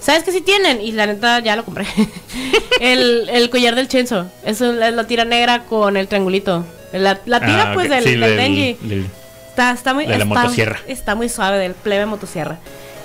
[0.00, 0.82] ¿Sabes que sí tienen?
[0.82, 1.86] Y la neta ya lo compré.
[2.80, 4.26] el, el collar del Chenzo.
[4.44, 6.64] Es la tira negra con el triangulito.
[6.92, 8.76] La, la tira, Ah, pues, del, Sí, del del- Denji.
[8.82, 9.06] del-
[9.48, 10.04] Está, está muy.
[10.04, 10.80] de la está- motosierra.
[10.88, 12.58] Está muy suave, del plebe motosierra.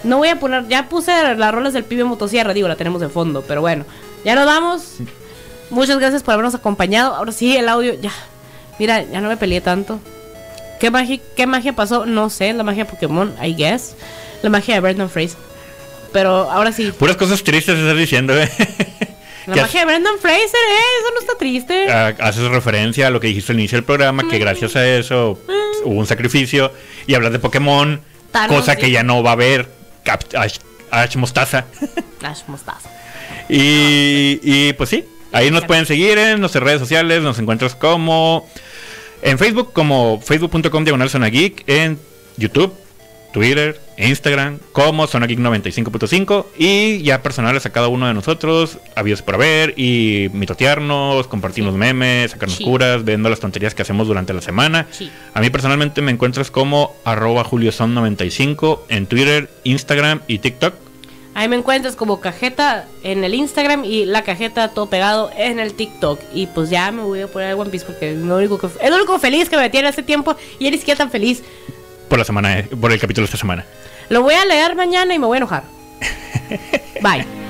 [0.04, 0.68] No voy a poner.
[0.68, 3.86] Ya puse las rolas del pibe motosierra, digo, la tenemos de fondo, pero bueno.
[4.26, 4.96] Ya nos vamos.
[5.70, 7.16] Muchas gracias por habernos acompañado.
[7.16, 8.12] Ahora sí, el audio, ya.
[8.80, 10.00] Mira, ya no me peleé tanto.
[10.80, 12.06] ¿Qué magia, ¿Qué magia pasó?
[12.06, 13.96] No sé, la magia de Pokémon, I guess.
[14.42, 15.38] La magia de Brendan Fraser.
[16.14, 18.50] Pero ahora sí, Puras cosas tristes estás diciendo, ¿eh?
[19.48, 21.00] la magia de Brendan Fraser, ¿eh?
[21.02, 21.92] Eso no está triste.
[21.92, 25.40] ha- haces referencia a lo que dijiste al inicio del programa, que gracias a eso
[25.84, 26.72] hubo un sacrificio.
[27.08, 28.02] Y hablas de Pokémon,
[28.32, 28.80] Thanos, cosa sí.
[28.82, 29.68] que ya no va a haber.
[30.36, 30.58] Ash,
[30.92, 31.66] Ash Mostaza.
[32.24, 32.90] Ash mostaza.
[33.48, 38.48] Y, y, pues sí, ahí nos pueden seguir en nuestras redes sociales, nos encuentras como
[39.22, 41.98] en Facebook como facebook.com diagonal Zona Geek, en
[42.38, 42.74] YouTube,
[43.34, 49.22] Twitter, Instagram como Zona Geek 95.5 y ya personales a cada uno de nosotros, avíos
[49.22, 52.64] por haber y mitotearnos, compartirnos memes, sacarnos Sí.
[52.64, 54.88] curas, viendo las tonterías que hacemos durante la semana.
[54.92, 55.12] Sí.
[55.34, 60.74] A mí personalmente me encuentras como arroba julioson95 en Twitter, Instagram y TikTok.
[61.40, 65.74] Ahí me encuentras como cajeta en el Instagram y la cajeta todo pegado en el
[65.74, 66.20] TikTok.
[66.34, 68.68] Y pues ya me voy a poner el One Piece porque es lo único, que,
[68.68, 71.42] es lo único feliz que me tiene hace tiempo y eres siquiera tan feliz.
[72.10, 73.66] por la semana, por el capítulo de esta semana.
[74.10, 75.64] Lo voy a leer mañana y me voy a enojar.
[77.02, 77.49] Bye.